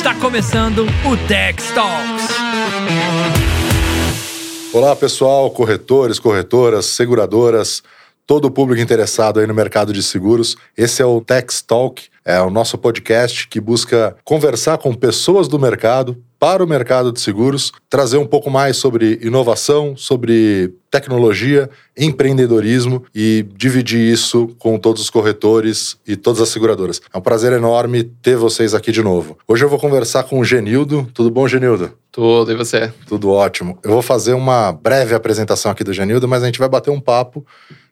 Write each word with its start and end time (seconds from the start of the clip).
Está 0.00 0.14
começando 0.14 0.86
o 1.04 1.28
Tech 1.28 1.62
Talks. 1.74 2.28
Olá, 4.72 4.96
pessoal, 4.96 5.50
corretores, 5.50 6.18
corretoras, 6.18 6.86
seguradoras, 6.86 7.82
todo 8.30 8.44
o 8.44 8.50
público 8.52 8.80
interessado 8.80 9.40
aí 9.40 9.46
no 9.48 9.52
mercado 9.52 9.92
de 9.92 10.00
seguros. 10.04 10.56
Esse 10.78 11.02
é 11.02 11.04
o 11.04 11.20
Tech 11.20 11.52
Talk, 11.64 12.04
é 12.24 12.40
o 12.40 12.48
nosso 12.48 12.78
podcast 12.78 13.48
que 13.48 13.60
busca 13.60 14.14
conversar 14.22 14.78
com 14.78 14.94
pessoas 14.94 15.48
do 15.48 15.58
mercado 15.58 16.16
para 16.38 16.62
o 16.62 16.66
mercado 16.66 17.10
de 17.10 17.20
seguros, 17.20 17.72
trazer 17.88 18.18
um 18.18 18.26
pouco 18.26 18.48
mais 18.48 18.76
sobre 18.76 19.18
inovação, 19.20 19.96
sobre 19.96 20.72
tecnologia, 20.92 21.68
empreendedorismo 21.98 23.04
e 23.12 23.44
dividir 23.56 24.00
isso 24.00 24.46
com 24.60 24.78
todos 24.78 25.02
os 25.02 25.10
corretores 25.10 25.98
e 26.06 26.14
todas 26.14 26.40
as 26.40 26.50
seguradoras. 26.50 27.00
É 27.12 27.18
um 27.18 27.20
prazer 27.20 27.52
enorme 27.52 28.04
ter 28.04 28.36
vocês 28.36 28.74
aqui 28.74 28.92
de 28.92 29.02
novo. 29.02 29.38
Hoje 29.48 29.64
eu 29.64 29.68
vou 29.68 29.78
conversar 29.78 30.22
com 30.22 30.38
o 30.38 30.44
Genildo. 30.44 31.10
Tudo 31.12 31.32
bom, 31.32 31.48
Genildo? 31.48 31.92
Tudo, 32.12 32.52
e 32.52 32.54
você? 32.54 32.92
Tudo 33.08 33.28
ótimo. 33.28 33.76
Eu 33.82 33.90
vou 33.90 34.02
fazer 34.02 34.34
uma 34.34 34.70
breve 34.70 35.16
apresentação 35.16 35.72
aqui 35.72 35.82
do 35.82 35.92
Genildo, 35.92 36.28
mas 36.28 36.44
a 36.44 36.46
gente 36.46 36.60
vai 36.60 36.68
bater 36.68 36.90
um 36.92 37.00
papo 37.00 37.44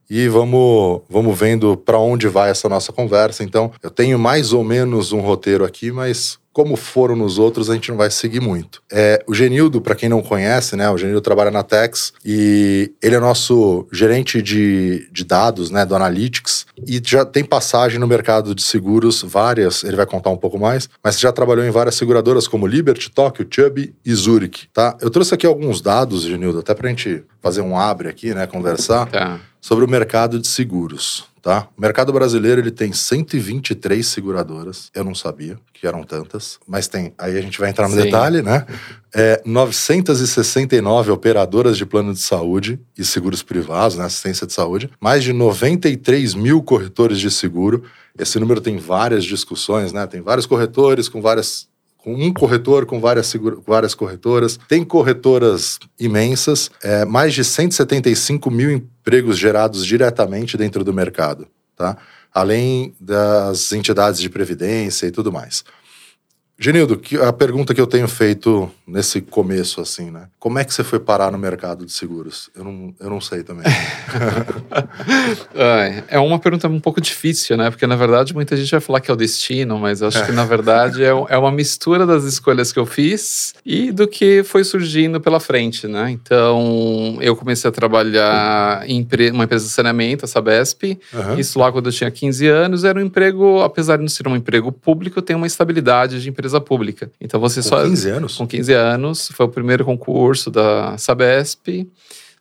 e 0.09 0.29
vamos, 0.29 1.03
vamos 1.09 1.39
vendo 1.39 1.77
para 1.77 1.99
onde 1.99 2.29
vai 2.29 2.51
essa 2.51 2.69
nossa 2.69 2.93
conversa. 2.93 3.43
Então, 3.45 3.71
eu 3.83 3.91
tenho 3.91 4.19
mais 4.19 4.53
ou 4.53 4.65
menos 4.65 5.13
um 5.13 5.21
roteiro 5.21 5.65
aqui, 5.65 5.93
mas 5.93 6.39
como 6.59 6.75
foram 6.75 7.15
nos 7.15 7.39
outros, 7.39 7.71
a 7.71 7.75
gente 7.75 7.89
não 7.89 7.97
vai 7.97 8.11
seguir 8.11 8.41
muito. 8.41 8.83
É, 8.91 9.23
o 9.29 9.35
Genildo, 9.35 9.81
para 9.81 9.95
quem 9.95 10.09
não 10.09 10.21
conhece, 10.21 10.75
né? 10.75 10.91
O 10.91 10.99
Genildo 10.99 11.21
trabalha 11.21 11.53
na 11.53 11.63
Tex 11.63 12.13
e 12.25 12.93
ele 13.01 13.15
é 13.15 13.21
nosso 13.21 13.87
gerente 13.93 14.43
de, 14.43 15.09
de 15.13 15.25
dados, 15.25 15.71
né? 15.71 15.87
Do 15.87 15.95
Analytics 15.95 16.67
e 16.85 17.01
já 17.05 17.25
tem 17.25 17.45
passagem 17.45 18.01
no 18.01 18.09
mercado 18.09 18.57
de 18.57 18.63
seguros, 18.63 19.23
várias, 19.23 19.85
ele 19.85 19.95
vai 19.95 20.05
contar 20.05 20.31
um 20.31 20.37
pouco 20.37 20.59
mais, 20.59 20.89
mas 21.03 21.21
já 21.21 21.31
trabalhou 21.31 21.65
em 21.65 21.71
várias 21.71 21.95
seguradoras 21.95 22.49
como 22.49 22.67
Liberty, 22.67 23.09
Tóquio, 23.09 23.47
Chubb 23.49 23.95
e 24.05 24.15
Zurich, 24.15 24.69
tá? 24.73 24.97
Eu 25.01 25.11
trouxe 25.11 25.35
aqui 25.35 25.47
alguns 25.47 25.81
dados, 25.81 26.23
Genildo, 26.23 26.59
até 26.59 26.75
pra 26.75 26.89
gente 26.89 27.23
fazer 27.41 27.61
um 27.61 27.79
abre 27.79 28.09
aqui, 28.09 28.35
né? 28.35 28.49
Conversar. 28.49 29.07
Tá. 29.07 29.39
Sobre 29.69 29.85
o 29.85 29.89
mercado 29.89 30.41
de 30.41 30.49
seguros 30.49 31.29
tá? 31.49 31.67
O 31.77 31.81
mercado 31.81 32.13
brasileiro 32.13 32.61
ele 32.61 32.71
tem 32.71 32.93
123 32.93 34.07
seguradoras. 34.07 34.91
Eu 34.95 35.03
não 35.03 35.15
sabia 35.15 35.59
que 35.73 35.87
eram 35.87 36.03
tantas, 36.03 36.59
mas 36.67 36.89
tem. 36.89 37.15
Aí 37.17 37.39
a 37.39 37.41
gente 37.41 37.59
vai 37.59 37.71
entrar 37.71 37.89
no 37.89 37.95
Sim. 37.95 38.03
detalhe, 38.03 38.43
né? 38.43 38.67
É, 39.15 39.41
969 39.47 41.11
operadoras 41.11 41.79
de 41.79 41.87
plano 41.87 42.13
de 42.13 42.21
saúde 42.21 42.79
e 42.99 43.03
seguros 43.03 43.43
privados, 43.43 43.97
né? 43.97 44.05
Assistência 44.05 44.47
de 44.47 44.53
saúde. 44.53 44.91
Mais 45.01 45.25
de 45.25 45.33
93 45.33 46.35
mil 46.35 46.63
corretores 46.63 47.19
de 47.19 47.31
seguro. 47.31 47.83
Esse 48.19 48.39
número 48.39 48.61
tem 48.61 48.77
várias 48.77 49.25
discussões, 49.25 49.91
né? 49.91 50.07
Tem 50.07 50.21
vários 50.21 50.45
corretores 50.45 51.09
com 51.09 51.23
várias 51.23 51.67
um 52.15 52.33
corretor, 52.33 52.87
com 52.87 53.01
várias, 53.01 53.35
várias 53.67 53.95
corretoras. 53.95 54.59
Tem 54.69 54.85
corretoras 54.85 55.79
imensas, 55.99 56.71
é, 56.83 57.05
mais 57.05 57.35
de 57.35 57.45
175 57.45 58.51
mil 58.51 58.71
empregos 58.71 59.39
gerados 59.39 59.85
diretamente 59.85 60.57
dentro 60.57 60.85
do 60.85 60.93
mercado, 60.93 61.47
tá? 61.77 61.97
além 62.33 62.95
das 63.01 63.73
entidades 63.73 64.21
de 64.21 64.29
previdência 64.29 65.07
e 65.07 65.11
tudo 65.11 65.33
mais. 65.33 65.65
Genildo, 66.61 67.01
a 67.25 67.33
pergunta 67.33 67.73
que 67.73 67.81
eu 67.81 67.87
tenho 67.87 68.09
feito 68.09 68.69
nesse 68.85 69.21
começo, 69.21 69.81
assim, 69.81 70.11
né? 70.11 70.23
Como 70.41 70.59
é 70.59 70.65
que 70.65 70.75
você 70.75 70.83
foi 70.83 70.99
parar 70.99 71.31
no 71.31 71.39
mercado 71.39 71.87
de 71.87 71.93
seguros? 71.93 72.51
Eu 72.53 72.65
não, 72.65 72.95
eu 72.99 73.09
não 73.09 73.21
sei 73.21 73.45
também. 73.45 73.65
é 76.09 76.19
uma 76.19 76.41
pergunta 76.41 76.67
um 76.67 76.81
pouco 76.81 77.01
difícil, 77.01 77.57
né? 77.57 77.71
Porque, 77.71 77.87
na 77.87 77.95
verdade, 77.95 78.35
muita 78.35 78.57
gente 78.57 78.73
vai 78.73 78.81
falar 78.81 79.01
que 79.01 79.09
é 79.09 79.15
o 79.15 79.17
destino, 79.17 79.79
mas 79.79 80.03
acho 80.03 80.27
que, 80.27 80.33
na 80.33 80.45
verdade, 80.45 81.05
é, 81.05 81.11
é 81.11 81.39
uma 81.39 81.53
mistura 81.53 82.05
das 82.05 82.25
escolhas 82.25 82.73
que 82.73 82.79
eu 82.81 82.87
fiz 82.87 83.55
e 83.65 83.93
do 83.93 84.09
que 84.09 84.43
foi 84.43 84.65
surgindo 84.65 85.21
pela 85.21 85.39
frente, 85.39 85.87
né? 85.87 86.11
Então, 86.11 87.19
eu 87.21 87.37
comecei 87.37 87.69
a 87.69 87.73
trabalhar 87.73 88.83
em 88.85 89.07
uma 89.33 89.45
empresa 89.45 89.65
de 89.65 89.71
saneamento, 89.71 90.25
a 90.25 90.29
Sabesp. 90.29 90.99
Uhum. 91.15 91.39
Isso 91.39 91.57
lá 91.57 91.71
quando 91.71 91.87
eu 91.87 91.93
tinha 91.93 92.11
15 92.11 92.49
anos. 92.49 92.83
Era 92.83 92.99
um 92.99 93.03
emprego, 93.03 93.61
apesar 93.61 93.95
de 93.97 94.03
não 94.03 94.09
ser 94.09 94.27
um 94.27 94.35
emprego 94.35 94.73
público, 94.73 95.23
tem 95.23 95.37
uma 95.37 95.47
estabilidade 95.47 96.21
de 96.21 96.29
empresa 96.29 96.48
empresa 96.49 96.61
pública. 96.61 97.13
Então 97.21 97.39
você 97.39 97.61
com 97.63 97.69
só. 97.69 97.83
Com 97.83 97.91
15 97.91 98.11
anos? 98.11 98.37
Com 98.37 98.47
15 98.47 98.73
anos. 98.73 99.29
Foi 99.33 99.47
o 99.47 99.49
primeiro 99.49 99.85
concurso 99.85 100.51
da 100.51 100.97
Sabesp. 100.97 101.87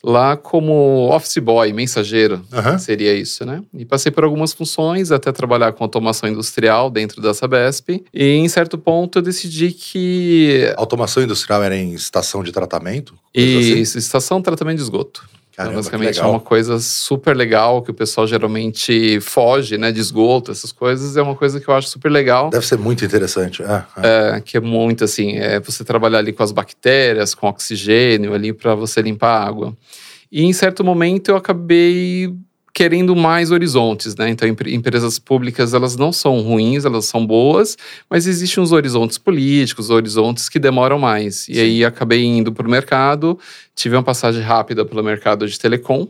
Lá 0.04 0.38
como 0.38 1.10
office 1.12 1.40
boy, 1.40 1.74
mensageiro, 1.74 2.46
uhum. 2.54 2.78
seria 2.78 3.16
isso, 3.16 3.44
né? 3.44 3.64
E 3.74 3.84
passei 3.84 4.12
por 4.12 4.24
algumas 4.24 4.54
funções, 4.54 5.12
até 5.12 5.32
trabalhar 5.32 5.74
com 5.74 5.84
automação 5.84 6.30
industrial 6.30 6.92
dentro 6.92 7.20
da 7.20 7.34
Sabesp. 7.34 8.04
E 8.14 8.24
em 8.24 8.48
certo 8.48 8.78
ponto 8.78 9.18
eu 9.18 9.24
decidi 9.24 9.72
que. 9.72 10.72
Automação 10.78 11.24
industrial 11.24 11.64
era 11.64 11.76
em 11.76 11.94
estação 11.94 12.44
de 12.44 12.52
tratamento? 12.52 13.16
Isso, 13.34 13.74
assim? 13.74 13.98
estação 13.98 14.38
de 14.38 14.44
tratamento 14.44 14.78
de 14.78 14.84
esgoto. 14.84 15.28
Caramba, 15.58 15.74
então, 15.74 15.82
basicamente 15.82 16.20
é 16.20 16.24
uma 16.24 16.40
coisa 16.40 16.78
super 16.78 17.36
legal 17.36 17.82
que 17.82 17.90
o 17.90 17.94
pessoal 17.94 18.28
geralmente 18.28 19.20
foge, 19.22 19.76
né? 19.76 19.92
De 19.92 20.00
esgoto, 20.00 20.52
essas 20.52 20.72
coisas. 20.72 21.18
É 21.18 21.22
uma 21.22 21.34
coisa 21.34 21.60
que 21.60 21.68
eu 21.68 21.74
acho 21.74 21.88
super 21.88 22.12
legal. 22.12 22.52
Deve 22.52 22.68
ser 22.68 22.78
muito 22.78 23.04
interessante. 23.04 23.64
É, 23.64 23.84
é. 23.98 24.38
é 24.38 24.42
que 24.42 24.58
é 24.58 24.60
muito 24.60 25.04
assim, 25.04 25.36
é 25.38 25.60
você 25.60 25.84
trabalhar 25.84 26.20
ali 26.20 26.32
com 26.32 26.44
as 26.44 26.52
bactérias, 26.52 27.34
com 27.34 27.48
oxigênio 27.48 28.36
ali 28.36 28.54
para 28.54 28.76
você 28.76 29.02
limpar 29.02 29.30
a 29.30 29.48
água. 29.48 29.76
E 30.32 30.44
em 30.44 30.54
certo 30.54 30.84
momento 30.84 31.30
eu 31.30 31.36
acabei 31.36 32.32
querendo 32.78 33.16
mais 33.16 33.50
horizontes, 33.50 34.16
né? 34.16 34.30
Então, 34.30 34.48
empresas 34.48 35.18
públicas, 35.18 35.74
elas 35.74 35.96
não 35.96 36.14
são 36.14 36.42
ruins, 36.42 36.86
elas 36.86 37.06
são 37.06 37.26
boas, 37.26 37.76
mas 38.08 38.28
existem 38.28 38.64
os 38.64 38.72
horizontes 38.72 39.18
políticos, 39.18 39.90
horizontes 39.90 40.48
que 40.48 40.60
demoram 40.60 41.00
mais. 41.00 41.50
E 41.50 41.56
Sim. 41.56 41.60
aí 41.60 41.84
acabei 41.84 42.24
indo 42.24 42.52
para 42.52 42.68
o 42.68 42.70
mercado, 42.70 43.40
tive 43.76 43.96
uma 43.96 44.04
passagem 44.04 44.44
rápida 44.44 44.86
pelo 44.86 45.04
mercado 45.04 45.48
de 45.48 45.60
telecom, 45.60 46.08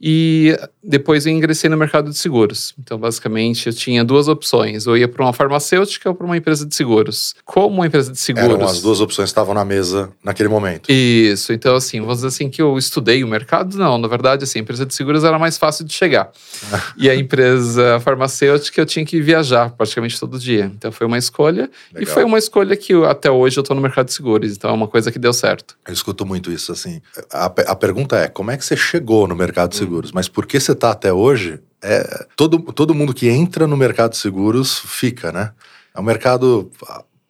e 0.00 0.56
depois 0.82 1.26
eu 1.26 1.32
ingressei 1.32 1.68
no 1.68 1.76
mercado 1.76 2.10
de 2.10 2.16
seguros. 2.16 2.74
Então, 2.78 2.98
basicamente, 2.98 3.66
eu 3.66 3.72
tinha 3.72 4.04
duas 4.04 4.28
opções. 4.28 4.86
Eu 4.86 4.96
ia 4.96 5.08
para 5.08 5.24
uma 5.24 5.32
farmacêutica 5.32 6.08
ou 6.08 6.14
para 6.14 6.26
uma 6.26 6.36
empresa 6.36 6.64
de 6.64 6.74
seguros. 6.74 7.34
Como 7.44 7.76
uma 7.76 7.86
empresa 7.86 8.12
de 8.12 8.18
seguros. 8.18 8.50
Eram 8.50 8.64
as 8.64 8.80
duas 8.80 9.00
opções 9.00 9.26
que 9.26 9.32
estavam 9.32 9.54
na 9.54 9.64
mesa 9.64 10.10
naquele 10.22 10.48
momento. 10.48 10.90
Isso. 10.90 11.52
Então, 11.52 11.74
assim, 11.74 12.00
vamos 12.00 12.16
dizer 12.16 12.28
assim 12.28 12.48
que 12.48 12.60
eu 12.62 12.78
estudei 12.78 13.24
o 13.24 13.28
mercado? 13.28 13.76
Não, 13.76 13.98
na 13.98 14.06
verdade, 14.06 14.44
assim, 14.44 14.60
a 14.60 14.62
empresa 14.62 14.86
de 14.86 14.94
seguros 14.94 15.24
era 15.24 15.38
mais 15.38 15.58
fácil 15.58 15.84
de 15.84 15.92
chegar. 15.92 16.30
e 16.96 17.10
a 17.10 17.16
empresa 17.16 17.98
farmacêutica 18.00 18.80
eu 18.80 18.86
tinha 18.86 19.04
que 19.04 19.20
viajar 19.20 19.70
praticamente 19.70 20.18
todo 20.20 20.38
dia. 20.38 20.70
Então, 20.76 20.92
foi 20.92 21.06
uma 21.06 21.18
escolha. 21.18 21.70
Legal. 21.92 22.02
E 22.02 22.06
foi 22.06 22.24
uma 22.24 22.38
escolha 22.38 22.76
que 22.76 22.92
eu, 22.94 23.04
até 23.04 23.30
hoje 23.30 23.58
eu 23.58 23.62
estou 23.62 23.74
no 23.74 23.82
mercado 23.82 24.06
de 24.06 24.12
seguros. 24.12 24.52
Então, 24.52 24.70
é 24.70 24.72
uma 24.72 24.88
coisa 24.88 25.10
que 25.10 25.18
deu 25.18 25.32
certo. 25.32 25.76
Eu 25.86 25.92
escuto 25.92 26.24
muito 26.24 26.52
isso, 26.52 26.70
assim. 26.70 27.00
A, 27.32 27.46
a 27.46 27.76
pergunta 27.76 28.16
é: 28.16 28.28
como 28.28 28.50
é 28.50 28.56
que 28.56 28.64
você 28.64 28.76
chegou 28.76 29.26
no 29.26 29.34
mercado 29.34 29.70
de 29.70 29.76
seguros? 29.76 29.85
Seguros, 29.86 30.12
mas 30.12 30.28
porque 30.28 30.58
você 30.58 30.72
está 30.72 30.90
até 30.90 31.12
hoje, 31.12 31.60
é, 31.82 32.26
todo, 32.36 32.58
todo 32.58 32.94
mundo 32.94 33.14
que 33.14 33.28
entra 33.28 33.66
no 33.66 33.76
mercado 33.76 34.10
de 34.12 34.18
seguros 34.18 34.78
fica, 34.78 35.32
né? 35.32 35.52
É 35.94 36.00
um 36.00 36.04
mercado 36.04 36.70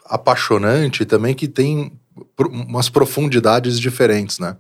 apaixonante 0.05 1.05
também 1.05 1.35
que 1.35 1.47
tem 1.47 1.93
umas 2.39 2.89
profundidades 2.89 3.79
diferentes, 3.79 4.39
né? 4.39 4.57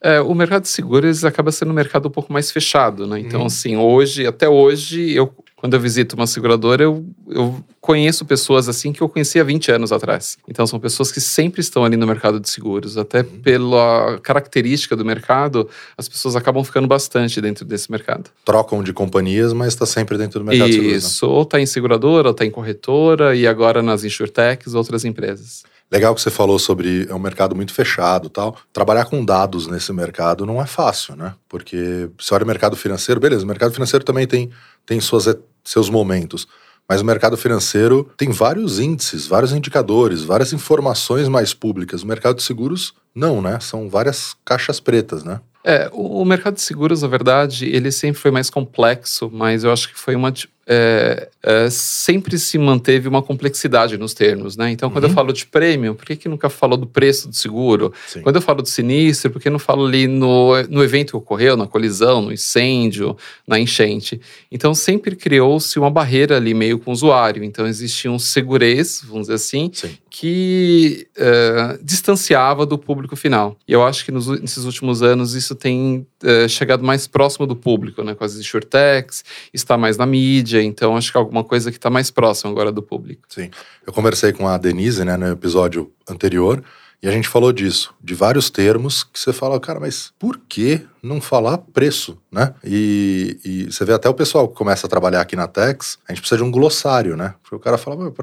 É, 0.00 0.20
o 0.20 0.34
mercado 0.34 0.62
de 0.62 0.68
seguros 0.68 1.24
acaba 1.24 1.50
sendo 1.50 1.70
um 1.70 1.74
mercado 1.74 2.08
um 2.08 2.10
pouco 2.10 2.32
mais 2.32 2.50
fechado, 2.50 3.06
né? 3.06 3.18
Então, 3.18 3.42
hum. 3.42 3.46
assim, 3.46 3.76
hoje, 3.76 4.26
até 4.26 4.48
hoje, 4.48 5.12
eu 5.12 5.32
quando 5.56 5.72
eu 5.72 5.80
visito 5.80 6.14
uma 6.14 6.26
seguradora, 6.26 6.82
eu, 6.82 7.04
eu 7.28 7.64
conheço 7.80 8.26
pessoas 8.26 8.68
assim 8.68 8.92
que 8.92 9.00
eu 9.00 9.08
conhecia 9.08 9.42
20 9.42 9.72
anos 9.72 9.90
atrás. 9.90 10.36
Então, 10.46 10.66
são 10.66 10.78
pessoas 10.78 11.10
que 11.10 11.20
sempre 11.20 11.62
estão 11.62 11.82
ali 11.82 11.96
no 11.96 12.06
mercado 12.06 12.38
de 12.38 12.48
seguros. 12.50 12.98
Até 12.98 13.20
uhum. 13.20 13.40
pela 13.40 14.18
característica 14.22 14.94
do 14.94 15.04
mercado, 15.04 15.66
as 15.96 16.08
pessoas 16.08 16.36
acabam 16.36 16.62
ficando 16.62 16.86
bastante 16.86 17.40
dentro 17.40 17.64
desse 17.64 17.90
mercado. 17.90 18.30
Trocam 18.44 18.82
de 18.82 18.92
companhias, 18.92 19.54
mas 19.54 19.68
está 19.68 19.86
sempre 19.86 20.18
dentro 20.18 20.40
do 20.40 20.44
mercado 20.44 20.68
Isso, 20.68 20.78
de 20.78 20.84
seguros. 20.84 21.02
Né? 21.02 21.08
Isso, 21.08 21.26
né? 21.26 21.32
ou 21.32 21.42
está 21.42 21.58
em 21.58 21.66
seguradora, 21.66 22.28
ou 22.28 22.32
está 22.32 22.44
em 22.44 22.50
corretora, 22.50 23.34
e 23.34 23.46
agora 23.46 23.82
nas 23.82 24.04
insurtechs, 24.04 24.74
outras 24.74 25.06
empresas. 25.06 25.62
Legal 25.90 26.14
que 26.14 26.20
você 26.20 26.30
falou 26.30 26.58
sobre 26.58 27.06
é 27.08 27.14
um 27.14 27.18
mercado 27.18 27.54
muito 27.54 27.72
fechado 27.72 28.28
tal. 28.28 28.56
Trabalhar 28.72 29.04
com 29.04 29.24
dados 29.24 29.68
nesse 29.68 29.92
mercado 29.92 30.44
não 30.44 30.60
é 30.60 30.66
fácil, 30.66 31.14
né? 31.14 31.34
Porque 31.48 32.10
se 32.18 32.34
olha 32.34 32.42
o 32.42 32.46
mercado 32.46 32.74
financeiro, 32.74 33.20
beleza, 33.20 33.44
o 33.44 33.46
mercado 33.46 33.72
financeiro 33.72 34.04
também 34.04 34.26
tem, 34.26 34.50
tem 34.84 35.00
suas, 35.00 35.28
seus 35.70 35.90
momentos. 35.90 36.46
Mas 36.88 37.00
o 37.00 37.04
mercado 37.04 37.36
financeiro 37.36 38.08
tem 38.16 38.30
vários 38.30 38.78
índices, 38.78 39.26
vários 39.26 39.52
indicadores, 39.52 40.22
várias 40.22 40.52
informações 40.52 41.28
mais 41.28 41.52
públicas. 41.52 42.02
O 42.02 42.06
mercado 42.06 42.36
de 42.36 42.42
seguros, 42.42 42.94
não, 43.14 43.42
né? 43.42 43.58
São 43.60 43.88
várias 43.88 44.36
caixas 44.44 44.78
pretas, 44.78 45.24
né? 45.24 45.40
É, 45.68 45.90
o 45.92 46.24
mercado 46.24 46.54
de 46.54 46.60
seguros, 46.60 47.02
na 47.02 47.08
verdade, 47.08 47.66
ele 47.66 47.90
sempre 47.90 48.20
foi 48.20 48.30
mais 48.30 48.48
complexo, 48.48 49.28
mas 49.32 49.64
eu 49.64 49.72
acho 49.72 49.92
que 49.92 49.98
foi 49.98 50.14
uma 50.14 50.32
é, 50.68 51.28
é, 51.44 51.70
sempre 51.70 52.36
se 52.38 52.58
manteve 52.58 53.06
uma 53.06 53.22
complexidade 53.22 53.96
nos 53.96 54.12
termos, 54.12 54.56
né? 54.56 54.70
Então, 54.70 54.90
quando 54.90 55.04
uhum. 55.04 55.10
eu 55.10 55.14
falo 55.14 55.32
de 55.32 55.46
prêmio, 55.46 55.94
por 55.94 56.04
que, 56.04 56.16
que 56.16 56.28
nunca 56.28 56.48
falou 56.48 56.76
do 56.76 56.86
preço 56.86 57.28
do 57.28 57.36
seguro? 57.36 57.92
Sim. 58.08 58.20
Quando 58.20 58.36
eu 58.36 58.42
falo 58.42 58.62
do 58.62 58.68
sinistro, 58.68 59.30
por 59.30 59.40
que 59.40 59.48
não 59.48 59.60
falo 59.60 59.86
ali 59.86 60.08
no, 60.08 60.60
no 60.68 60.82
evento 60.82 61.10
que 61.10 61.16
ocorreu, 61.16 61.56
na 61.56 61.68
colisão, 61.68 62.20
no 62.20 62.32
incêndio, 62.32 63.16
na 63.46 63.60
enchente? 63.60 64.20
Então, 64.50 64.74
sempre 64.74 65.14
criou-se 65.14 65.78
uma 65.78 65.90
barreira 65.90 66.36
ali 66.36 66.52
meio 66.52 66.80
com 66.80 66.90
o 66.90 66.94
usuário. 66.94 67.44
Então, 67.44 67.64
existia 67.64 68.10
um 68.10 68.18
segurez, 68.18 69.02
vamos 69.04 69.22
dizer 69.22 69.34
assim, 69.34 69.70
Sim. 69.72 69.96
Que 70.18 71.06
uh, 71.18 71.84
distanciava 71.84 72.64
do 72.64 72.78
público 72.78 73.14
final. 73.14 73.58
E 73.68 73.72
eu 73.74 73.84
acho 73.84 74.02
que 74.02 74.10
nos, 74.10 74.26
nesses 74.40 74.64
últimos 74.64 75.02
anos 75.02 75.34
isso 75.34 75.54
tem 75.54 76.06
uh, 76.24 76.48
chegado 76.48 76.82
mais 76.82 77.06
próximo 77.06 77.46
do 77.46 77.54
público, 77.54 78.02
né? 78.02 78.14
Com 78.14 78.24
as 78.24 78.34
insurtechs, 78.34 79.22
está 79.52 79.76
mais 79.76 79.98
na 79.98 80.06
mídia, 80.06 80.62
então 80.62 80.96
acho 80.96 81.12
que 81.12 81.18
é 81.18 81.20
alguma 81.20 81.44
coisa 81.44 81.70
que 81.70 81.76
está 81.76 81.90
mais 81.90 82.10
próximo 82.10 82.50
agora 82.50 82.72
do 82.72 82.82
público. 82.82 83.24
Sim. 83.28 83.50
Eu 83.86 83.92
conversei 83.92 84.32
com 84.32 84.48
a 84.48 84.56
Denise, 84.56 85.04
né, 85.04 85.18
no 85.18 85.26
episódio 85.26 85.92
anterior, 86.08 86.64
e 87.02 87.06
a 87.06 87.12
gente 87.12 87.28
falou 87.28 87.52
disso, 87.52 87.94
de 88.02 88.14
vários 88.14 88.48
termos 88.48 89.04
que 89.04 89.20
você 89.20 89.34
fala, 89.34 89.60
cara, 89.60 89.78
mas 89.78 90.14
por 90.18 90.40
que 90.48 90.80
não 91.06 91.20
falar 91.20 91.58
preço, 91.58 92.18
né? 92.30 92.54
E, 92.64 93.38
e, 93.44 93.64
você 93.64 93.84
vê 93.84 93.92
até 93.92 94.08
o 94.08 94.14
pessoal 94.14 94.48
que 94.48 94.54
começa 94.54 94.86
a 94.86 94.90
trabalhar 94.90 95.20
aqui 95.20 95.36
na 95.36 95.46
Tex, 95.46 95.98
a 96.08 96.12
gente 96.12 96.20
precisa 96.20 96.38
de 96.38 96.44
um 96.44 96.50
glossário, 96.50 97.16
né? 97.16 97.34
Porque 97.42 97.56
o 97.56 97.60
cara 97.60 97.78
fala, 97.78 97.96
o, 97.96 98.14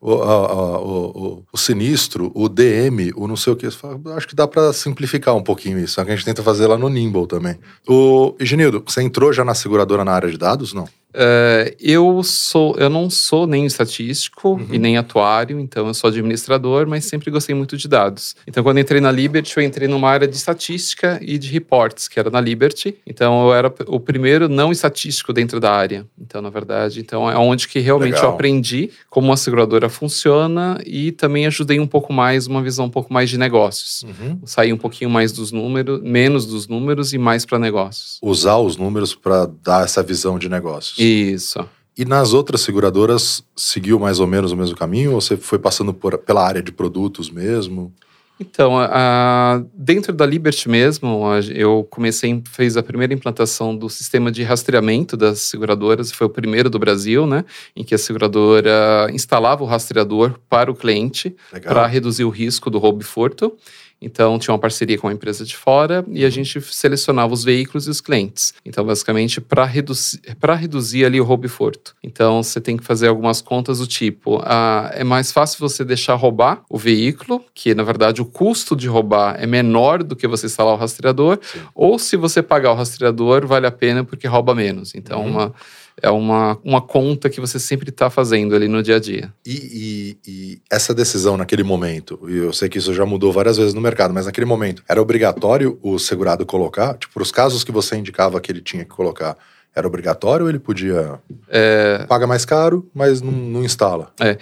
o, 0.00 0.10
o, 0.10 1.44
o, 1.52 1.58
sinistro, 1.58 2.30
o 2.34 2.48
DM, 2.48 3.12
o 3.16 3.26
não 3.26 3.36
sei 3.36 3.52
o 3.52 3.56
que. 3.56 3.70
Fala, 3.70 3.98
acho 4.16 4.28
que 4.28 4.34
dá 4.34 4.46
para 4.46 4.72
simplificar 4.72 5.34
um 5.34 5.42
pouquinho 5.42 5.78
isso. 5.78 5.94
Só 5.94 6.04
que 6.04 6.12
a 6.12 6.16
gente 6.16 6.24
tenta 6.24 6.42
fazer 6.42 6.66
lá 6.66 6.78
no 6.78 6.88
Nimble 6.88 7.26
também. 7.26 7.58
O 7.86 8.34
Igenildo, 8.38 8.82
você 8.86 9.02
entrou 9.02 9.32
já 9.32 9.44
na 9.44 9.54
seguradora 9.54 10.04
na 10.04 10.12
área 10.12 10.30
de 10.30 10.38
dados, 10.38 10.72
não? 10.72 10.88
Uh, 11.12 11.68
eu 11.78 12.22
sou, 12.22 12.74
eu 12.78 12.88
não 12.88 13.10
sou 13.10 13.46
nem 13.46 13.66
estatístico 13.66 14.52
uhum. 14.52 14.66
e 14.72 14.78
nem 14.78 14.96
atuário, 14.96 15.60
então 15.60 15.86
eu 15.86 15.92
sou 15.92 16.08
administrador, 16.08 16.86
mas 16.86 17.04
sempre 17.04 17.30
gostei 17.30 17.54
muito 17.54 17.76
de 17.76 17.86
dados. 17.86 18.34
Então, 18.46 18.62
quando 18.62 18.80
entrei 18.80 18.98
na 18.98 19.12
Liberty, 19.12 19.58
eu 19.58 19.62
entrei 19.62 19.86
numa 19.86 20.08
área 20.08 20.26
de 20.26 20.34
estatística 20.34 21.18
e 21.20 21.36
de 21.36 21.48
reports, 21.50 22.08
que 22.12 22.20
era 22.20 22.30
na 22.30 22.40
Liberty. 22.40 22.94
Então, 23.06 23.46
eu 23.46 23.54
era 23.54 23.72
o 23.86 23.98
primeiro 23.98 24.48
não 24.48 24.70
estatístico 24.70 25.32
dentro 25.32 25.58
da 25.58 25.72
área. 25.72 26.06
Então, 26.20 26.42
na 26.42 26.50
verdade, 26.50 27.00
então 27.00 27.30
é 27.30 27.36
onde 27.36 27.66
que 27.66 27.78
realmente 27.78 28.14
Legal. 28.14 28.30
eu 28.30 28.34
aprendi 28.34 28.90
como 29.08 29.28
uma 29.28 29.36
seguradora 29.36 29.88
funciona 29.88 30.78
e 30.84 31.10
também 31.12 31.46
ajudei 31.46 31.80
um 31.80 31.86
pouco 31.86 32.12
mais, 32.12 32.46
uma 32.46 32.62
visão 32.62 32.84
um 32.86 32.90
pouco 32.90 33.12
mais 33.12 33.30
de 33.30 33.38
negócios. 33.38 34.02
Uhum. 34.02 34.38
Sair 34.44 34.72
um 34.72 34.78
pouquinho 34.78 35.10
mais 35.10 35.32
dos 35.32 35.50
números, 35.52 36.00
menos 36.02 36.44
dos 36.44 36.68
números 36.68 37.12
e 37.14 37.18
mais 37.18 37.46
para 37.46 37.58
negócios. 37.58 38.18
Usar 38.22 38.58
os 38.58 38.76
números 38.76 39.14
para 39.14 39.46
dar 39.62 39.84
essa 39.84 40.02
visão 40.02 40.38
de 40.38 40.48
negócios. 40.48 40.98
Isso. 40.98 41.66
E 41.96 42.04
nas 42.04 42.32
outras 42.32 42.62
seguradoras, 42.62 43.44
seguiu 43.54 43.98
mais 43.98 44.18
ou 44.18 44.26
menos 44.26 44.52
o 44.52 44.56
mesmo 44.56 44.76
caminho? 44.76 45.12
Ou 45.12 45.20
você 45.20 45.36
foi 45.36 45.58
passando 45.58 45.92
por, 45.92 46.16
pela 46.18 46.44
área 46.46 46.62
de 46.62 46.72
produtos 46.72 47.30
mesmo? 47.30 47.92
Então, 48.40 48.78
a, 48.78 49.62
dentro 49.72 50.12
da 50.12 50.26
Liberty 50.26 50.68
mesmo, 50.68 51.26
a, 51.26 51.40
eu 51.40 51.86
comecei, 51.88 52.42
fez 52.50 52.76
a 52.76 52.82
primeira 52.82 53.14
implantação 53.14 53.76
do 53.76 53.88
sistema 53.88 54.32
de 54.32 54.42
rastreamento 54.42 55.16
das 55.16 55.40
seguradoras, 55.40 56.10
foi 56.10 56.26
o 56.26 56.30
primeiro 56.30 56.68
do 56.68 56.78
Brasil, 56.78 57.26
né? 57.26 57.44
Em 57.76 57.84
que 57.84 57.94
a 57.94 57.98
seguradora 57.98 59.08
instalava 59.12 59.62
o 59.62 59.66
rastreador 59.66 60.38
para 60.48 60.70
o 60.70 60.74
cliente, 60.74 61.36
para 61.62 61.86
reduzir 61.86 62.24
o 62.24 62.30
risco 62.30 62.68
do 62.68 62.78
roubo 62.78 63.02
e 63.02 63.04
furto. 63.04 63.56
Então, 64.02 64.38
tinha 64.38 64.52
uma 64.52 64.58
parceria 64.58 64.98
com 64.98 65.06
uma 65.06 65.12
empresa 65.12 65.44
de 65.44 65.56
fora 65.56 66.04
e 66.08 66.24
a 66.24 66.30
gente 66.30 66.60
selecionava 66.60 67.32
os 67.32 67.44
veículos 67.44 67.86
e 67.86 67.90
os 67.90 68.00
clientes. 68.00 68.52
Então, 68.64 68.84
basicamente, 68.84 69.40
para 69.40 69.64
reduzir, 69.64 70.20
reduzir 70.58 71.04
ali 71.04 71.20
o 71.20 71.24
roubo 71.24 71.46
e 71.46 71.48
furto. 71.48 71.94
Então, 72.02 72.42
você 72.42 72.60
tem 72.60 72.76
que 72.76 72.84
fazer 72.84 73.08
algumas 73.08 73.40
contas 73.40 73.78
do 73.78 73.86
tipo: 73.86 74.40
ah, 74.44 74.90
é 74.94 75.04
mais 75.04 75.30
fácil 75.32 75.58
você 75.60 75.84
deixar 75.84 76.14
roubar 76.14 76.62
o 76.68 76.76
veículo, 76.76 77.44
que 77.54 77.74
na 77.74 77.82
verdade 77.82 78.20
o 78.20 78.24
custo 78.24 78.74
de 78.74 78.88
roubar 78.88 79.36
é 79.38 79.46
menor 79.46 80.02
do 80.02 80.16
que 80.16 80.26
você 80.26 80.46
instalar 80.46 80.74
o 80.74 80.76
rastreador, 80.76 81.38
Sim. 81.42 81.60
ou 81.74 81.98
se 81.98 82.16
você 82.16 82.42
pagar 82.42 82.72
o 82.72 82.74
rastreador, 82.74 83.46
vale 83.46 83.66
a 83.66 83.70
pena 83.70 84.04
porque 84.04 84.26
rouba 84.26 84.54
menos. 84.54 84.94
Então, 84.94 85.20
uhum. 85.20 85.30
uma 85.30 85.54
é 86.00 86.10
uma, 86.10 86.58
uma 86.64 86.80
conta 86.80 87.28
que 87.28 87.40
você 87.40 87.58
sempre 87.58 87.90
está 87.90 88.08
fazendo 88.08 88.54
ali 88.54 88.68
no 88.68 88.82
dia 88.82 88.96
a 88.96 89.00
dia. 89.00 89.32
E, 89.44 90.16
e, 90.26 90.30
e, 90.30 90.62
essa 90.70 90.94
decisão 90.94 91.36
naquele 91.36 91.62
momento, 91.62 92.18
e 92.28 92.36
eu 92.36 92.52
sei 92.52 92.68
que 92.68 92.78
isso 92.78 92.94
já 92.94 93.04
mudou 93.04 93.32
várias 93.32 93.56
vezes 93.56 93.74
no 93.74 93.80
mercado, 93.80 94.14
mas 94.14 94.26
naquele 94.26 94.46
momento, 94.46 94.82
era 94.88 95.00
obrigatório 95.00 95.78
o 95.82 95.98
segurado 95.98 96.46
colocar? 96.46 96.96
Tipo, 96.96 97.20
os 97.20 97.30
casos 97.30 97.64
que 97.64 97.72
você 97.72 97.96
indicava 97.96 98.40
que 98.40 98.50
ele 98.50 98.60
tinha 98.60 98.84
que 98.84 98.90
colocar, 98.90 99.36
era 99.74 99.86
obrigatório 99.86 100.44
ou 100.44 100.50
ele 100.50 100.58
podia. 100.58 101.18
É... 101.48 102.04
Paga 102.06 102.26
mais 102.26 102.44
caro, 102.44 102.88
mas 102.94 103.22
não, 103.22 103.32
não, 103.32 103.64
instala? 103.64 104.12
É. 104.20 104.36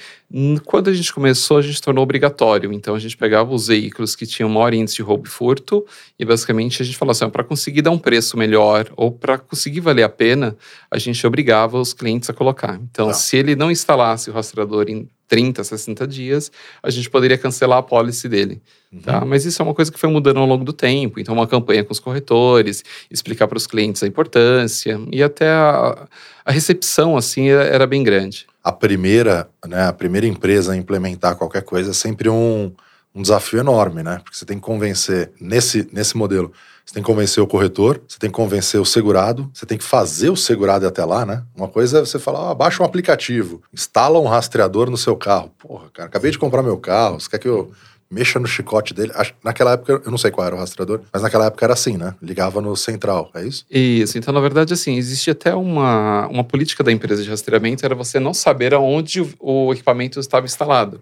Quando 0.64 0.88
a 0.88 0.92
gente 0.92 1.12
começou, 1.12 1.58
a 1.58 1.62
gente 1.62 1.82
tornou 1.82 2.04
obrigatório. 2.04 2.72
Então 2.72 2.94
a 2.94 2.98
gente 2.98 3.16
pegava 3.16 3.52
os 3.52 3.66
veículos 3.66 4.14
que 4.14 4.24
tinham 4.24 4.48
maior 4.48 4.72
índice 4.72 4.96
de 4.96 5.02
roubo 5.02 5.26
e 5.26 5.30
furto 5.30 5.84
e 6.18 6.24
basicamente 6.24 6.80
a 6.80 6.84
gente 6.84 6.96
falou 6.96 7.10
assim: 7.10 7.28
para 7.28 7.42
conseguir 7.42 7.82
dar 7.82 7.90
um 7.90 7.98
preço 7.98 8.36
melhor 8.36 8.88
ou 8.96 9.10
para 9.10 9.38
conseguir 9.38 9.80
valer 9.80 10.04
a 10.04 10.08
pena, 10.08 10.56
a 10.90 10.98
gente 10.98 11.26
obrigava 11.26 11.78
os 11.78 11.92
clientes 11.92 12.30
a 12.30 12.32
colocar. 12.32 12.80
Então, 12.90 13.08
tá. 13.08 13.14
se 13.14 13.36
ele 13.36 13.56
não 13.56 13.70
instalasse 13.70 14.30
o 14.30 14.32
rastreador 14.32 14.86
em 14.88 15.08
30, 15.26 15.62
60 15.62 16.06
dias, 16.06 16.50
a 16.82 16.90
gente 16.90 17.08
poderia 17.08 17.38
cancelar 17.38 17.78
a 17.78 17.82
policy 17.82 18.28
dele. 18.28 18.60
Uhum. 18.92 19.00
Tá? 19.00 19.24
Mas 19.24 19.44
isso 19.44 19.62
é 19.62 19.64
uma 19.64 19.74
coisa 19.74 19.90
que 19.90 19.98
foi 19.98 20.10
mudando 20.10 20.38
ao 20.38 20.46
longo 20.46 20.64
do 20.64 20.72
tempo. 20.72 21.20
Então, 21.20 21.34
uma 21.34 21.46
campanha 21.46 21.84
com 21.84 21.92
os 21.92 22.00
corretores, 22.00 22.84
explicar 23.08 23.46
para 23.46 23.56
os 23.56 23.66
clientes 23.66 24.02
a 24.02 24.08
importância 24.08 25.00
e 25.12 25.22
até 25.22 25.48
a, 25.48 26.08
a 26.44 26.50
recepção 26.50 27.16
assim 27.16 27.48
era 27.48 27.86
bem 27.86 28.02
grande. 28.02 28.49
A 28.62 28.72
primeira, 28.72 29.48
né, 29.66 29.86
a 29.86 29.92
primeira 29.92 30.26
empresa 30.26 30.72
a 30.72 30.76
implementar 30.76 31.36
qualquer 31.36 31.62
coisa 31.62 31.90
é 31.90 31.94
sempre 31.94 32.28
um, 32.28 32.72
um 33.14 33.22
desafio 33.22 33.60
enorme, 33.60 34.02
né? 34.02 34.20
Porque 34.22 34.36
você 34.36 34.44
tem 34.44 34.58
que 34.58 34.62
convencer 34.62 35.32
nesse, 35.40 35.88
nesse 35.92 36.16
modelo 36.16 36.52
você 36.90 36.94
tem 36.94 37.04
que 37.04 37.06
convencer 37.06 37.40
o 37.40 37.46
corretor, 37.46 38.02
você 38.08 38.18
tem 38.18 38.28
que 38.28 38.34
convencer 38.34 38.80
o 38.80 38.84
segurado, 38.84 39.48
você 39.54 39.64
tem 39.64 39.78
que 39.78 39.84
fazer 39.84 40.28
o 40.28 40.36
segurado 40.36 40.84
até 40.88 41.04
lá, 41.04 41.24
né? 41.24 41.44
Uma 41.54 41.68
coisa 41.68 41.98
é 41.98 42.00
você 42.00 42.18
falar, 42.18 42.50
ah, 42.50 42.54
baixa 42.54 42.82
um 42.82 42.86
aplicativo, 42.86 43.62
instala 43.72 44.18
um 44.18 44.26
rastreador 44.26 44.90
no 44.90 44.96
seu 44.96 45.16
carro. 45.16 45.52
Porra, 45.56 45.88
cara, 45.92 46.08
acabei 46.08 46.32
de 46.32 46.38
comprar 46.38 46.64
meu 46.64 46.76
carro, 46.76 47.20
você 47.20 47.30
quer 47.30 47.38
que 47.38 47.46
eu 47.46 47.70
mexa 48.10 48.38
no 48.40 48.46
chicote 48.46 48.92
dele. 48.92 49.12
Naquela 49.42 49.72
época, 49.72 50.02
eu 50.04 50.10
não 50.10 50.18
sei 50.18 50.30
qual 50.30 50.46
era 50.46 50.56
o 50.56 50.58
rastreador, 50.58 51.00
mas 51.12 51.22
naquela 51.22 51.46
época 51.46 51.64
era 51.64 51.74
assim, 51.74 51.96
né? 51.96 52.14
Ligava 52.20 52.60
no 52.60 52.76
central, 52.76 53.30
é 53.34 53.44
isso? 53.44 53.64
Isso. 53.70 54.18
Então, 54.18 54.34
na 54.34 54.40
verdade, 54.40 54.74
assim, 54.74 54.96
existe 54.96 55.30
até 55.30 55.54
uma, 55.54 56.26
uma 56.26 56.42
política 56.42 56.82
da 56.82 56.90
empresa 56.90 57.22
de 57.22 57.30
rastreamento, 57.30 57.84
era 57.86 57.94
você 57.94 58.18
não 58.18 58.34
saber 58.34 58.74
aonde 58.74 59.24
o 59.38 59.72
equipamento 59.72 60.18
estava 60.18 60.46
instalado. 60.46 61.00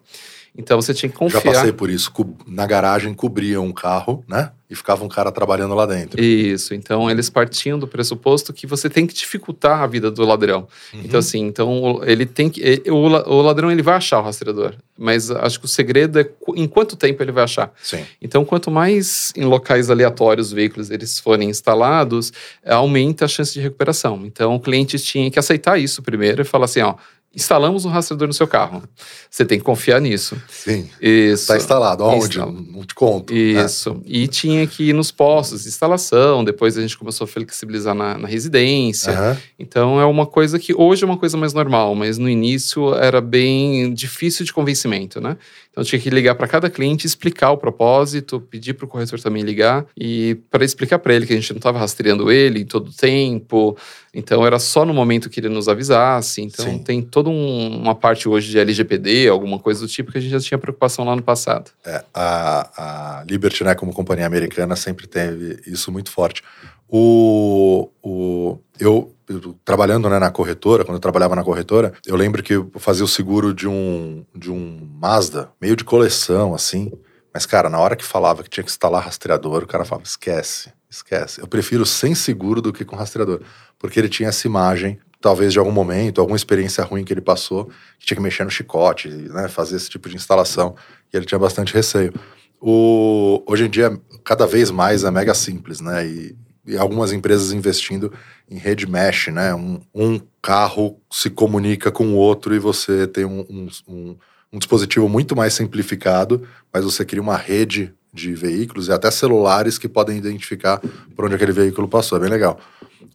Então 0.56 0.80
você 0.80 0.92
tinha 0.92 1.08
que 1.08 1.16
confiar. 1.16 1.42
Já 1.42 1.52
passei 1.52 1.72
por 1.72 1.88
isso. 1.88 2.12
Na 2.46 2.66
garagem 2.66 3.14
cobriam 3.14 3.64
um 3.64 3.72
carro, 3.72 4.24
né? 4.28 4.50
E 4.70 4.74
ficava 4.74 5.02
um 5.02 5.08
cara 5.08 5.32
trabalhando 5.32 5.74
lá 5.74 5.86
dentro. 5.86 6.22
Isso. 6.22 6.74
Então 6.74 7.10
eles 7.10 7.30
partiam 7.30 7.78
do 7.78 7.86
pressuposto 7.86 8.52
que 8.52 8.66
você 8.66 8.90
tem 8.90 9.06
que 9.06 9.14
dificultar 9.14 9.80
a 9.80 9.86
vida 9.86 10.10
do 10.10 10.22
ladrão. 10.26 10.68
Uhum. 10.92 11.00
Então 11.04 11.18
assim, 11.20 11.46
então 11.46 12.00
ele 12.04 12.26
tem 12.26 12.50
que 12.50 12.82
o 12.90 13.40
ladrão 13.40 13.72
ele 13.72 13.82
vai 13.82 13.94
achar 13.94 14.18
o 14.18 14.22
rastreador, 14.22 14.74
mas 14.98 15.30
acho 15.30 15.58
que 15.58 15.64
o 15.64 15.68
segredo 15.68 16.20
é 16.20 16.28
em 16.54 16.66
quanto 16.66 16.96
tempo 16.96 17.22
ele 17.22 17.32
vai 17.32 17.44
achar. 17.44 17.72
Sim. 17.82 18.04
Então 18.20 18.44
quanto 18.44 18.70
mais 18.70 19.32
em 19.34 19.44
locais 19.44 19.88
aleatórios 19.88 20.48
os 20.48 20.52
veículos 20.52 20.90
eles 20.90 21.18
forem 21.18 21.48
instalados, 21.48 22.30
aumenta 22.66 23.24
a 23.24 23.28
chance 23.28 23.54
de 23.54 23.60
recuperação. 23.60 24.26
Então 24.26 24.54
o 24.54 24.60
cliente 24.60 24.98
tinha 24.98 25.30
que 25.30 25.38
aceitar 25.38 25.78
isso 25.78 26.02
primeiro 26.02 26.42
e 26.42 26.44
falar 26.44 26.66
assim, 26.66 26.82
ó, 26.82 26.94
instalamos 27.38 27.84
um 27.84 27.88
rastreador 27.88 28.26
no 28.26 28.34
seu 28.34 28.48
carro. 28.48 28.82
Você 29.30 29.44
tem 29.44 29.58
que 29.58 29.64
confiar 29.64 30.00
nisso. 30.00 30.36
Sim. 30.48 30.90
Isso. 31.00 31.42
Está 31.42 31.56
instalado. 31.56 32.02
Onde? 32.02 32.36
Não 32.38 32.82
te 32.84 32.96
conto. 32.96 33.32
Né? 33.32 33.64
Isso. 33.64 33.94
Né? 33.94 34.00
E 34.06 34.26
tinha 34.26 34.66
que 34.66 34.88
ir 34.88 34.92
nos 34.92 35.12
postos 35.12 35.62
de 35.62 35.68
instalação. 35.68 36.42
Depois 36.42 36.76
a 36.76 36.80
gente 36.80 36.98
começou 36.98 37.24
a 37.26 37.28
flexibilizar 37.28 37.94
na, 37.94 38.18
na 38.18 38.26
residência. 38.26 39.12
Uhum. 39.12 39.36
Então 39.56 40.00
é 40.00 40.04
uma 40.04 40.26
coisa 40.26 40.58
que 40.58 40.74
hoje 40.74 41.04
é 41.04 41.06
uma 41.06 41.16
coisa 41.16 41.36
mais 41.36 41.54
normal, 41.54 41.94
mas 41.94 42.18
no 42.18 42.28
início 42.28 42.92
era 42.96 43.20
bem 43.20 43.94
difícil 43.94 44.44
de 44.44 44.52
convencimento, 44.52 45.20
né? 45.20 45.36
Então 45.78 45.84
tinha 45.84 46.00
que 46.00 46.10
ligar 46.10 46.34
para 46.34 46.48
cada 46.48 46.68
cliente, 46.68 47.06
explicar 47.06 47.52
o 47.52 47.56
propósito, 47.56 48.40
pedir 48.40 48.74
para 48.74 48.84
o 48.84 48.88
corretor 48.88 49.20
também 49.20 49.44
ligar 49.44 49.86
e 49.96 50.36
para 50.50 50.64
explicar 50.64 50.98
para 50.98 51.14
ele 51.14 51.24
que 51.24 51.32
a 51.32 51.36
gente 51.36 51.52
não 51.52 51.58
estava 51.58 51.78
rastreando 51.78 52.32
ele 52.32 52.64
todo 52.64 52.88
o 52.88 52.92
tempo. 52.92 53.78
Então 54.12 54.44
era 54.44 54.58
só 54.58 54.84
no 54.84 54.92
momento 54.92 55.30
que 55.30 55.38
ele 55.38 55.48
nos 55.48 55.68
avisasse. 55.68 56.42
Então 56.42 56.64
Sim. 56.64 56.78
tem 56.78 57.00
toda 57.00 57.30
um, 57.30 57.80
uma 57.80 57.94
parte 57.94 58.28
hoje 58.28 58.50
de 58.50 58.58
LGPD, 58.58 59.28
alguma 59.28 59.60
coisa 59.60 59.82
do 59.82 59.86
tipo 59.86 60.10
que 60.10 60.18
a 60.18 60.20
gente 60.20 60.32
já 60.32 60.40
tinha 60.40 60.58
preocupação 60.58 61.04
lá 61.04 61.14
no 61.14 61.22
passado. 61.22 61.70
É, 61.86 62.02
a, 62.12 63.20
a 63.20 63.24
Liberty, 63.30 63.62
né, 63.62 63.76
como 63.76 63.92
companhia 63.92 64.26
americana, 64.26 64.74
sempre 64.74 65.06
teve 65.06 65.60
isso 65.64 65.92
muito 65.92 66.10
forte. 66.10 66.42
O, 66.88 67.90
o, 68.02 68.58
eu, 68.80 69.14
eu, 69.28 69.54
trabalhando 69.64 70.08
né, 70.08 70.18
na 70.18 70.30
corretora, 70.30 70.84
quando 70.84 70.96
eu 70.96 71.00
trabalhava 71.00 71.36
na 71.36 71.44
corretora, 71.44 71.92
eu 72.06 72.16
lembro 72.16 72.42
que 72.42 72.54
eu 72.54 72.70
fazia 72.76 73.04
o 73.04 73.08
seguro 73.08 73.52
de 73.52 73.68
um, 73.68 74.24
de 74.34 74.50
um 74.50 74.88
Mazda, 75.00 75.50
meio 75.60 75.76
de 75.76 75.84
coleção, 75.84 76.54
assim. 76.54 76.90
Mas, 77.32 77.44
cara, 77.44 77.68
na 77.68 77.78
hora 77.78 77.94
que 77.94 78.04
falava 78.04 78.42
que 78.42 78.48
tinha 78.48 78.64
que 78.64 78.70
instalar 78.70 79.04
rastreador, 79.04 79.62
o 79.62 79.66
cara 79.66 79.84
falava: 79.84 80.06
esquece, 80.06 80.72
esquece. 80.90 81.40
Eu 81.40 81.46
prefiro 81.46 81.84
sem 81.84 82.14
seguro 82.14 82.62
do 82.62 82.72
que 82.72 82.84
com 82.84 82.96
rastreador. 82.96 83.42
Porque 83.78 83.98
ele 83.98 84.08
tinha 84.08 84.30
essa 84.30 84.46
imagem 84.46 84.98
talvez 85.20 85.52
de 85.52 85.58
algum 85.58 85.72
momento, 85.72 86.20
alguma 86.20 86.36
experiência 86.36 86.84
ruim 86.84 87.04
que 87.04 87.12
ele 87.12 87.20
passou, 87.20 87.66
que 87.98 88.06
tinha 88.06 88.16
que 88.16 88.22
mexer 88.22 88.44
no 88.44 88.50
chicote, 88.50 89.08
né, 89.08 89.48
fazer 89.48 89.76
esse 89.76 89.90
tipo 89.90 90.08
de 90.08 90.16
instalação, 90.16 90.76
e 91.12 91.16
ele 91.16 91.26
tinha 91.26 91.38
bastante 91.38 91.74
receio. 91.74 92.12
O, 92.60 93.42
hoje 93.46 93.66
em 93.66 93.70
dia, 93.70 94.00
cada 94.24 94.46
vez 94.46 94.70
mais 94.70 95.04
é 95.04 95.10
mega 95.10 95.34
simples, 95.34 95.80
né, 95.80 96.06
e, 96.06 96.36
e 96.68 96.76
algumas 96.76 97.12
empresas 97.12 97.52
investindo 97.52 98.12
em 98.50 98.58
rede 98.58 98.86
mesh, 98.86 99.28
né, 99.28 99.54
um, 99.54 99.80
um, 99.94 100.20
carro 100.42 101.00
se 101.10 101.30
comunica 101.30 101.90
com 101.90 102.08
o 102.08 102.16
outro 102.16 102.54
e 102.54 102.58
você 102.58 103.06
tem 103.06 103.24
um, 103.24 103.40
um, 103.88 104.16
um, 104.52 104.58
dispositivo 104.58 105.08
muito 105.08 105.34
mais 105.34 105.54
simplificado, 105.54 106.46
mas 106.72 106.84
você 106.84 107.04
cria 107.04 107.20
uma 107.20 107.36
rede 107.36 107.92
de 108.12 108.34
veículos 108.34 108.88
e 108.88 108.92
até 108.92 109.10
celulares 109.10 109.78
que 109.78 109.88
podem 109.88 110.16
identificar 110.16 110.80
por 111.14 111.24
onde 111.24 111.34
aquele 111.34 111.52
veículo 111.52 111.88
passou. 111.88 112.16
É 112.16 112.20
bem 112.20 112.30
legal. 112.30 112.58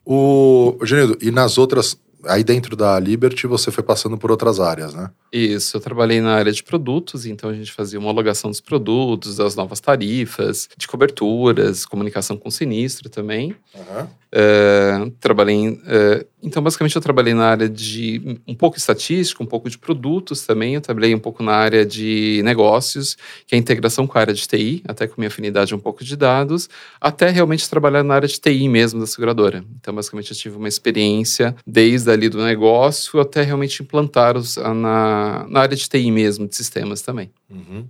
O 0.06 0.78
Genido, 0.84 1.18
e 1.22 1.32
nas 1.32 1.58
outras, 1.58 1.98
aí 2.26 2.44
dentro 2.44 2.76
da 2.76 3.00
Liberty 3.00 3.48
você 3.48 3.72
foi 3.72 3.84
passando 3.84 4.18
por 4.18 4.32
outras 4.32 4.60
áreas, 4.60 4.94
né? 4.94 5.10
Isso, 5.32 5.78
eu 5.78 5.82
trabalhei 5.82 6.22
na 6.22 6.34
área 6.34 6.52
de 6.52 6.64
produtos, 6.64 7.26
então 7.26 7.50
a 7.50 7.54
gente 7.54 7.72
fazia 7.72 8.00
homologação 8.00 8.50
dos 8.50 8.62
produtos, 8.62 9.38
das 9.38 9.56
novas 9.56 9.80
tarifas, 9.80 10.70
de 10.78 10.88
coberturas, 10.88 11.86
comunicação 11.86 12.38
com 12.38 12.50
sinistro 12.52 13.10
também. 13.10 13.56
Uhum. 13.76 14.08
Uh, 14.36 15.12
trabalhei 15.20 15.70
uh, 15.70 16.26
então 16.42 16.64
basicamente 16.64 16.96
eu 16.96 17.02
trabalhei 17.02 17.36
na 17.36 17.46
área 17.46 17.70
de 17.70 18.40
um 18.48 18.56
pouco 18.56 18.78
estatística, 18.78 19.44
um 19.44 19.46
pouco 19.46 19.70
de 19.70 19.78
produtos 19.78 20.44
também, 20.44 20.74
eu 20.74 20.82
trabalhei 20.82 21.14
um 21.14 21.20
pouco 21.20 21.44
na 21.44 21.52
área 21.52 21.86
de 21.86 22.42
negócios, 22.44 23.16
que 23.46 23.54
é 23.54 23.56
a 23.56 23.60
integração 23.60 24.08
com 24.08 24.18
a 24.18 24.22
área 24.22 24.34
de 24.34 24.48
TI, 24.48 24.82
até 24.88 25.06
com 25.06 25.22
minha 25.22 25.28
afinidade 25.28 25.76
um 25.76 25.80
pouco 25.80 26.04
de 26.04 26.16
dados, 26.16 26.68
até 27.00 27.30
realmente 27.30 27.70
trabalhar 27.70 28.02
na 28.02 28.16
área 28.16 28.28
de 28.28 28.40
TI 28.40 28.68
mesmo 28.68 29.00
da 29.00 29.06
seguradora. 29.06 29.64
Então 29.80 29.94
basicamente 29.94 30.32
eu 30.32 30.38
tive 30.38 30.58
uma 30.58 30.68
experiência 30.68 31.56
desde 31.66 32.10
ali 32.10 32.28
do 32.28 32.44
negócio 32.44 33.20
até 33.20 33.44
realmente 33.44 33.84
implantar 33.84 34.36
os, 34.36 34.58
na, 34.58 35.46
na 35.48 35.60
área 35.60 35.78
de 35.78 35.88
TI 35.88 36.10
mesmo, 36.10 36.48
de 36.48 36.56
sistemas 36.56 37.04
também. 37.04 37.30
Uhum. 37.52 37.86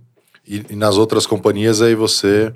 E, 0.46 0.62
e 0.68 0.76
nas 0.76 0.98
outras 0.98 1.26
companhias 1.26 1.80
aí 1.80 1.94
você 1.94 2.52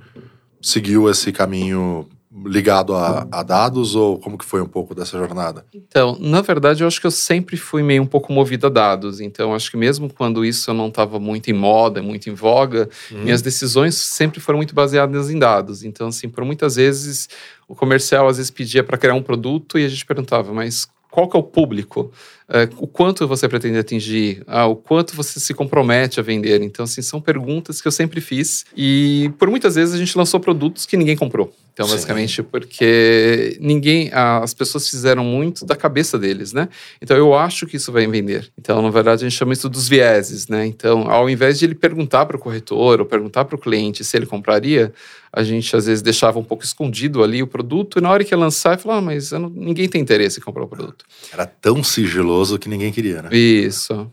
seguiu 0.60 1.08
esse 1.08 1.32
caminho 1.32 2.06
ligado 2.44 2.94
a, 2.94 3.26
a, 3.30 3.42
dados 3.42 3.94
ou 3.94 4.18
como 4.18 4.36
que 4.36 4.44
foi 4.44 4.60
um 4.60 4.66
pouco 4.66 4.94
dessa 4.94 5.16
jornada? 5.18 5.64
Então, 5.72 6.16
na 6.20 6.42
verdade, 6.42 6.82
eu 6.82 6.86
acho 6.86 7.00
que 7.00 7.06
eu 7.06 7.10
sempre 7.10 7.56
fui 7.56 7.82
meio 7.82 8.02
um 8.02 8.06
pouco 8.06 8.32
movido 8.32 8.66
a 8.66 8.70
dados. 8.70 9.20
Então, 9.20 9.54
acho 9.54 9.70
que 9.70 9.76
mesmo 9.76 10.12
quando 10.12 10.44
isso 10.44 10.72
não 10.74 10.88
estava 10.88 11.18
muito 11.18 11.48
em 11.48 11.54
moda, 11.54 12.02
muito 12.02 12.28
em 12.28 12.34
voga, 12.34 12.88
uhum. 13.10 13.22
minhas 13.22 13.40
decisões 13.40 13.94
sempre 13.94 14.40
foram 14.40 14.58
muito 14.58 14.74
baseadas 14.74 15.30
em 15.30 15.38
dados. 15.38 15.82
Então, 15.82 16.08
assim, 16.08 16.28
por 16.28 16.44
muitas 16.44 16.76
vezes 16.76 17.28
o 17.66 17.74
comercial 17.74 18.28
às 18.28 18.36
vezes 18.36 18.50
pedia 18.50 18.84
para 18.84 18.98
criar 18.98 19.14
um 19.14 19.22
produto 19.22 19.78
e 19.78 19.84
a 19.84 19.88
gente 19.88 20.04
perguntava, 20.04 20.52
mas 20.52 20.86
qual 21.10 21.28
que 21.28 21.36
é 21.36 21.40
o 21.40 21.42
público? 21.42 22.12
É, 22.50 22.68
o 22.78 22.86
quanto 22.86 23.28
você 23.28 23.46
pretende 23.46 23.78
atingir? 23.78 24.42
Ah, 24.46 24.66
o 24.66 24.74
quanto 24.74 25.14
você 25.14 25.38
se 25.38 25.52
compromete 25.52 26.18
a 26.18 26.22
vender? 26.22 26.62
Então, 26.62 26.84
assim, 26.84 27.02
são 27.02 27.20
perguntas 27.20 27.80
que 27.80 27.86
eu 27.86 27.92
sempre 27.92 28.20
fiz 28.20 28.64
e 28.74 29.30
por 29.38 29.50
muitas 29.50 29.74
vezes 29.74 29.94
a 29.94 29.98
gente 29.98 30.16
lançou 30.16 30.40
produtos 30.40 30.86
que 30.86 30.96
ninguém 30.96 31.16
comprou. 31.16 31.52
Então, 31.78 31.86
Sim. 31.86 31.92
basicamente, 31.92 32.42
porque 32.42 33.56
ninguém, 33.60 34.10
as 34.12 34.52
pessoas 34.52 34.88
fizeram 34.88 35.22
muito 35.22 35.64
da 35.64 35.76
cabeça 35.76 36.18
deles, 36.18 36.52
né? 36.52 36.68
Então, 37.00 37.16
eu 37.16 37.34
acho 37.34 37.68
que 37.68 37.76
isso 37.76 37.92
vai 37.92 38.04
vender. 38.08 38.50
Então, 38.58 38.82
na 38.82 38.90
verdade, 38.90 39.24
a 39.24 39.28
gente 39.28 39.38
chama 39.38 39.52
isso 39.52 39.68
dos 39.68 39.88
vieses, 39.88 40.48
né? 40.48 40.66
Então, 40.66 41.08
ao 41.08 41.30
invés 41.30 41.56
de 41.56 41.66
ele 41.66 41.76
perguntar 41.76 42.26
para 42.26 42.36
o 42.36 42.40
corretor 42.40 42.98
ou 42.98 43.06
perguntar 43.06 43.44
para 43.44 43.54
o 43.54 43.58
cliente 43.58 44.02
se 44.02 44.16
ele 44.16 44.26
compraria, 44.26 44.92
a 45.32 45.44
gente 45.44 45.76
às 45.76 45.86
vezes 45.86 46.02
deixava 46.02 46.38
um 46.38 46.42
pouco 46.42 46.64
escondido 46.64 47.22
ali 47.22 47.44
o 47.44 47.46
produto 47.46 47.98
e 47.98 48.02
na 48.02 48.10
hora 48.10 48.24
que 48.24 48.34
ia 48.34 48.38
lançar, 48.38 48.76
falava, 48.76 49.00
ah, 49.00 49.02
mas 49.02 49.30
não, 49.30 49.48
ninguém 49.48 49.88
tem 49.88 50.00
interesse 50.00 50.40
em 50.40 50.42
comprar 50.42 50.64
o 50.64 50.68
produto. 50.68 51.04
Era 51.32 51.46
tão 51.46 51.84
sigiloso 51.84 52.37
que 52.58 52.68
ninguém 52.68 52.92
queria, 52.92 53.22
né? 53.22 53.30
Isso. 53.32 54.10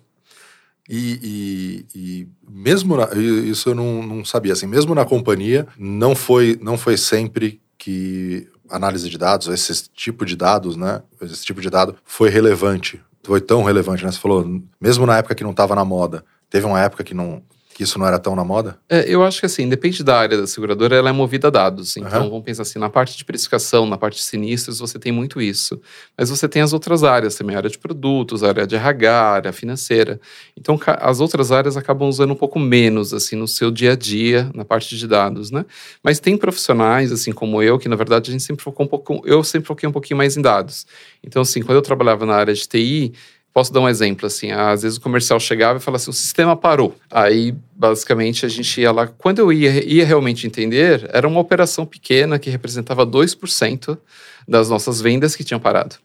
E, 0.88 1.20
e, 1.24 2.00
e, 2.00 2.28
mesmo 2.48 2.96
na, 2.96 3.10
isso 3.16 3.70
eu 3.70 3.76
não, 3.76 4.04
não 4.04 4.24
sabia 4.24 4.54
assim 4.54 4.68
mesmo 4.68 4.94
na 4.94 5.04
companhia 5.04 5.68
não 5.80 6.16
foi 6.16 6.60
não 6.62 6.78
foi 6.78 6.96
sempre 6.96 7.60
que 7.76 8.48
análise 8.70 9.10
de 9.10 9.18
dados 9.18 9.48
esse 9.48 9.90
tipo 9.90 10.24
de 10.24 10.36
dados 10.36 10.76
né 10.76 11.02
esse 11.24 11.44
tipo 11.44 11.60
de 11.60 11.72
dado 11.72 11.96
foi 12.04 12.30
relevante 12.30 13.02
foi 13.24 13.42
tão 13.42 13.64
relevante 13.64 14.06
né 14.06 14.12
você 14.12 14.20
falou 14.20 14.62
mesmo 14.80 15.08
na 15.08 15.18
época 15.18 15.34
que 15.34 15.44
não 15.44 15.50
estava 15.50 15.74
na 15.74 15.84
moda 15.84 16.24
teve 16.52 16.68
uma 16.68 16.80
época 16.80 17.04
que 17.04 17.16
não 17.16 17.42
que 17.76 17.84
isso 17.84 18.00
não 18.00 18.08
era 18.08 18.18
tão 18.18 18.38
na 18.38 18.44
moda? 18.46 18.78
É, 18.88 19.04
eu 19.06 19.22
acho 19.22 19.42
que 19.42 19.46
assim, 19.46 19.68
depende 19.68 20.02
da 20.02 20.18
área 20.18 20.38
da 20.38 20.48
seguradora, 20.48 20.96
ela 20.96 21.10
é 21.10 21.12
movida 21.12 21.50
a 21.50 21.52
dados. 21.52 21.98
Então, 21.98 22.24
uhum. 22.24 22.30
vamos 22.30 22.46
pensar 22.46 22.62
assim, 22.62 22.80
na 22.80 22.90
parte 22.90 23.18
de 23.18 23.26
precificação, 23.26 23.86
na 23.86 23.98
parte 23.98 24.16
de 24.16 24.22
sinistros, 24.22 24.80
você 24.80 24.98
tem 24.98 25.12
muito 25.12 25.42
isso. 25.42 25.82
Mas 26.18 26.30
você 26.30 26.48
tem 26.48 26.62
as 26.62 26.72
outras 26.72 27.04
áreas 27.04 27.36
também, 27.36 27.54
a 27.54 27.60
área 27.60 27.70
de 27.70 27.78
produtos, 27.78 28.46
a 28.46 28.48
área 28.48 28.66
de 28.66 28.78
RH, 28.78 29.12
a 29.12 29.30
área 29.30 29.52
financeira. 29.52 30.22
Então, 30.56 30.80
as 30.88 31.20
outras 31.20 31.52
áreas 31.52 31.76
acabam 31.76 32.08
usando 32.08 32.32
um 32.32 32.36
pouco 32.36 32.58
menos, 32.58 33.14
assim, 33.14 33.36
no 33.36 33.46
seu 33.46 33.70
dia 33.70 33.92
a 33.92 33.96
dia, 33.98 34.50
na 34.56 34.64
parte 34.64 34.96
de 34.96 35.06
dados, 35.06 35.52
né? 35.52 35.66
Mas 36.02 36.18
tem 36.18 36.38
profissionais, 36.38 37.12
assim, 37.12 37.34
como 37.34 37.62
eu, 37.62 37.78
que 37.78 37.90
na 37.90 37.98
verdade 37.98 38.30
a 38.30 38.32
gente 38.32 38.44
sempre 38.44 38.64
focou 38.64 38.86
um 38.86 38.90
pouco, 38.90 39.22
eu 39.26 39.44
sempre 39.44 39.68
foquei 39.68 39.90
um 39.90 39.92
pouquinho 39.92 40.18
mais 40.18 40.38
em 40.38 40.42
dados. 40.42 40.88
Então, 41.22 41.42
assim, 41.42 41.62
quando 41.62 41.76
eu 41.76 41.82
trabalhava 41.82 42.26
na 42.26 42.36
área 42.36 42.54
de 42.54 42.66
TI, 42.66 43.12
Posso 43.56 43.72
dar 43.72 43.80
um 43.80 43.88
exemplo, 43.88 44.28
assim, 44.28 44.52
às 44.52 44.82
vezes 44.82 44.98
o 44.98 45.02
comercial 45.02 45.40
chegava 45.40 45.80
e 45.80 45.82
falava 45.82 45.96
assim, 45.96 46.10
o 46.10 46.14
sistema 46.14 46.58
parou. 46.58 46.94
Aí, 47.10 47.56
basicamente, 47.74 48.46
a 48.46 48.50
gente 48.50 48.82
ia 48.82 48.92
lá, 48.92 49.08
quando 49.08 49.40
eu 49.40 49.54
ia, 49.54 49.82
ia 49.82 50.06
realmente 50.06 50.46
entender, 50.46 51.10
era 51.14 51.26
uma 51.26 51.40
operação 51.40 51.86
pequena 51.86 52.38
que 52.38 52.50
representava 52.50 53.08
2% 53.08 53.98
das 54.46 54.70
nossas 54.70 55.00
vendas 55.00 55.38
que 55.38 55.44
tinham 55.46 55.58
parado. 55.58 55.96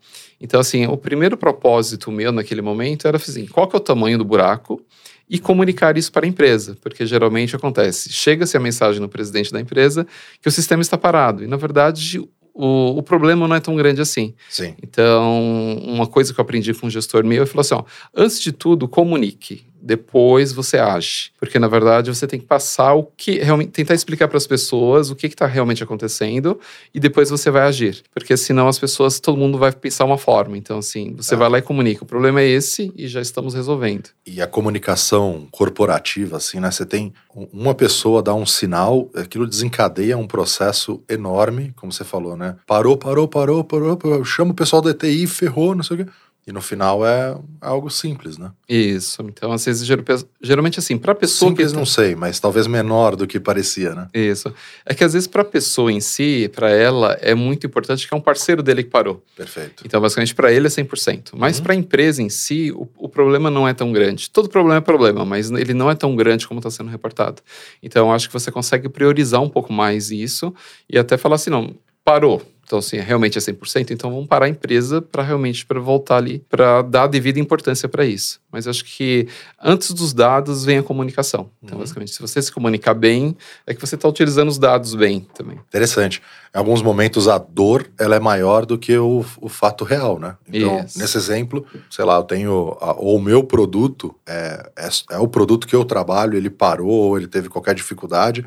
Então, 0.41 0.61
assim, 0.61 0.87
o 0.87 0.97
primeiro 0.97 1.37
propósito 1.37 2.13
meu 2.13 2.31
naquele 2.31 2.63
momento 2.63 3.09
era 3.09 3.17
assim, 3.17 3.45
qual 3.47 3.67
que 3.67 3.75
é 3.75 3.79
o 3.79 3.83
tamanho 3.83 4.17
do 4.17 4.25
buraco 4.25 4.81
e 5.29 5.37
comunicar 5.41 5.99
isso 5.99 6.13
para 6.13 6.27
a 6.27 6.29
empresa, 6.29 6.77
porque 6.81 7.05
geralmente 7.05 7.57
acontece, 7.57 8.13
chega-se 8.13 8.57
a 8.57 8.61
mensagem 8.61 9.01
no 9.01 9.09
presidente 9.09 9.53
da 9.53 9.61
empresa 9.61 10.07
que 10.41 10.49
o 10.49 10.53
sistema 10.53 10.83
está 10.83 10.97
parado, 10.97 11.43
e 11.43 11.49
na 11.49 11.57
verdade 11.57 12.23
o, 12.61 12.99
o 12.99 13.03
problema 13.03 13.49
não 13.49 13.57
é 13.57 13.61
tão 13.61 13.75
grande 13.75 14.03
assim. 14.03 14.35
Sim. 14.51 14.75
Então, 14.83 15.79
uma 15.83 16.07
coisa 16.07 16.35
que 16.35 16.39
eu 16.39 16.43
aprendi 16.43 16.75
com 16.75 16.87
um 16.87 16.91
gestor 16.91 17.25
meu, 17.25 17.39
ele 17.39 17.47
falou 17.47 17.63
assim, 17.63 17.75
ó, 17.75 17.85
antes 18.15 18.41
de 18.41 18.53
tudo, 18.53 18.87
comunique 18.87 19.70
depois 19.83 20.53
você 20.53 20.79
age. 20.79 21.33
Porque, 21.39 21.59
na 21.59 21.69
verdade, 21.69 22.13
você 22.13 22.27
tem 22.27 22.39
que 22.39 22.47
passar 22.47 22.95
o 22.95 23.05
que 23.05 23.39
realmente. 23.39 23.71
tentar 23.71 23.95
explicar 23.95 24.29
para 24.29 24.37
as 24.37 24.47
pessoas 24.47 25.11
o 25.11 25.17
que 25.17 25.27
está 25.27 25.47
realmente 25.47 25.83
acontecendo 25.83 26.59
e 26.95 27.01
depois 27.01 27.31
você 27.31 27.51
vai 27.51 27.63
agir. 27.63 28.03
Porque 28.13 28.37
senão 28.37 28.69
as 28.69 28.79
pessoas, 28.79 29.21
todo 29.21 29.39
mundo 29.39 29.59
vai 29.59 29.73
pensar 29.73 30.05
uma 30.05 30.19
forma. 30.19 30.57
Então, 30.57 30.79
assim, 30.79 31.15
você 31.17 31.31
tá. 31.31 31.37
vai 31.37 31.49
lá 31.49 31.59
e 31.59 31.63
comunica. 31.63 32.05
O 32.05 32.07
problema 32.07 32.41
é 32.41 32.49
esse 32.49 32.93
e 32.97 33.07
já 33.09 33.21
estamos 33.21 33.55
resolvendo. 33.55 34.11
E 34.27 34.41
a 34.41 34.47
comunicação 34.47 35.47
corporativa, 35.51 36.37
assim, 36.37 36.61
né? 36.61 36.71
Você 36.71 36.87
tem 36.87 37.13
uma 37.53 37.75
pessoa 37.75 38.23
dá 38.23 38.35
um 38.35 38.47
sinal, 38.47 39.09
aquilo 39.15 39.47
desencadeia 39.47 40.17
um 40.17 40.27
processo 40.27 41.03
enorme, 41.09 41.73
como 41.77 41.93
você 41.93 42.05
falou, 42.05 42.37
né? 42.37 42.57
Parou, 42.67 42.97
parou, 42.97 43.29
parou, 43.29 43.65
parou, 43.65 43.97
parou 43.97 44.25
chama 44.25 44.53
o 44.53 44.55
pessoal 44.55 44.83
da 44.83 44.91
ETI, 44.91 45.27
ferrou, 45.27 45.75
não 45.75 45.83
sei 45.83 45.97
o 45.97 46.05
quê. 46.05 46.11
E 46.47 46.53
no 46.53 46.63
final 46.63 47.07
é 47.07 47.37
algo 47.61 47.91
simples, 47.91 48.39
né? 48.39 48.51
Isso. 48.69 49.23
Então, 49.23 49.53
às 49.53 49.65
vezes, 49.65 49.87
geralmente 50.41 50.79
assim, 50.79 50.97
para 50.97 51.13
a 51.13 51.15
pessoa 51.15 51.51
simples, 51.51 51.71
que. 51.71 51.77
não 51.77 51.85
sei, 51.85 52.15
mas 52.15 52.41
talvez 52.41 52.67
menor 52.67 53.15
do 53.15 53.27
que 53.27 53.39
parecia, 53.39 53.95
né? 53.95 54.09
Isso. 54.15 54.53
É 54.87 54.95
que 54.95 55.05
às 55.05 55.13
vezes, 55.13 55.29
para 55.29 55.43
a 55.43 55.45
pessoa 55.45 55.93
em 55.93 56.01
si, 56.01 56.51
para 56.55 56.71
ela, 56.71 57.17
é 57.21 57.35
muito 57.35 57.67
importante 57.67 58.09
que 58.09 58.15
é 58.15 58.17
um 58.17 58.21
parceiro 58.21 58.63
dele 58.63 58.83
que 58.83 58.91
parou. 58.91 59.23
Perfeito. 59.37 59.83
Então, 59.85 60.01
basicamente, 60.01 60.35
para 60.35 60.51
ele 60.51 60.67
é 60.67 60.71
100%. 60.71 61.33
Mas 61.35 61.59
uhum. 61.59 61.63
para 61.63 61.73
a 61.75 61.77
empresa 61.77 62.23
em 62.23 62.31
si, 62.31 62.73
o, 62.73 62.89
o, 62.97 63.09
problema 63.09 63.51
não 63.51 63.69
é 63.69 63.75
tão 63.75 63.93
grande. 63.93 64.31
Todo 64.31 64.49
problema 64.49 64.79
é 64.79 64.81
problema, 64.81 65.25
mas 65.25 65.51
ele 65.51 65.75
não 65.75 65.91
é 65.91 65.95
tão 65.95 66.17
grande 66.17 66.49
como 66.49 66.59
está 66.59 66.71
sendo 66.71 66.91
reportado. 66.91 67.43
Então, 67.83 68.13
acho 68.13 68.29
que 68.29 68.33
você 68.33 68.51
consegue 68.51 68.89
priorizar 68.89 69.43
um 69.43 69.49
pouco 69.49 69.73
mais 69.73 70.11
isso 70.11 70.55
e 70.89 70.99
até 70.99 71.19
falar 71.19 71.37
assim: 71.37 71.51
não, 71.51 71.75
parou 72.03 72.43
então, 72.71 72.79
assim, 72.79 72.99
realmente 72.99 73.37
é 73.37 73.41
100%, 73.41 73.91
então 73.91 74.13
vamos 74.13 74.29
parar 74.29 74.47
a 74.47 74.49
empresa 74.49 75.03
para 75.03 75.25
realmente 75.25 75.67
para 75.67 75.81
voltar 75.81 76.19
ali, 76.19 76.39
para 76.49 76.83
dar 76.83 77.03
a 77.03 77.07
devida 77.09 77.41
importância 77.41 77.89
para 77.89 78.07
isso. 78.07 78.41
Mas 78.49 78.69
acho 78.69 78.85
que 78.85 79.27
antes 79.61 79.91
dos 79.91 80.13
dados 80.13 80.65
vem 80.65 80.79
a 80.79 80.83
comunicação. 80.85 81.51
Então, 81.61 81.75
uhum. 81.75 81.83
basicamente, 81.83 82.13
se 82.13 82.21
você 82.21 82.41
se 82.41 82.53
comunicar 82.53 82.95
bem, 82.95 83.37
é 83.67 83.75
que 83.75 83.81
você 83.81 83.97
está 83.97 84.09
utilizando 84.09 84.49
os 84.49 84.57
dados 84.57 84.95
bem 84.95 85.27
também. 85.35 85.59
Interessante. 85.67 86.23
Em 86.55 86.59
alguns 86.59 86.81
momentos 86.81 87.27
a 87.27 87.39
dor 87.39 87.91
ela 87.99 88.15
é 88.15 88.21
maior 88.21 88.65
do 88.65 88.79
que 88.79 88.97
o, 88.97 89.25
o 89.41 89.49
fato 89.49 89.83
real, 89.83 90.21
né? 90.21 90.37
Então, 90.47 90.85
isso. 90.85 90.97
nesse 90.97 91.17
exemplo, 91.17 91.67
sei 91.91 92.05
lá, 92.05 92.19
eu 92.19 92.23
tenho 92.23 92.79
a, 92.81 92.93
ou 92.93 93.17
o 93.17 93.21
meu 93.21 93.43
produto 93.43 94.15
é, 94.25 94.71
é, 94.79 94.89
é, 95.11 95.19
o 95.19 95.27
produto 95.27 95.67
que 95.67 95.75
eu 95.75 95.85
trabalho, 95.85 96.37
ele 96.37 96.51
parou 96.51 96.89
ou 96.89 97.19
ele 97.19 97.27
teve 97.27 97.49
qualquer 97.49 97.75
dificuldade. 97.75 98.47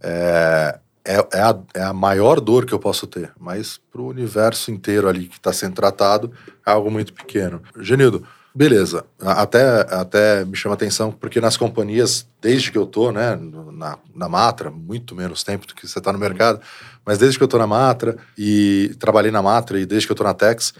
É, 0.00 0.78
é, 1.08 1.26
é, 1.32 1.40
a, 1.40 1.58
é 1.72 1.82
a 1.82 1.92
maior 1.94 2.38
dor 2.38 2.66
que 2.66 2.74
eu 2.74 2.78
posso 2.78 3.06
ter, 3.06 3.32
mas 3.40 3.80
para 3.90 4.02
o 4.02 4.08
universo 4.08 4.70
inteiro 4.70 5.08
ali 5.08 5.26
que 5.26 5.38
está 5.38 5.54
sendo 5.54 5.74
tratado 5.74 6.30
é 6.66 6.70
algo 6.70 6.90
muito 6.90 7.14
pequeno. 7.14 7.62
Genildo, 7.80 8.26
beleza, 8.54 9.06
até, 9.18 9.86
até 9.90 10.44
me 10.44 10.54
chama 10.54 10.74
atenção, 10.74 11.10
porque 11.10 11.40
nas 11.40 11.56
companhias, 11.56 12.28
desde 12.42 12.70
que 12.70 12.76
eu 12.76 12.84
tô, 12.84 13.10
né, 13.10 13.38
na, 13.72 13.98
na 14.14 14.28
Matra, 14.28 14.70
muito 14.70 15.14
menos 15.14 15.42
tempo 15.42 15.66
do 15.66 15.74
que 15.74 15.88
você 15.88 15.98
está 15.98 16.12
no 16.12 16.18
mercado, 16.18 16.60
mas 17.06 17.16
desde 17.16 17.38
que 17.38 17.44
eu 17.44 17.48
tô 17.48 17.56
na 17.56 17.66
Matra 17.66 18.18
e 18.36 18.94
trabalhei 18.98 19.30
na 19.30 19.40
Matra 19.40 19.80
e 19.80 19.86
desde 19.86 20.06
que 20.06 20.12
eu 20.12 20.16
tô 20.16 20.24
na 20.24 20.34
Tex, 20.34 20.74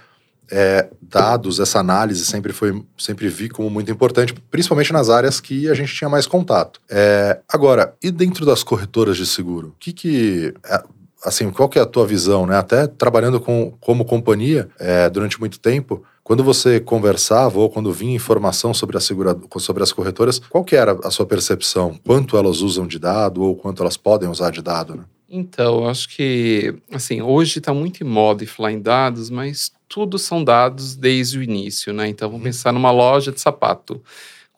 é, 0.50 0.88
dados, 1.00 1.60
essa 1.60 1.78
análise 1.78 2.24
sempre 2.24 2.52
foi, 2.52 2.82
sempre 2.96 3.28
vi 3.28 3.48
como 3.48 3.68
muito 3.68 3.90
importante, 3.90 4.34
principalmente 4.50 4.92
nas 4.92 5.08
áreas 5.08 5.40
que 5.40 5.68
a 5.68 5.74
gente 5.74 5.94
tinha 5.94 6.08
mais 6.08 6.26
contato. 6.26 6.80
É, 6.88 7.40
agora, 7.48 7.94
e 8.02 8.10
dentro 8.10 8.46
das 8.46 8.62
corretoras 8.62 9.16
de 9.16 9.26
seguro? 9.26 9.68
O 9.68 9.74
que 9.78 9.92
que 9.92 10.54
é, 10.64 10.82
assim, 11.24 11.50
qual 11.50 11.68
que 11.68 11.78
é 11.78 11.82
a 11.82 11.86
tua 11.86 12.06
visão, 12.06 12.46
né? 12.46 12.56
Até 12.56 12.86
trabalhando 12.86 13.40
com, 13.40 13.72
como 13.80 14.04
companhia 14.04 14.68
é, 14.78 15.08
durante 15.10 15.38
muito 15.38 15.58
tempo, 15.58 16.02
quando 16.22 16.44
você 16.44 16.78
conversava 16.78 17.58
ou 17.58 17.70
quando 17.70 17.92
vinha 17.92 18.14
informação 18.14 18.74
sobre, 18.74 18.96
a 18.96 19.00
segura, 19.00 19.36
sobre 19.58 19.82
as 19.82 19.92
corretoras, 19.92 20.38
qual 20.38 20.62
que 20.62 20.76
era 20.76 20.98
a 21.02 21.10
sua 21.10 21.26
percepção? 21.26 21.98
Quanto 22.06 22.36
elas 22.36 22.60
usam 22.60 22.86
de 22.86 22.98
dado 22.98 23.42
ou 23.42 23.56
quanto 23.56 23.82
elas 23.82 23.96
podem 23.96 24.28
usar 24.28 24.50
de 24.50 24.62
dado, 24.62 24.94
né? 24.94 25.04
Então, 25.30 25.82
eu 25.82 25.88
acho 25.88 26.08
que, 26.08 26.74
assim, 26.90 27.20
hoje 27.20 27.58
está 27.58 27.74
muito 27.74 28.02
em 28.02 28.06
moda 28.06 28.46
falar 28.46 28.72
em 28.72 28.80
dados, 28.80 29.28
mas 29.28 29.70
tudo 29.86 30.18
são 30.18 30.42
dados 30.42 30.96
desde 30.96 31.38
o 31.38 31.42
início, 31.42 31.92
né? 31.92 32.08
Então, 32.08 32.28
vamos 32.28 32.40
uhum. 32.40 32.50
pensar 32.50 32.72
numa 32.72 32.90
loja 32.90 33.30
de 33.30 33.40
sapato. 33.40 34.02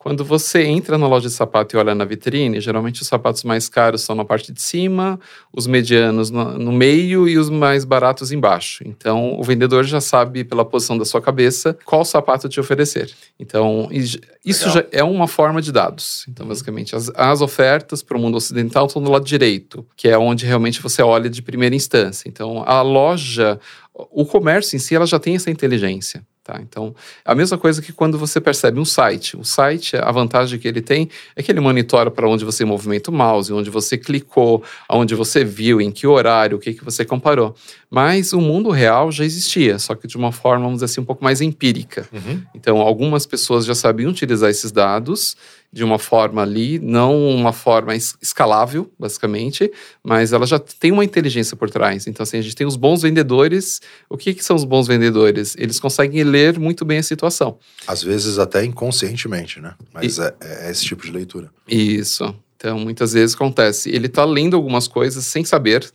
Quando 0.01 0.25
você 0.25 0.63
entra 0.63 0.97
na 0.97 1.07
loja 1.07 1.29
de 1.29 1.33
sapato 1.35 1.75
e 1.75 1.77
olha 1.77 1.93
na 1.93 2.03
vitrine, 2.03 2.59
geralmente 2.59 3.03
os 3.03 3.07
sapatos 3.07 3.43
mais 3.43 3.69
caros 3.69 4.01
são 4.01 4.15
na 4.15 4.25
parte 4.25 4.51
de 4.51 4.59
cima, 4.59 5.19
os 5.55 5.67
medianos 5.67 6.31
no, 6.31 6.71
meio 6.71 7.29
e 7.29 7.37
os 7.37 7.51
mais 7.51 7.85
baratos 7.85 8.31
embaixo. 8.31 8.83
Então, 8.83 9.39
o 9.39 9.43
vendedor 9.43 9.83
já 9.83 10.01
sabe, 10.01 10.43
pela 10.43 10.65
posição 10.65 10.97
da 10.97 11.05
sua 11.05 11.21
cabeça, 11.21 11.77
qual 11.85 12.03
sapato 12.03 12.49
te 12.49 12.59
oferecer. 12.59 13.11
Então, 13.39 13.89
isso 13.91 14.67
Legal. 14.69 14.73
já 14.73 14.85
é 14.91 15.03
uma 15.03 15.27
forma 15.27 15.61
de 15.61 15.71
dados. 15.71 16.25
Então, 16.27 16.47
basicamente, 16.47 16.95
as, 16.95 17.11
as 17.13 17.39
ofertas 17.39 18.01
para 18.01 18.17
o 18.17 18.19
mundo 18.19 18.37
ocidental 18.37 18.87
estão 18.87 19.03
do 19.03 19.11
lado 19.11 19.23
direito, 19.23 19.85
que 19.95 20.07
é 20.07 20.17
onde 20.17 20.47
realmente 20.47 20.81
você 20.81 21.03
olha 21.03 21.29
de 21.29 21.43
primeira 21.43 21.75
instância. 21.75 22.27
Então, 22.27 22.63
a 22.65 22.81
loja, 22.81 23.59
o 23.93 24.25
comércio 24.25 24.75
em 24.75 24.79
si, 24.79 24.95
ela 24.95 25.05
já 25.05 25.19
tem 25.19 25.35
essa 25.35 25.51
inteligência. 25.51 26.25
Tá? 26.43 26.59
Então, 26.59 26.95
a 27.23 27.35
mesma 27.35 27.55
coisa 27.55 27.83
que 27.83 27.93
quando 27.93 28.17
você 28.17 28.41
percebe 28.41 28.79
um 28.79 28.85
site. 28.85 29.37
O 29.37 29.43
site, 29.43 29.95
a 29.95 30.11
vantagem 30.11 30.57
que 30.57 30.67
ele 30.67 30.81
tem 30.81 31.07
é 31.35 31.43
que 31.43 31.51
ele 31.51 31.59
monitora 31.59 32.09
para 32.09 32.27
onde 32.27 32.43
você 32.43 32.65
movimenta 32.65 33.11
o 33.11 33.13
mouse, 33.13 33.53
onde 33.53 33.69
você 33.69 33.95
clicou, 33.95 34.63
aonde 34.89 35.13
você 35.13 35.43
viu, 35.43 35.79
em 35.79 35.91
que 35.91 36.07
horário, 36.07 36.57
o 36.57 36.59
que, 36.59 36.73
que 36.73 36.83
você 36.83 37.05
comparou. 37.05 37.53
Mas 37.91 38.33
o 38.33 38.41
mundo 38.41 38.71
real 38.71 39.11
já 39.11 39.23
existia, 39.23 39.77
só 39.77 39.93
que 39.93 40.07
de 40.07 40.17
uma 40.17 40.31
forma, 40.31 40.63
vamos 40.63 40.77
dizer 40.77 40.85
assim, 40.85 41.01
um 41.01 41.05
pouco 41.05 41.23
mais 41.23 41.41
empírica. 41.41 42.09
Uhum. 42.11 42.41
Então, 42.55 42.79
algumas 42.79 43.27
pessoas 43.27 43.63
já 43.63 43.75
sabiam 43.75 44.09
utilizar 44.09 44.49
esses 44.49 44.71
dados 44.71 45.37
de 45.71 45.83
uma 45.83 45.97
forma 45.97 46.41
ali, 46.41 46.79
não 46.79 47.29
uma 47.29 47.53
forma 47.53 47.95
escalável, 47.95 48.91
basicamente, 48.99 49.71
mas 50.03 50.33
ela 50.33 50.45
já 50.45 50.59
tem 50.59 50.91
uma 50.91 51.05
inteligência 51.05 51.55
por 51.55 51.69
trás. 51.69 52.07
Então, 52.07 52.23
assim, 52.23 52.37
a 52.37 52.41
gente 52.41 52.55
tem 52.55 52.67
os 52.67 52.75
bons 52.75 53.01
vendedores. 53.01 53.81
O 54.09 54.17
que, 54.17 54.33
que 54.33 54.43
são 54.43 54.55
os 54.55 54.65
bons 54.65 54.87
vendedores? 54.87 55.55
Eles 55.57 55.79
conseguem 55.79 56.23
ler 56.23 56.59
muito 56.59 56.83
bem 56.83 56.97
a 56.97 57.03
situação. 57.03 57.57
Às 57.87 58.03
vezes 58.03 58.37
até 58.37 58.65
inconscientemente, 58.65 59.61
né? 59.61 59.73
Mas 59.93 60.17
e... 60.17 60.21
é, 60.21 60.33
é 60.41 60.71
esse 60.71 60.83
tipo 60.83 61.05
de 61.05 61.11
leitura. 61.11 61.49
Isso. 61.67 62.35
Então, 62.57 62.77
muitas 62.77 63.13
vezes 63.13 63.33
acontece. 63.33 63.89
Ele 63.89 64.07
está 64.07 64.25
lendo 64.25 64.55
algumas 64.55 64.87
coisas 64.87 65.25
sem 65.25 65.43
saber 65.45 65.89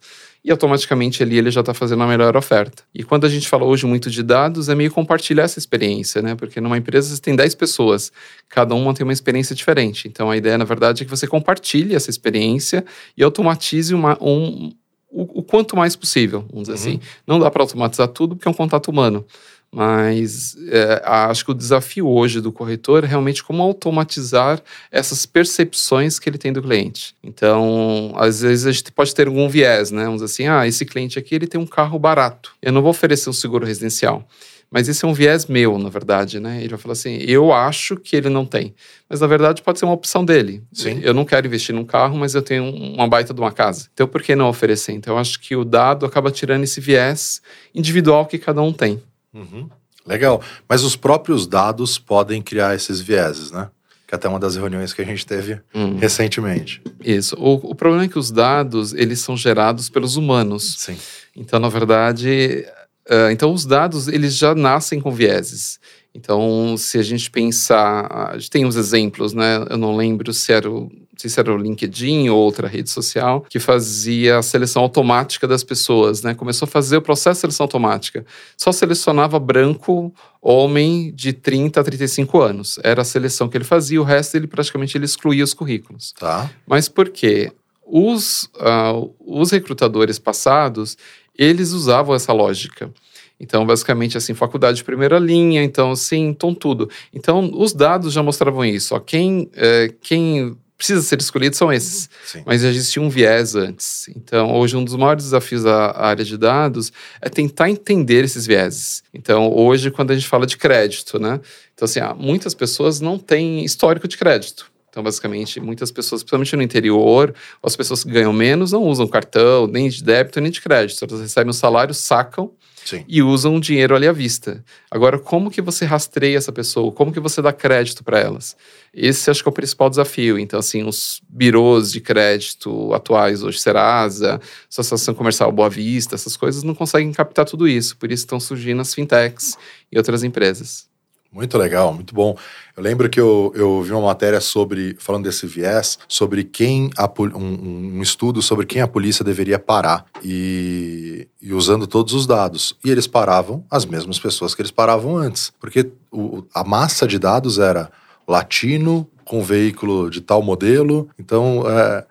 e 0.46 0.50
automaticamente 0.52 1.24
ali 1.24 1.36
ele 1.36 1.50
já 1.50 1.58
está 1.58 1.74
fazendo 1.74 2.04
a 2.04 2.06
melhor 2.06 2.36
oferta. 2.36 2.84
E 2.94 3.02
quando 3.02 3.26
a 3.26 3.28
gente 3.28 3.48
fala 3.48 3.64
hoje 3.64 3.84
muito 3.84 4.08
de 4.08 4.22
dados, 4.22 4.68
é 4.68 4.76
meio 4.76 4.92
compartilhar 4.92 5.42
essa 5.42 5.58
experiência, 5.58 6.22
né? 6.22 6.36
Porque 6.36 6.60
numa 6.60 6.78
empresa 6.78 7.12
você 7.12 7.20
tem 7.20 7.34
10 7.34 7.56
pessoas, 7.56 8.12
cada 8.48 8.72
uma 8.72 8.94
tem 8.94 9.02
uma 9.02 9.12
experiência 9.12 9.56
diferente. 9.56 10.06
Então 10.06 10.30
a 10.30 10.36
ideia, 10.36 10.56
na 10.56 10.64
verdade, 10.64 11.02
é 11.02 11.04
que 11.04 11.10
você 11.10 11.26
compartilhe 11.26 11.96
essa 11.96 12.10
experiência 12.10 12.84
e 13.16 13.24
automatize 13.24 13.92
uma, 13.92 14.16
um, 14.20 14.72
o, 15.10 15.40
o 15.40 15.42
quanto 15.42 15.76
mais 15.76 15.96
possível, 15.96 16.44
vamos 16.48 16.68
dizer 16.68 16.88
uhum. 16.88 16.94
assim. 16.94 17.00
Não 17.26 17.40
dá 17.40 17.50
para 17.50 17.64
automatizar 17.64 18.06
tudo 18.06 18.36
porque 18.36 18.46
é 18.46 18.50
um 18.50 18.54
contato 18.54 18.86
humano. 18.86 19.26
Mas 19.74 20.56
é, 20.68 21.02
acho 21.04 21.44
que 21.44 21.50
o 21.50 21.54
desafio 21.54 22.08
hoje 22.08 22.40
do 22.40 22.52
corretor 22.52 23.04
é 23.04 23.06
realmente 23.06 23.44
como 23.44 23.62
automatizar 23.62 24.62
essas 24.90 25.26
percepções 25.26 26.18
que 26.18 26.28
ele 26.28 26.38
tem 26.38 26.52
do 26.52 26.62
cliente. 26.62 27.14
Então, 27.22 28.12
às 28.16 28.40
vezes 28.40 28.66
a 28.66 28.72
gente 28.72 28.90
pode 28.92 29.14
ter 29.14 29.26
algum 29.26 29.48
viés, 29.48 29.90
né? 29.90 30.04
Vamos 30.04 30.22
dizer 30.22 30.32
assim, 30.32 30.48
ah, 30.48 30.66
esse 30.66 30.84
cliente 30.86 31.18
aqui 31.18 31.34
ele 31.34 31.46
tem 31.46 31.60
um 31.60 31.66
carro 31.66 31.98
barato. 31.98 32.52
Eu 32.62 32.72
não 32.72 32.80
vou 32.80 32.90
oferecer 32.90 33.28
um 33.28 33.34
seguro 33.34 33.66
residencial. 33.66 34.26
Mas 34.70 34.88
esse 34.88 35.04
é 35.04 35.08
um 35.08 35.12
viés 35.12 35.46
meu, 35.46 35.78
na 35.78 35.88
verdade, 35.88 36.40
né? 36.40 36.58
Ele 36.58 36.68
vai 36.68 36.78
falar 36.78 36.92
assim: 36.92 37.18
eu 37.18 37.52
acho 37.52 37.96
que 37.96 38.16
ele 38.16 38.28
não 38.28 38.44
tem. 38.44 38.74
Mas 39.08 39.20
na 39.20 39.26
verdade 39.26 39.62
pode 39.62 39.78
ser 39.78 39.84
uma 39.84 39.94
opção 39.94 40.24
dele. 40.24 40.62
Sim. 40.72 41.00
Eu 41.02 41.14
não 41.14 41.24
quero 41.24 41.46
investir 41.46 41.74
num 41.74 41.84
carro, 41.84 42.16
mas 42.16 42.34
eu 42.34 42.42
tenho 42.42 42.64
uma 42.64 43.06
baita 43.06 43.32
de 43.32 43.40
uma 43.40 43.52
casa. 43.52 43.88
Então 43.94 44.08
por 44.08 44.22
que 44.22 44.34
não 44.34 44.48
oferecer? 44.48 44.92
Então 44.92 45.14
eu 45.14 45.18
acho 45.18 45.38
que 45.38 45.54
o 45.54 45.64
dado 45.64 46.04
acaba 46.04 46.30
tirando 46.30 46.64
esse 46.64 46.80
viés 46.80 47.40
individual 47.74 48.26
que 48.26 48.38
cada 48.38 48.60
um 48.60 48.72
tem. 48.72 49.00
Uhum. 49.36 49.68
Legal. 50.06 50.40
Mas 50.68 50.82
os 50.82 50.96
próprios 50.96 51.46
dados 51.46 51.98
podem 51.98 52.40
criar 52.40 52.74
esses 52.74 53.00
vieses, 53.00 53.50
né? 53.50 53.68
Que 54.06 54.14
é 54.14 54.16
até 54.16 54.28
uma 54.28 54.38
das 54.38 54.54
reuniões 54.54 54.92
que 54.92 55.02
a 55.02 55.04
gente 55.04 55.26
teve 55.26 55.60
uhum. 55.74 55.96
recentemente. 55.96 56.80
Isso. 57.04 57.36
O, 57.38 57.54
o, 57.70 57.74
problema 57.74 58.04
é 58.04 58.08
que 58.08 58.18
os 58.18 58.30
dados, 58.30 58.94
eles 58.94 59.20
são 59.20 59.36
gerados 59.36 59.90
pelos 59.90 60.16
humanos. 60.16 60.76
Sim. 60.78 60.96
Então, 61.34 61.58
na 61.58 61.68
verdade, 61.68 62.64
uh, 63.10 63.30
então 63.32 63.52
os 63.52 63.66
dados, 63.66 64.06
eles 64.06 64.36
já 64.36 64.54
nascem 64.54 65.00
com 65.00 65.10
vieses. 65.10 65.80
Então, 66.14 66.76
se 66.78 66.98
a 66.98 67.02
gente 67.02 67.30
pensar, 67.30 68.30
a 68.30 68.38
gente 68.38 68.48
tem 68.48 68.64
uns 68.64 68.76
exemplos, 68.76 69.34
né? 69.34 69.66
Eu 69.68 69.76
não 69.76 69.94
lembro 69.94 70.32
se 70.32 70.52
era 70.52 70.70
o, 70.70 70.90
sei 71.16 71.30
se 71.30 71.40
era 71.40 71.52
o 71.52 71.56
LinkedIn 71.56 72.28
ou 72.28 72.38
outra 72.38 72.68
rede 72.68 72.90
social, 72.90 73.40
que 73.48 73.58
fazia 73.58 74.38
a 74.38 74.42
seleção 74.42 74.82
automática 74.82 75.46
das 75.48 75.64
pessoas, 75.64 76.22
né? 76.22 76.34
Começou 76.34 76.66
a 76.66 76.68
fazer 76.68 76.96
o 76.98 77.02
processo 77.02 77.38
de 77.38 77.40
seleção 77.42 77.64
automática. 77.64 78.24
Só 78.56 78.70
selecionava 78.72 79.38
branco, 79.38 80.12
homem 80.40 81.12
de 81.14 81.32
30 81.32 81.80
a 81.80 81.84
35 81.84 82.40
anos. 82.40 82.78
Era 82.82 83.02
a 83.02 83.04
seleção 83.04 83.48
que 83.48 83.56
ele 83.56 83.64
fazia, 83.64 84.00
o 84.00 84.04
resto 84.04 84.36
ele 84.36 84.46
praticamente 84.46 84.96
ele 84.96 85.04
excluía 85.04 85.44
os 85.44 85.54
currículos. 85.54 86.12
Tá. 86.18 86.50
Mas 86.66 86.88
por 86.88 87.08
quê? 87.08 87.52
Os, 87.84 88.50
uh, 88.56 89.14
os 89.20 89.50
recrutadores 89.50 90.18
passados, 90.18 90.96
eles 91.36 91.72
usavam 91.72 92.14
essa 92.14 92.32
lógica. 92.32 92.92
Então, 93.38 93.66
basicamente, 93.66 94.16
assim, 94.16 94.34
faculdade 94.34 94.78
de 94.78 94.84
primeira 94.84 95.18
linha, 95.18 95.62
então, 95.62 95.94
sim, 95.94 96.28
então 96.28 96.54
tudo. 96.54 96.90
Então, 97.12 97.50
os 97.54 97.72
dados 97.72 98.12
já 98.12 98.22
mostravam 98.22 98.64
isso. 98.64 98.94
Ó, 98.94 99.00
quem, 99.00 99.50
é, 99.54 99.92
quem 100.00 100.56
precisa 100.76 101.00
ser 101.02 101.18
escolhido 101.20 101.56
são 101.56 101.72
esses. 101.72 102.08
Sim. 102.24 102.42
Mas 102.44 102.62
já 102.62 102.68
existia 102.68 103.02
um 103.02 103.08
viés 103.08 103.54
antes. 103.54 104.08
Então, 104.14 104.54
hoje, 104.54 104.76
um 104.76 104.84
dos 104.84 104.94
maiores 104.94 105.24
desafios 105.24 105.62
da 105.62 105.96
área 105.96 106.24
de 106.24 106.36
dados 106.36 106.92
é 107.20 107.28
tentar 107.28 107.70
entender 107.70 108.24
esses 108.24 108.46
vieses. 108.46 109.02
Então, 109.12 109.52
hoje, 109.52 109.90
quando 109.90 110.10
a 110.10 110.14
gente 110.14 110.28
fala 110.28 110.46
de 110.46 110.56
crédito, 110.56 111.18
né? 111.18 111.40
Então, 111.74 111.86
assim, 111.86 112.00
ah, 112.00 112.14
muitas 112.14 112.54
pessoas 112.54 113.00
não 113.00 113.18
têm 113.18 113.64
histórico 113.64 114.06
de 114.06 114.16
crédito. 114.16 114.70
Então, 114.88 115.02
basicamente, 115.02 115.60
muitas 115.60 115.90
pessoas, 115.90 116.22
principalmente 116.22 116.56
no 116.56 116.62
interior, 116.62 117.34
as 117.62 117.76
pessoas 117.76 118.02
que 118.02 118.10
ganham 118.10 118.32
menos 118.32 118.72
não 118.72 118.82
usam 118.84 119.06
cartão, 119.06 119.66
nem 119.66 119.90
de 119.90 120.02
débito, 120.02 120.40
nem 120.40 120.50
de 120.50 120.60
crédito. 120.60 121.04
Elas 121.04 121.20
recebem 121.20 121.50
o 121.50 121.54
salário, 121.54 121.92
sacam 121.92 122.50
Sim. 122.86 123.04
e 123.08 123.20
usam 123.20 123.56
o 123.56 123.60
dinheiro 123.60 123.96
ali 123.96 124.06
à 124.06 124.12
vista. 124.12 124.64
Agora, 124.88 125.18
como 125.18 125.50
que 125.50 125.60
você 125.60 125.84
rastreia 125.84 126.38
essa 126.38 126.52
pessoa? 126.52 126.92
Como 126.92 127.12
que 127.12 127.18
você 127.18 127.42
dá 127.42 127.52
crédito 127.52 128.04
para 128.04 128.20
elas? 128.20 128.56
Esse 128.94 129.28
acho 129.28 129.42
que 129.42 129.48
é 129.48 129.50
o 129.50 129.52
principal 129.52 129.90
desafio. 129.90 130.38
Então, 130.38 130.60
assim, 130.60 130.84
os 130.84 131.20
birôs 131.28 131.90
de 131.90 132.00
crédito 132.00 132.94
atuais, 132.94 133.42
hoje 133.42 133.58
Serasa, 133.58 134.40
Associação 134.70 135.14
Comercial 135.14 135.50
Boa 135.50 135.68
Vista, 135.68 136.14
essas 136.14 136.36
coisas 136.36 136.62
não 136.62 136.76
conseguem 136.76 137.12
captar 137.12 137.44
tudo 137.44 137.66
isso. 137.66 137.96
Por 137.96 138.12
isso 138.12 138.22
estão 138.22 138.38
surgindo 138.38 138.80
as 138.80 138.94
fintechs 138.94 139.56
e 139.90 139.98
outras 139.98 140.22
empresas. 140.22 140.88
Muito 141.36 141.58
legal, 141.58 141.92
muito 141.92 142.14
bom. 142.14 142.34
Eu 142.74 142.82
lembro 142.82 143.10
que 143.10 143.20
eu, 143.20 143.52
eu 143.54 143.82
vi 143.82 143.92
uma 143.92 144.06
matéria 144.06 144.40
sobre, 144.40 144.96
falando 144.98 145.24
desse 145.24 145.46
viés, 145.46 145.98
sobre 146.08 146.42
quem, 146.42 146.88
a, 146.96 147.06
um, 147.36 147.98
um 147.98 148.02
estudo 148.02 148.40
sobre 148.40 148.64
quem 148.64 148.80
a 148.80 148.88
polícia 148.88 149.22
deveria 149.22 149.58
parar 149.58 150.06
e, 150.24 151.28
e, 151.42 151.52
usando 151.52 151.86
todos 151.86 152.14
os 152.14 152.26
dados. 152.26 152.74
E 152.82 152.90
eles 152.90 153.06
paravam 153.06 153.62
as 153.70 153.84
mesmas 153.84 154.18
pessoas 154.18 154.54
que 154.54 154.62
eles 154.62 154.70
paravam 154.70 155.14
antes, 155.18 155.52
porque 155.60 155.90
o, 156.10 156.42
a 156.54 156.64
massa 156.64 157.06
de 157.06 157.18
dados 157.18 157.58
era 157.58 157.90
latino 158.26 159.06
com 159.22 159.42
veículo 159.42 160.08
de 160.08 160.22
tal 160.22 160.40
modelo, 160.40 161.06
então 161.18 161.64
é, 161.68 162.06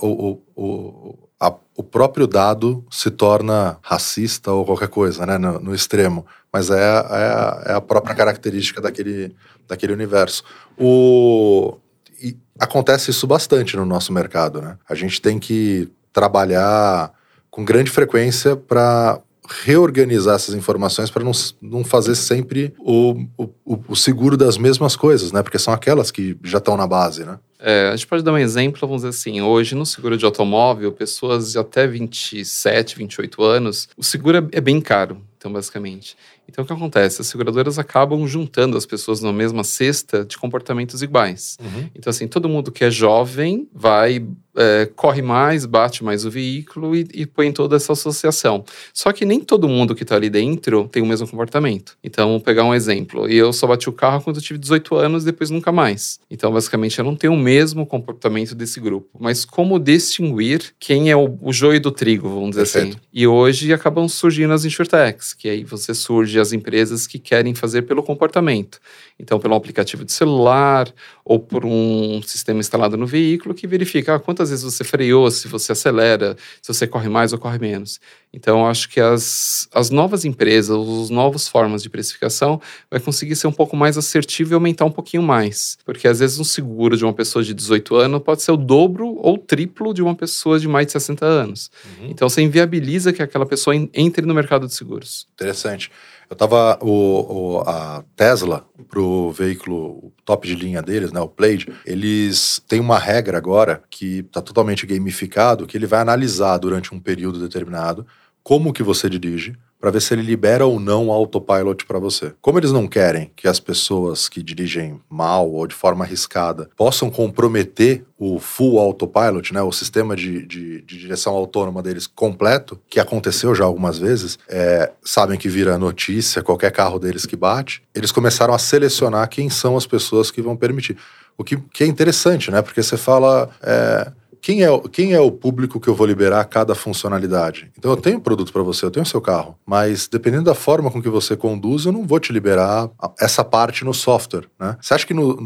o, 0.00 0.38
o, 0.56 1.18
a, 1.38 1.52
o 1.76 1.82
próprio 1.82 2.26
dado 2.26 2.82
se 2.90 3.10
torna 3.10 3.76
racista 3.82 4.50
ou 4.52 4.64
qualquer 4.64 4.88
coisa, 4.88 5.26
né, 5.26 5.36
no, 5.36 5.60
no 5.60 5.74
extremo 5.74 6.24
mas 6.52 6.70
é, 6.70 6.74
é, 6.76 7.72
é 7.72 7.74
a 7.74 7.80
própria 7.80 8.14
característica 8.14 8.80
daquele, 8.80 9.34
daquele 9.68 9.92
universo. 9.92 10.42
O, 10.78 11.78
e 12.22 12.36
acontece 12.58 13.10
isso 13.10 13.26
bastante 13.26 13.76
no 13.76 13.86
nosso 13.86 14.12
mercado, 14.12 14.60
né? 14.60 14.76
A 14.88 14.94
gente 14.94 15.20
tem 15.20 15.38
que 15.38 15.88
trabalhar 16.12 17.12
com 17.50 17.64
grande 17.64 17.90
frequência 17.90 18.56
para 18.56 19.20
reorganizar 19.64 20.36
essas 20.36 20.54
informações 20.54 21.10
para 21.10 21.24
não, 21.24 21.32
não 21.60 21.82
fazer 21.82 22.14
sempre 22.14 22.72
o, 22.78 23.24
o, 23.36 23.50
o, 23.88 23.96
seguro 23.96 24.36
das 24.36 24.56
mesmas 24.56 24.94
coisas, 24.94 25.32
né? 25.32 25.42
Porque 25.42 25.58
são 25.58 25.74
aquelas 25.74 26.10
que 26.10 26.36
já 26.44 26.58
estão 26.58 26.76
na 26.76 26.86
base, 26.86 27.24
né? 27.24 27.38
É, 27.58 27.88
a 27.88 27.96
gente 27.96 28.06
pode 28.06 28.22
dar 28.22 28.32
um 28.32 28.38
exemplo, 28.38 28.80
vamos 28.80 29.02
dizer 29.02 29.08
assim, 29.08 29.42
hoje 29.42 29.74
no 29.74 29.84
seguro 29.84 30.16
de 30.16 30.24
automóvel, 30.24 30.92
pessoas 30.92 31.52
de 31.52 31.58
até 31.58 31.86
27, 31.86 32.96
28 32.96 33.42
anos, 33.42 33.88
o 33.96 34.04
seguro 34.04 34.38
é, 34.38 34.58
é 34.58 34.60
bem 34.60 34.80
caro, 34.80 35.20
então 35.36 35.52
basicamente. 35.52 36.16
Então, 36.50 36.64
o 36.64 36.66
que 36.66 36.72
acontece? 36.72 37.20
As 37.20 37.28
seguradoras 37.28 37.78
acabam 37.78 38.26
juntando 38.26 38.76
as 38.76 38.84
pessoas 38.84 39.22
na 39.22 39.32
mesma 39.32 39.62
cesta 39.62 40.24
de 40.24 40.36
comportamentos 40.36 41.00
iguais. 41.00 41.56
Uhum. 41.60 41.88
Então, 41.94 42.10
assim, 42.10 42.26
todo 42.26 42.48
mundo 42.48 42.72
que 42.72 42.84
é 42.84 42.90
jovem 42.90 43.68
vai 43.72 44.26
é, 44.56 44.88
corre 44.96 45.22
mais, 45.22 45.64
bate 45.64 46.02
mais 46.02 46.24
o 46.24 46.30
veículo 46.30 46.94
e, 46.94 47.06
e, 47.14 47.26
põe 47.26 47.52
toda 47.52 47.76
essa 47.76 47.92
associação. 47.92 48.64
Só 48.92 49.12
que 49.12 49.24
nem 49.24 49.40
todo 49.40 49.68
mundo 49.68 49.94
que 49.94 50.02
está 50.02 50.16
ali 50.16 50.28
dentro 50.28 50.88
tem 50.88 51.02
o 51.02 51.06
mesmo 51.06 51.28
comportamento. 51.28 51.96
Então, 52.02 52.30
vou 52.30 52.40
pegar 52.40 52.64
um 52.64 52.74
exemplo. 52.74 53.28
Eu 53.28 53.52
só 53.52 53.66
bati 53.66 53.88
o 53.88 53.92
carro 53.92 54.22
quando 54.22 54.36
eu 54.36 54.42
tive 54.42 54.58
18 54.58 54.94
anos, 54.96 55.24
depois 55.24 55.50
nunca 55.50 55.70
mais. 55.70 56.18
Então, 56.30 56.52
basicamente, 56.52 56.98
eu 56.98 57.04
não 57.04 57.14
tenho 57.14 57.32
o 57.32 57.38
mesmo 57.38 57.86
comportamento 57.86 58.54
desse 58.54 58.80
grupo. 58.80 59.08
Mas 59.18 59.44
como 59.44 59.78
distinguir 59.78 60.74
quem 60.78 61.10
é 61.10 61.16
o, 61.16 61.38
o 61.40 61.52
joio 61.52 61.80
do 61.80 61.90
trigo, 61.90 62.28
vamos 62.28 62.50
dizer 62.50 62.62
assim? 62.62 62.72
Perfeito. 62.72 62.96
assim. 62.96 63.06
E 63.12 63.26
hoje 63.26 63.72
acabam 63.72 64.08
surgindo 64.08 64.52
as 64.52 64.64
insurtechs, 64.64 65.32
que 65.32 65.48
aí 65.48 65.64
você 65.64 65.94
surge 65.94 66.38
as 66.38 66.52
empresas 66.52 67.06
que 67.06 67.18
querem 67.18 67.54
fazer 67.54 67.82
pelo 67.82 68.02
comportamento. 68.02 68.80
Então, 69.20 69.38
pelo 69.38 69.54
aplicativo 69.54 70.02
de 70.02 70.12
celular 70.12 70.92
ou 71.22 71.38
por 71.38 71.66
um 71.66 72.22
sistema 72.22 72.58
instalado 72.58 72.96
no 72.96 73.06
veículo 73.06 73.54
que 73.54 73.66
verifica 73.66 74.14
ah, 74.14 74.18
quantas 74.18 74.48
vezes 74.48 74.64
você 74.64 74.82
freou, 74.82 75.30
se 75.30 75.46
você 75.46 75.72
acelera, 75.72 76.36
se 76.62 76.72
você 76.72 76.86
corre 76.86 77.08
mais 77.08 77.32
ou 77.34 77.38
corre 77.38 77.58
menos. 77.58 78.00
Então, 78.32 78.66
acho 78.66 78.88
que 78.88 78.98
as, 78.98 79.68
as 79.74 79.90
novas 79.90 80.24
empresas, 80.24 80.70
as 80.70 81.10
novas 81.10 81.46
formas 81.46 81.82
de 81.82 81.90
precificação 81.90 82.60
vai 82.90 82.98
conseguir 82.98 83.36
ser 83.36 83.46
um 83.46 83.52
pouco 83.52 83.76
mais 83.76 83.98
assertivo 83.98 84.52
e 84.52 84.54
aumentar 84.54 84.86
um 84.86 84.90
pouquinho 84.90 85.22
mais. 85.22 85.76
Porque 85.84 86.08
às 86.08 86.20
vezes 86.20 86.38
um 86.38 86.44
seguro 86.44 86.96
de 86.96 87.04
uma 87.04 87.12
pessoa 87.12 87.44
de 87.44 87.52
18 87.52 87.94
anos 87.96 88.22
pode 88.22 88.42
ser 88.42 88.52
o 88.52 88.56
dobro 88.56 89.18
ou 89.18 89.36
triplo 89.36 89.92
de 89.92 90.00
uma 90.00 90.14
pessoa 90.14 90.58
de 90.58 90.66
mais 90.66 90.86
de 90.86 90.92
60 90.92 91.26
anos. 91.26 91.70
Uhum. 91.84 92.08
Então, 92.08 92.28
você 92.28 92.40
inviabiliza 92.40 93.12
que 93.12 93.22
aquela 93.22 93.44
pessoa 93.44 93.76
entre 93.92 94.24
no 94.24 94.32
mercado 94.32 94.66
de 94.66 94.74
seguros. 94.74 95.26
Interessante. 95.34 95.90
Eu 96.30 96.36
tava. 96.36 96.78
O, 96.80 97.56
o, 97.56 97.60
a 97.66 98.04
Tesla, 98.14 98.64
pro 98.88 99.32
veículo 99.32 100.12
top 100.24 100.46
de 100.46 100.54
linha 100.54 100.80
deles, 100.80 101.10
né? 101.10 101.20
O 101.20 101.28
Plaid, 101.28 101.66
eles 101.84 102.62
têm 102.68 102.78
uma 102.78 102.98
regra 102.98 103.36
agora 103.36 103.82
que 103.90 104.22
tá 104.24 104.40
totalmente 104.40 104.86
gamificado, 104.86 105.66
que 105.66 105.76
ele 105.76 105.86
vai 105.86 106.00
analisar 106.00 106.56
durante 106.58 106.94
um 106.94 107.00
período 107.00 107.40
determinado 107.40 108.06
como 108.44 108.72
que 108.72 108.82
você 108.82 109.10
dirige, 109.10 109.56
para 109.80 109.90
ver 109.90 110.02
se 110.02 110.12
ele 110.12 110.22
libera 110.22 110.66
ou 110.66 110.78
não 110.78 111.08
o 111.08 111.12
autopilot 111.12 111.86
para 111.86 111.98
você. 111.98 112.34
Como 112.40 112.58
eles 112.58 112.70
não 112.70 112.86
querem 112.86 113.32
que 113.34 113.48
as 113.48 113.58
pessoas 113.58 114.28
que 114.28 114.42
dirigem 114.42 115.00
mal 115.08 115.50
ou 115.50 115.66
de 115.66 115.74
forma 115.74 116.04
arriscada 116.04 116.68
possam 116.76 117.10
comprometer 117.10 118.04
o 118.18 118.38
full 118.38 118.78
autopilot, 118.78 119.54
né, 119.54 119.62
o 119.62 119.72
sistema 119.72 120.14
de, 120.14 120.46
de, 120.46 120.82
de 120.82 120.98
direção 120.98 121.32
autônoma 121.32 121.82
deles 121.82 122.06
completo, 122.06 122.78
que 122.88 123.00
aconteceu 123.00 123.54
já 123.54 123.64
algumas 123.64 123.98
vezes, 123.98 124.38
é, 124.46 124.92
sabem 125.02 125.38
que 125.38 125.48
vira 125.48 125.78
notícia 125.78 126.42
qualquer 126.42 126.70
carro 126.70 126.98
deles 126.98 127.24
que 127.24 127.34
bate, 127.34 127.82
eles 127.94 128.12
começaram 128.12 128.52
a 128.52 128.58
selecionar 128.58 129.26
quem 129.30 129.48
são 129.48 129.74
as 129.76 129.86
pessoas 129.86 130.30
que 130.30 130.42
vão 130.42 130.54
permitir. 130.54 130.98
O 131.38 131.42
que, 131.42 131.56
que 131.56 131.82
é 131.82 131.86
interessante, 131.86 132.50
né? 132.50 132.60
Porque 132.60 132.82
você 132.82 132.98
fala. 132.98 133.48
É, 133.62 134.12
quem 134.40 134.64
é, 134.64 134.78
quem 134.90 135.12
é 135.12 135.20
o 135.20 135.30
público 135.30 135.78
que 135.78 135.88
eu 135.88 135.94
vou 135.94 136.06
liberar 136.06 136.44
cada 136.44 136.74
funcionalidade? 136.74 137.70
Então 137.78 137.90
eu 137.90 137.96
tenho 137.96 138.20
produto 138.20 138.52
para 138.52 138.62
você, 138.62 138.84
eu 138.84 138.90
tenho 138.90 139.06
seu 139.06 139.20
carro, 139.20 139.56
mas 139.66 140.08
dependendo 140.08 140.44
da 140.44 140.54
forma 140.54 140.90
com 140.90 141.02
que 141.02 141.08
você 141.08 141.36
conduz, 141.36 141.84
eu 141.84 141.92
não 141.92 142.06
vou 142.06 142.18
te 142.18 142.32
liberar 142.32 142.90
essa 143.18 143.44
parte 143.44 143.84
no 143.84 143.92
software, 143.92 144.46
né? 144.58 144.76
Você 144.80 144.94
acha 144.94 145.06
que 145.06 145.14
no, 145.14 145.36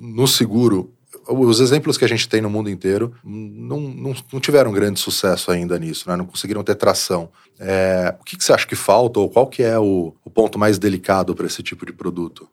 no 0.00 0.26
seguro 0.26 0.92
os 1.28 1.60
exemplos 1.60 1.98
que 1.98 2.04
a 2.04 2.08
gente 2.08 2.28
tem 2.28 2.40
no 2.40 2.48
mundo 2.48 2.70
inteiro 2.70 3.12
não, 3.22 3.80
não, 3.80 4.14
não 4.32 4.40
tiveram 4.40 4.72
grande 4.72 4.98
sucesso 4.98 5.50
ainda 5.50 5.78
nisso, 5.78 6.08
né? 6.08 6.16
não 6.16 6.24
conseguiram 6.24 6.62
ter 6.62 6.74
tração. 6.74 7.28
É, 7.58 8.14
o 8.20 8.24
que, 8.24 8.36
que, 8.36 8.44
você 8.44 8.52
acha 8.52 8.66
que 8.66 8.76
falta 8.76 9.20
ou 9.20 9.28
qual 9.28 9.46
que 9.46 9.62
é 9.62 9.78
o, 9.78 10.14
o 10.24 10.30
ponto 10.30 10.58
mais 10.58 10.78
delicado 10.78 11.34
para 11.34 11.46
esse 11.46 11.62
tipo 11.62 11.84
de 11.84 11.92
produto? 11.92 12.48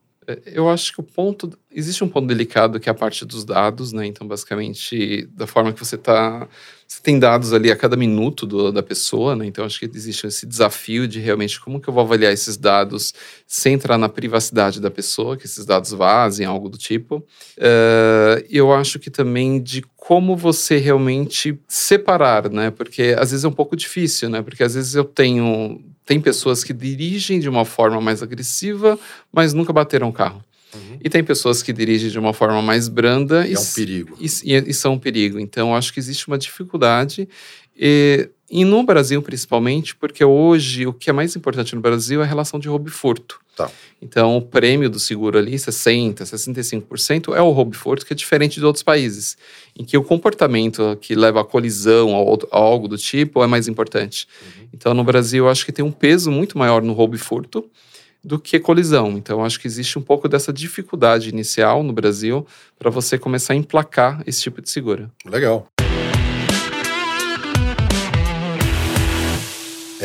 Eu 0.45 0.69
acho 0.69 0.93
que 0.93 0.99
o 0.99 1.03
ponto. 1.03 1.57
Existe 1.71 2.03
um 2.03 2.07
ponto 2.07 2.27
delicado 2.27 2.79
que 2.79 2.89
é 2.89 2.91
a 2.91 2.95
parte 2.95 3.25
dos 3.25 3.43
dados, 3.43 3.91
né? 3.91 4.05
Então, 4.05 4.27
basicamente, 4.27 5.27
da 5.33 5.45
forma 5.45 5.71
que 5.73 5.79
você 5.79 5.95
está. 5.95 6.47
Você 6.88 7.01
tem 7.01 7.17
dados 7.17 7.51
ali 7.51 7.71
a 7.71 7.75
cada 7.75 7.97
minuto 7.97 8.45
do, 8.45 8.71
da 8.71 8.83
pessoa, 8.83 9.35
né? 9.35 9.45
Então, 9.45 9.65
acho 9.65 9.79
que 9.79 9.85
existe 9.85 10.27
esse 10.27 10.45
desafio 10.45 11.07
de 11.07 11.19
realmente 11.19 11.59
como 11.59 11.79
que 11.79 11.88
eu 11.88 11.93
vou 11.93 12.03
avaliar 12.03 12.31
esses 12.31 12.57
dados 12.57 13.13
sem 13.47 13.73
entrar 13.73 13.97
na 13.97 14.07
privacidade 14.07 14.79
da 14.79 14.91
pessoa, 14.91 15.35
que 15.35 15.45
esses 15.45 15.65
dados 15.65 15.91
vazem, 15.91 16.45
algo 16.45 16.69
do 16.69 16.77
tipo. 16.77 17.17
Uh, 17.57 18.45
eu 18.49 18.71
acho 18.71 18.99
que 18.99 19.09
também 19.09 19.61
de 19.61 19.83
como 19.95 20.38
você 20.38 20.77
realmente 20.77 21.59
separar, 21.67 22.49
né? 22.49 22.69
Porque 22.71 23.15
às 23.17 23.31
vezes 23.31 23.43
é 23.43 23.47
um 23.47 23.51
pouco 23.51 23.75
difícil, 23.75 24.29
né? 24.29 24.41
Porque 24.41 24.63
às 24.63 24.75
vezes 24.75 24.93
eu 24.93 25.03
tenho 25.03 25.83
tem 26.05 26.21
pessoas 26.21 26.63
que 26.63 26.71
dirigem 26.71 27.39
de 27.39 27.49
uma 27.49 27.65
forma 27.65 27.99
mais 27.99 28.21
agressiva, 28.21 28.97
mas 29.33 29.53
nunca 29.53 29.73
bateram 29.73 30.09
o 30.09 30.13
carro. 30.13 30.43
Uhum. 30.73 30.99
E 31.03 31.09
tem 31.09 31.23
pessoas 31.23 31.63
que 31.63 31.73
dirigem 31.73 32.09
de 32.09 32.19
uma 32.19 32.33
forma 32.33 32.61
mais 32.61 32.87
branda. 32.87 33.47
E, 33.47 33.53
é 33.53 33.59
um 33.59 33.65
perigo. 33.65 34.17
E, 34.19 34.25
e, 34.25 34.69
e, 34.69 34.73
são 34.73 34.93
um 34.93 34.99
perigo. 34.99 35.39
Então, 35.39 35.75
acho 35.75 35.91
que 35.93 35.99
existe 35.99 36.27
uma 36.27 36.37
dificuldade. 36.37 37.27
E, 37.75 38.29
e 38.49 38.63
no 38.63 38.83
Brasil, 38.83 39.21
principalmente, 39.21 39.95
porque 39.95 40.23
hoje 40.23 40.85
o 40.85 40.93
que 40.93 41.09
é 41.09 41.13
mais 41.13 41.35
importante 41.35 41.75
no 41.75 41.81
Brasil 41.81 42.21
é 42.21 42.23
a 42.23 42.27
relação 42.27 42.59
de 42.59 42.67
roubo 42.67 42.89
e 42.89 42.91
furto. 42.91 43.39
Tá. 43.55 43.71
Então, 44.01 44.37
o 44.37 44.41
prêmio 44.41 44.89
do 44.89 44.99
seguro 44.99 45.37
ali, 45.37 45.55
60%, 45.55 46.23
65%, 46.23 47.35
é 47.35 47.41
o 47.41 47.51
roubo 47.51 47.73
e 47.73 47.77
furto, 47.77 48.05
que 48.05 48.13
é 48.13 48.15
diferente 48.15 48.59
de 48.59 48.65
outros 48.65 48.83
países, 48.83 49.37
em 49.77 49.85
que 49.85 49.97
o 49.97 50.03
comportamento 50.03 50.97
que 50.99 51.15
leva 51.15 51.41
à 51.41 51.45
colisão 51.45 52.13
ou 52.13 52.39
a 52.51 52.57
algo 52.57 52.87
do 52.87 52.97
tipo 52.97 53.43
é 53.43 53.47
mais 53.47 53.67
importante. 53.67 54.27
Uhum. 54.41 54.67
Então, 54.73 54.93
no 54.93 55.03
Brasil, 55.03 55.45
eu 55.45 55.49
acho 55.49 55.65
que 55.65 55.71
tem 55.71 55.83
um 55.85 55.91
peso 55.91 56.29
muito 56.29 56.57
maior 56.57 56.81
no 56.81 56.93
roubo 56.93 57.15
e 57.15 57.19
furto 57.19 57.69
do 58.23 58.39
que 58.39 58.59
colisão. 58.59 59.11
Então, 59.11 59.45
acho 59.45 59.59
que 59.59 59.67
existe 59.67 59.97
um 59.97 60.01
pouco 60.01 60.27
dessa 60.27 60.51
dificuldade 60.51 61.29
inicial 61.29 61.83
no 61.83 61.93
Brasil 61.93 62.45
para 62.77 62.89
você 62.89 63.17
começar 63.17 63.53
a 63.53 63.55
emplacar 63.55 64.21
esse 64.25 64.41
tipo 64.41 64.61
de 64.61 64.69
seguro. 64.69 65.09
Legal. 65.25 65.67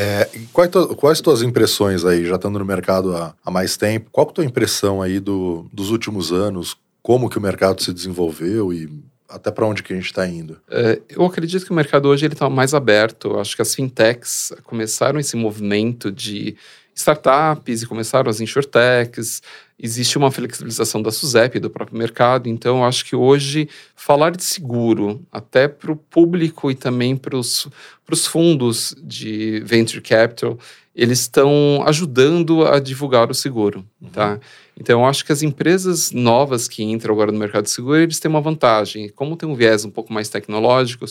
É, 0.00 0.30
quais, 0.50 0.70
quais 0.96 1.20
tuas 1.20 1.42
impressões 1.42 2.06
aí, 2.06 2.24
já 2.24 2.36
estando 2.36 2.58
no 2.58 2.64
mercado 2.64 3.14
há, 3.14 3.34
há 3.44 3.50
mais 3.50 3.76
tempo? 3.76 4.08
Qual 4.10 4.26
é 4.26 4.30
a 4.30 4.32
tua 4.32 4.44
impressão 4.46 5.02
aí 5.02 5.20
do, 5.20 5.66
dos 5.70 5.90
últimos 5.90 6.32
anos? 6.32 6.74
Como 7.02 7.28
que 7.28 7.36
o 7.36 7.40
mercado 7.40 7.82
se 7.82 7.92
desenvolveu 7.92 8.72
e 8.72 8.88
até 9.28 9.50
para 9.50 9.66
onde 9.66 9.82
que 9.82 9.92
a 9.92 9.96
gente 9.96 10.06
está 10.06 10.26
indo? 10.26 10.58
É, 10.70 11.02
eu 11.10 11.22
acredito 11.26 11.66
que 11.66 11.70
o 11.70 11.74
mercado 11.74 12.08
hoje 12.08 12.24
ele 12.24 12.32
está 12.32 12.48
mais 12.48 12.72
aberto. 12.72 13.38
Acho 13.38 13.54
que 13.54 13.60
as 13.60 13.74
fintechs 13.74 14.54
começaram 14.64 15.20
esse 15.20 15.36
movimento 15.36 16.10
de 16.10 16.56
startups 16.94 17.82
e 17.82 17.86
começaram 17.86 18.30
as 18.30 18.40
insurtechs, 18.40 19.42
existe 19.82 20.18
uma 20.18 20.30
flexibilização 20.30 21.00
da 21.00 21.10
SUSEP, 21.10 21.58
do 21.58 21.70
próprio 21.70 21.98
mercado, 21.98 22.48
então 22.48 22.78
eu 22.78 22.84
acho 22.84 23.04
que 23.04 23.16
hoje 23.16 23.68
falar 23.96 24.30
de 24.30 24.44
seguro, 24.44 25.24
até 25.32 25.66
para 25.66 25.90
o 25.90 25.96
público 25.96 26.70
e 26.70 26.74
também 26.74 27.16
para 27.16 27.36
os 27.36 27.66
fundos 28.26 28.94
de 29.02 29.60
venture 29.64 30.02
capital, 30.02 30.58
eles 30.94 31.20
estão 31.20 31.82
ajudando 31.86 32.66
a 32.66 32.78
divulgar 32.78 33.30
o 33.30 33.34
seguro, 33.34 33.84
uhum. 34.02 34.10
tá? 34.10 34.40
Então, 34.78 35.06
acho 35.06 35.24
que 35.24 35.32
as 35.32 35.42
empresas 35.42 36.10
novas 36.10 36.66
que 36.66 36.82
entram 36.82 37.14
agora 37.14 37.30
no 37.30 37.38
mercado 37.38 37.64
de 37.64 37.70
seguro, 37.70 37.98
eles 37.98 38.18
têm 38.18 38.30
uma 38.30 38.40
vantagem. 38.40 39.08
Como 39.10 39.36
tem 39.36 39.48
um 39.48 39.54
viés 39.54 39.84
um 39.84 39.90
pouco 39.90 40.12
mais 40.12 40.28
tecnológico, 40.28 41.04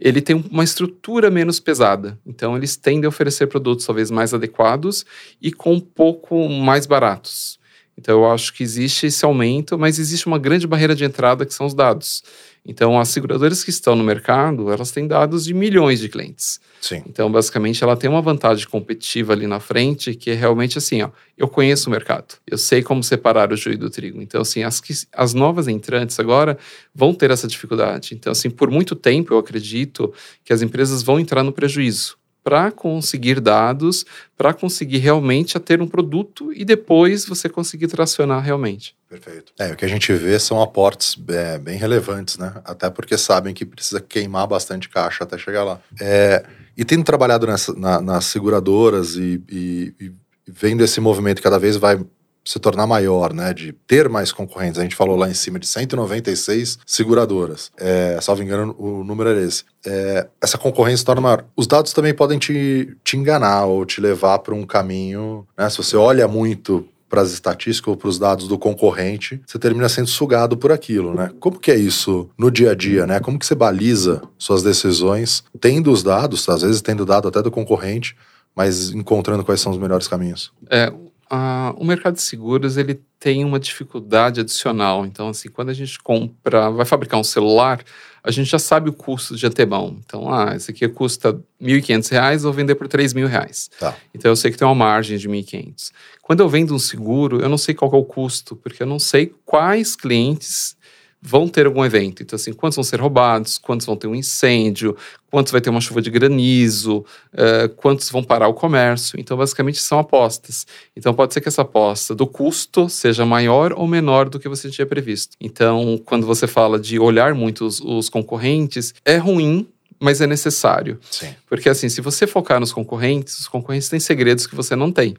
ele 0.00 0.20
tem 0.20 0.44
uma 0.50 0.64
estrutura 0.64 1.30
menos 1.30 1.60
pesada. 1.60 2.18
Então, 2.26 2.56
eles 2.56 2.76
tendem 2.76 3.06
a 3.06 3.08
oferecer 3.08 3.46
produtos 3.46 3.86
talvez 3.86 4.10
mais 4.10 4.34
adequados 4.34 5.06
e 5.40 5.52
com 5.52 5.74
um 5.74 5.80
pouco 5.80 6.48
mais 6.48 6.84
baratos. 6.84 7.61
Então, 7.96 8.20
eu 8.20 8.30
acho 8.30 8.52
que 8.52 8.62
existe 8.62 9.06
esse 9.06 9.24
aumento, 9.24 9.78
mas 9.78 9.98
existe 9.98 10.26
uma 10.26 10.38
grande 10.38 10.66
barreira 10.66 10.94
de 10.94 11.04
entrada 11.04 11.44
que 11.44 11.54
são 11.54 11.66
os 11.66 11.74
dados. 11.74 12.22
Então, 12.64 12.98
as 12.98 13.08
seguradoras 13.08 13.64
que 13.64 13.70
estão 13.70 13.96
no 13.96 14.04
mercado, 14.04 14.70
elas 14.70 14.92
têm 14.92 15.06
dados 15.06 15.44
de 15.44 15.52
milhões 15.52 15.98
de 15.98 16.08
clientes. 16.08 16.60
Sim. 16.80 17.02
Então, 17.08 17.30
basicamente, 17.30 17.82
ela 17.82 17.96
tem 17.96 18.08
uma 18.08 18.22
vantagem 18.22 18.66
competitiva 18.68 19.32
ali 19.32 19.48
na 19.48 19.58
frente, 19.58 20.14
que 20.14 20.30
é 20.30 20.34
realmente 20.34 20.78
assim, 20.78 21.02
ó, 21.02 21.10
eu 21.36 21.48
conheço 21.48 21.88
o 21.88 21.92
mercado, 21.92 22.36
eu 22.46 22.56
sei 22.56 22.82
como 22.82 23.02
separar 23.02 23.52
o 23.52 23.56
joio 23.56 23.78
do 23.78 23.90
trigo. 23.90 24.22
Então, 24.22 24.40
assim, 24.40 24.62
as, 24.62 24.80
que, 24.80 24.94
as 25.12 25.34
novas 25.34 25.66
entrantes 25.66 26.18
agora 26.20 26.56
vão 26.94 27.12
ter 27.12 27.32
essa 27.32 27.48
dificuldade. 27.48 28.14
Então, 28.14 28.30
assim, 28.30 28.48
por 28.48 28.70
muito 28.70 28.94
tempo, 28.94 29.34
eu 29.34 29.38
acredito 29.38 30.12
que 30.44 30.52
as 30.52 30.62
empresas 30.62 31.02
vão 31.02 31.18
entrar 31.18 31.42
no 31.42 31.52
prejuízo 31.52 32.21
para 32.42 32.70
conseguir 32.70 33.40
dados, 33.40 34.04
para 34.36 34.52
conseguir 34.52 34.98
realmente 34.98 35.58
ter 35.60 35.80
um 35.80 35.86
produto 35.86 36.52
e 36.52 36.64
depois 36.64 37.24
você 37.24 37.48
conseguir 37.48 37.86
tracionar 37.86 38.42
realmente. 38.42 38.96
Perfeito. 39.08 39.52
É, 39.58 39.72
o 39.72 39.76
que 39.76 39.84
a 39.84 39.88
gente 39.88 40.12
vê 40.12 40.38
são 40.38 40.60
aportes 40.60 41.16
é, 41.28 41.58
bem 41.58 41.76
relevantes, 41.76 42.38
né? 42.38 42.52
Até 42.64 42.88
porque 42.90 43.16
sabem 43.16 43.54
que 43.54 43.64
precisa 43.64 44.00
queimar 44.00 44.46
bastante 44.46 44.88
caixa 44.88 45.24
até 45.24 45.38
chegar 45.38 45.64
lá. 45.64 45.80
É, 46.00 46.44
e 46.76 46.84
tendo 46.84 47.04
trabalhado 47.04 47.46
nessa, 47.46 47.74
na, 47.74 48.00
nas 48.00 48.24
seguradoras 48.24 49.16
e, 49.16 49.42
e, 49.50 49.94
e, 50.00 50.12
vendo 50.48 50.82
esse 50.82 51.00
movimento 51.00 51.42
cada 51.42 51.58
vez 51.58 51.76
vai 51.76 52.00
se 52.44 52.58
tornar 52.58 52.86
maior, 52.86 53.32
né, 53.32 53.54
de 53.54 53.72
ter 53.86 54.08
mais 54.08 54.32
concorrentes, 54.32 54.78
a 54.78 54.82
gente 54.82 54.96
falou 54.96 55.16
lá 55.16 55.28
em 55.28 55.34
cima 55.34 55.58
de 55.58 55.66
196 55.66 56.78
seguradoras, 56.86 57.70
é, 57.78 58.18
salvo 58.20 58.42
engano, 58.42 58.74
o 58.78 59.04
número 59.04 59.30
é 59.30 59.42
esse. 59.42 59.64
É, 59.84 60.26
essa 60.40 60.58
concorrência 60.58 60.98
se 60.98 61.04
torna 61.04 61.20
maior. 61.20 61.44
Os 61.56 61.66
dados 61.66 61.92
também 61.92 62.14
podem 62.14 62.38
te, 62.38 62.96
te 63.02 63.16
enganar 63.16 63.66
ou 63.66 63.84
te 63.84 64.00
levar 64.00 64.38
para 64.40 64.54
um 64.54 64.64
caminho, 64.64 65.46
né, 65.56 65.68
se 65.70 65.78
você 65.78 65.96
olha 65.96 66.26
muito 66.26 66.86
para 67.12 67.20
as 67.20 67.30
estatísticas 67.30 67.88
ou 67.88 67.96
para 67.96 68.08
os 68.08 68.18
dados 68.18 68.48
do 68.48 68.58
concorrente, 68.58 69.38
você 69.46 69.58
termina 69.58 69.86
sendo 69.86 70.08
sugado 70.08 70.56
por 70.56 70.72
aquilo, 70.72 71.12
né? 71.12 71.30
Como 71.38 71.58
que 71.58 71.70
é 71.70 71.76
isso 71.76 72.30
no 72.38 72.50
dia 72.50 72.70
a 72.70 72.74
dia, 72.74 73.06
né? 73.06 73.20
Como 73.20 73.38
que 73.38 73.44
você 73.44 73.54
baliza 73.54 74.22
suas 74.38 74.62
decisões 74.62 75.44
tendo 75.60 75.92
os 75.92 76.02
dados, 76.02 76.48
às 76.48 76.62
vezes 76.62 76.80
tendo 76.80 77.04
dado 77.04 77.28
até 77.28 77.42
do 77.42 77.50
concorrente, 77.50 78.16
mas 78.56 78.92
encontrando 78.92 79.44
quais 79.44 79.60
são 79.60 79.72
os 79.72 79.76
melhores 79.76 80.08
caminhos? 80.08 80.54
É, 80.70 80.90
uh, 81.32 81.74
o 81.76 81.84
mercado 81.84 82.14
de 82.14 82.22
seguros 82.22 82.76
ele 82.76 83.00
tem 83.18 83.44
uma 83.44 83.58
dificuldade 83.58 84.40
adicional. 84.40 85.06
Então, 85.06 85.28
assim, 85.28 85.48
quando 85.48 85.70
a 85.70 85.74
gente 85.74 85.98
compra, 85.98 86.70
vai 86.70 86.84
fabricar 86.84 87.18
um 87.18 87.24
celular, 87.24 87.82
a 88.22 88.30
gente 88.30 88.50
já 88.50 88.58
sabe 88.58 88.90
o 88.90 88.92
custo 88.92 89.34
de 89.34 89.46
antemão. 89.46 89.98
Então, 90.04 90.32
ah, 90.32 90.54
esse 90.54 90.70
aqui 90.70 90.86
custa 90.88 91.30
R$ 91.60 91.80
1.500, 91.80 92.38
vou 92.40 92.52
vender 92.52 92.74
por 92.74 92.86
R$ 92.86 92.92
3.000. 92.92 93.70
Tá. 93.78 93.96
Então, 94.14 94.30
eu 94.30 94.36
sei 94.36 94.50
que 94.50 94.58
tem 94.58 94.66
uma 94.66 94.74
margem 94.74 95.16
de 95.16 95.26
R$ 95.26 95.34
1.500. 95.34 95.90
Quando 96.20 96.40
eu 96.40 96.48
vendo 96.48 96.74
um 96.74 96.78
seguro, 96.78 97.40
eu 97.40 97.48
não 97.48 97.58
sei 97.58 97.74
qual 97.74 97.92
é 97.92 97.96
o 97.96 98.04
custo, 98.04 98.54
porque 98.54 98.82
eu 98.82 98.86
não 98.86 98.98
sei 98.98 99.32
quais 99.44 99.96
clientes 99.96 100.76
vão 101.22 101.46
ter 101.46 101.66
algum 101.66 101.84
evento. 101.84 102.20
Então, 102.20 102.34
assim, 102.34 102.52
quantos 102.52 102.74
vão 102.74 102.82
ser 102.82 103.00
roubados, 103.00 103.56
quantos 103.56 103.86
vão 103.86 103.94
ter 103.94 104.08
um 104.08 104.14
incêndio, 104.14 104.96
quantos 105.30 105.52
vai 105.52 105.60
ter 105.60 105.70
uma 105.70 105.80
chuva 105.80 106.02
de 106.02 106.10
granizo, 106.10 107.04
uh, 107.32 107.68
quantos 107.76 108.10
vão 108.10 108.24
parar 108.24 108.48
o 108.48 108.54
comércio. 108.54 109.18
Então, 109.20 109.36
basicamente, 109.36 109.78
são 109.78 110.00
apostas. 110.00 110.66
Então, 110.96 111.14
pode 111.14 111.32
ser 111.32 111.40
que 111.40 111.48
essa 111.48 111.62
aposta 111.62 112.12
do 112.12 112.26
custo 112.26 112.88
seja 112.88 113.24
maior 113.24 113.72
ou 113.72 113.86
menor 113.86 114.28
do 114.28 114.40
que 114.40 114.48
você 114.48 114.68
tinha 114.68 114.84
previsto. 114.84 115.36
Então, 115.40 115.96
quando 116.04 116.26
você 116.26 116.48
fala 116.48 116.76
de 116.76 116.98
olhar 116.98 117.34
muito 117.34 117.64
os, 117.64 117.80
os 117.80 118.08
concorrentes, 118.08 118.92
é 119.04 119.16
ruim 119.16 119.68
mas 120.02 120.20
é 120.20 120.26
necessário. 120.26 120.98
Sim. 121.08 121.32
Porque 121.48 121.68
assim, 121.68 121.88
se 121.88 122.00
você 122.00 122.26
focar 122.26 122.58
nos 122.58 122.72
concorrentes, 122.72 123.38
os 123.38 123.46
concorrentes 123.46 123.88
têm 123.88 124.00
segredos 124.00 124.48
que 124.48 124.56
você 124.56 124.74
não 124.74 124.90
tem. 124.90 125.16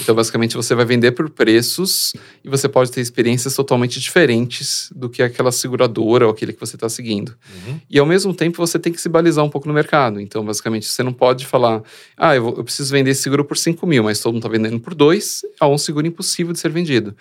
Então, 0.00 0.14
basicamente, 0.14 0.56
você 0.56 0.74
vai 0.74 0.84
vender 0.84 1.12
por 1.12 1.30
preços 1.30 2.12
e 2.42 2.48
você 2.48 2.68
pode 2.68 2.90
ter 2.90 3.00
experiências 3.00 3.54
totalmente 3.54 4.00
diferentes 4.00 4.90
do 4.94 5.08
que 5.08 5.22
aquela 5.22 5.52
seguradora 5.52 6.26
ou 6.26 6.32
aquele 6.32 6.52
que 6.52 6.60
você 6.60 6.76
está 6.76 6.88
seguindo. 6.88 7.34
Uhum. 7.54 7.80
E 7.88 7.98
ao 7.98 8.06
mesmo 8.06 8.34
tempo, 8.34 8.56
você 8.56 8.78
tem 8.78 8.92
que 8.92 9.00
se 9.00 9.08
balizar 9.08 9.44
um 9.44 9.48
pouco 9.48 9.68
no 9.68 9.74
mercado. 9.74 10.20
Então, 10.20 10.44
basicamente, 10.44 10.86
você 10.86 11.02
não 11.02 11.12
pode 11.12 11.46
falar, 11.46 11.82
ah, 12.16 12.34
eu, 12.34 12.42
vou, 12.42 12.56
eu 12.56 12.64
preciso 12.64 12.90
vender 12.90 13.10
esse 13.10 13.22
seguro 13.22 13.44
por 13.44 13.56
5 13.56 13.86
mil, 13.86 14.02
mas 14.02 14.18
todo 14.20 14.32
mundo 14.32 14.46
está 14.46 14.48
vendendo 14.48 14.80
por 14.80 14.94
2, 14.94 15.42
é 15.60 15.64
um 15.64 15.78
seguro 15.78 16.06
impossível 16.06 16.52
de 16.52 16.58
ser 16.58 16.70
vendido. 16.70 17.14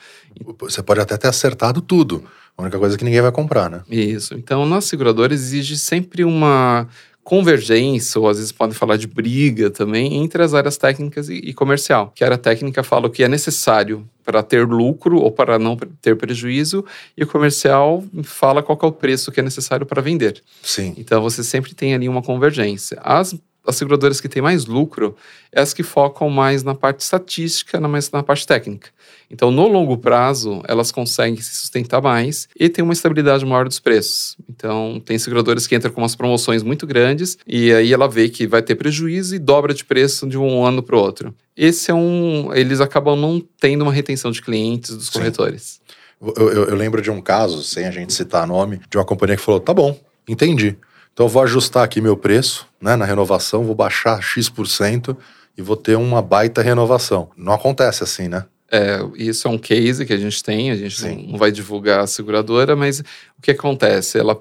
Você 0.59 0.81
pode 0.81 0.99
até 0.99 1.15
ter 1.15 1.27
acertado 1.27 1.79
tudo. 1.81 2.23
A 2.57 2.61
única 2.61 2.77
coisa 2.77 2.95
é 2.95 2.97
que 2.97 3.03
ninguém 3.03 3.21
vai 3.21 3.31
comprar, 3.31 3.69
né? 3.69 3.81
Isso. 3.89 4.35
Então, 4.35 4.65
nas 4.65 4.85
seguradoras 4.85 5.39
exige 5.39 5.77
sempre 5.77 6.23
uma 6.23 6.87
convergência, 7.23 8.19
ou 8.19 8.27
às 8.27 8.37
vezes 8.37 8.51
podem 8.51 8.75
falar 8.75 8.97
de 8.97 9.07
briga 9.07 9.69
também, 9.69 10.15
entre 10.15 10.43
as 10.43 10.53
áreas 10.53 10.77
técnicas 10.77 11.29
e, 11.29 11.35
e 11.35 11.53
comercial. 11.53 12.11
Que 12.13 12.23
a 12.23 12.27
área 12.27 12.37
técnica 12.37 12.83
fala 12.83 13.07
o 13.07 13.09
que 13.09 13.23
é 13.23 13.27
necessário 13.27 14.07
para 14.23 14.43
ter 14.43 14.67
lucro 14.67 15.17
ou 15.17 15.31
para 15.31 15.57
não 15.57 15.77
ter 16.01 16.15
prejuízo, 16.15 16.85
e 17.17 17.23
o 17.23 17.27
comercial 17.27 18.03
fala 18.23 18.63
qual 18.63 18.77
é 18.81 18.85
o 18.85 18.91
preço 18.91 19.31
que 19.31 19.39
é 19.39 19.43
necessário 19.43 19.85
para 19.85 20.01
vender. 20.01 20.41
Sim. 20.61 20.93
Então 20.97 21.21
você 21.21 21.43
sempre 21.43 21.73
tem 21.73 21.93
ali 21.93 22.07
uma 22.07 22.21
convergência. 22.21 22.99
As 23.01 23.35
as 23.65 23.75
seguradoras 23.75 24.19
que 24.19 24.27
têm 24.27 24.41
mais 24.41 24.65
lucro 24.65 25.15
é 25.51 25.61
as 25.61 25.73
que 25.73 25.83
focam 25.83 26.29
mais 26.29 26.63
na 26.63 26.75
parte 26.75 26.99
estatística, 26.99 27.79
mais 27.79 28.11
na 28.11 28.21
parte 28.21 28.45
técnica. 28.45 28.89
Então, 29.29 29.49
no 29.51 29.67
longo 29.67 29.97
prazo, 29.97 30.61
elas 30.67 30.91
conseguem 30.91 31.39
se 31.41 31.55
sustentar 31.55 32.01
mais 32.01 32.47
e 32.59 32.69
tem 32.69 32.83
uma 32.83 32.93
estabilidade 32.93 33.45
maior 33.45 33.67
dos 33.67 33.79
preços. 33.79 34.37
Então, 34.49 35.01
tem 35.03 35.17
seguradoras 35.17 35.65
que 35.65 35.75
entram 35.75 35.91
com 35.91 36.01
umas 36.01 36.15
promoções 36.15 36.61
muito 36.61 36.85
grandes 36.85 37.37
e 37.47 37.73
aí 37.73 37.93
ela 37.93 38.07
vê 38.07 38.29
que 38.29 38.45
vai 38.45 38.61
ter 38.61 38.75
prejuízo 38.75 39.35
e 39.35 39.39
dobra 39.39 39.73
de 39.73 39.85
preço 39.85 40.27
de 40.27 40.37
um 40.37 40.63
ano 40.65 40.83
para 40.83 40.95
o 40.95 40.99
outro. 40.99 41.33
Esse 41.55 41.91
é 41.91 41.93
um. 41.93 42.53
Eles 42.53 42.81
acabam 42.81 43.15
não 43.15 43.41
tendo 43.59 43.83
uma 43.83 43.93
retenção 43.93 44.31
de 44.31 44.41
clientes 44.41 44.95
dos 44.95 45.07
Sim. 45.07 45.13
corretores. 45.13 45.81
Eu, 46.21 46.49
eu, 46.49 46.65
eu 46.69 46.75
lembro 46.75 47.01
de 47.01 47.11
um 47.11 47.21
caso, 47.21 47.63
sem 47.63 47.85
a 47.85 47.91
gente 47.91 48.13
citar 48.13 48.47
nome, 48.47 48.81
de 48.89 48.97
uma 48.97 49.05
companhia 49.05 49.35
que 49.35 49.41
falou: 49.41 49.59
tá 49.59 49.73
bom, 49.73 49.99
entendi. 50.27 50.77
Então 51.13 51.27
eu 51.27 51.29
vou 51.29 51.43
ajustar 51.43 51.83
aqui 51.83 52.01
meu 52.01 52.17
preço, 52.17 52.67
né, 52.83 52.97
na 52.97 53.05
renovação, 53.05 53.63
vou 53.63 53.73
baixar 53.73 54.21
X% 54.21 55.15
e 55.57 55.61
vou 55.61 55.77
ter 55.77 55.95
uma 55.95 56.21
baita 56.21 56.61
renovação. 56.61 57.29
Não 57.37 57.53
acontece 57.53 58.03
assim, 58.03 58.27
né? 58.27 58.45
É, 58.69 58.99
isso 59.15 59.47
é 59.47 59.51
um 59.51 59.57
case 59.57 60.05
que 60.05 60.11
a 60.11 60.17
gente 60.17 60.43
tem, 60.43 60.69
a 60.69 60.75
gente 60.75 60.99
Sim. 60.99 61.27
não 61.29 61.37
vai 61.37 61.51
divulgar 61.51 62.01
a 62.01 62.07
seguradora, 62.07 62.75
mas 62.75 62.99
o 63.37 63.41
que 63.41 63.51
acontece? 63.51 64.17
Ela, 64.17 64.37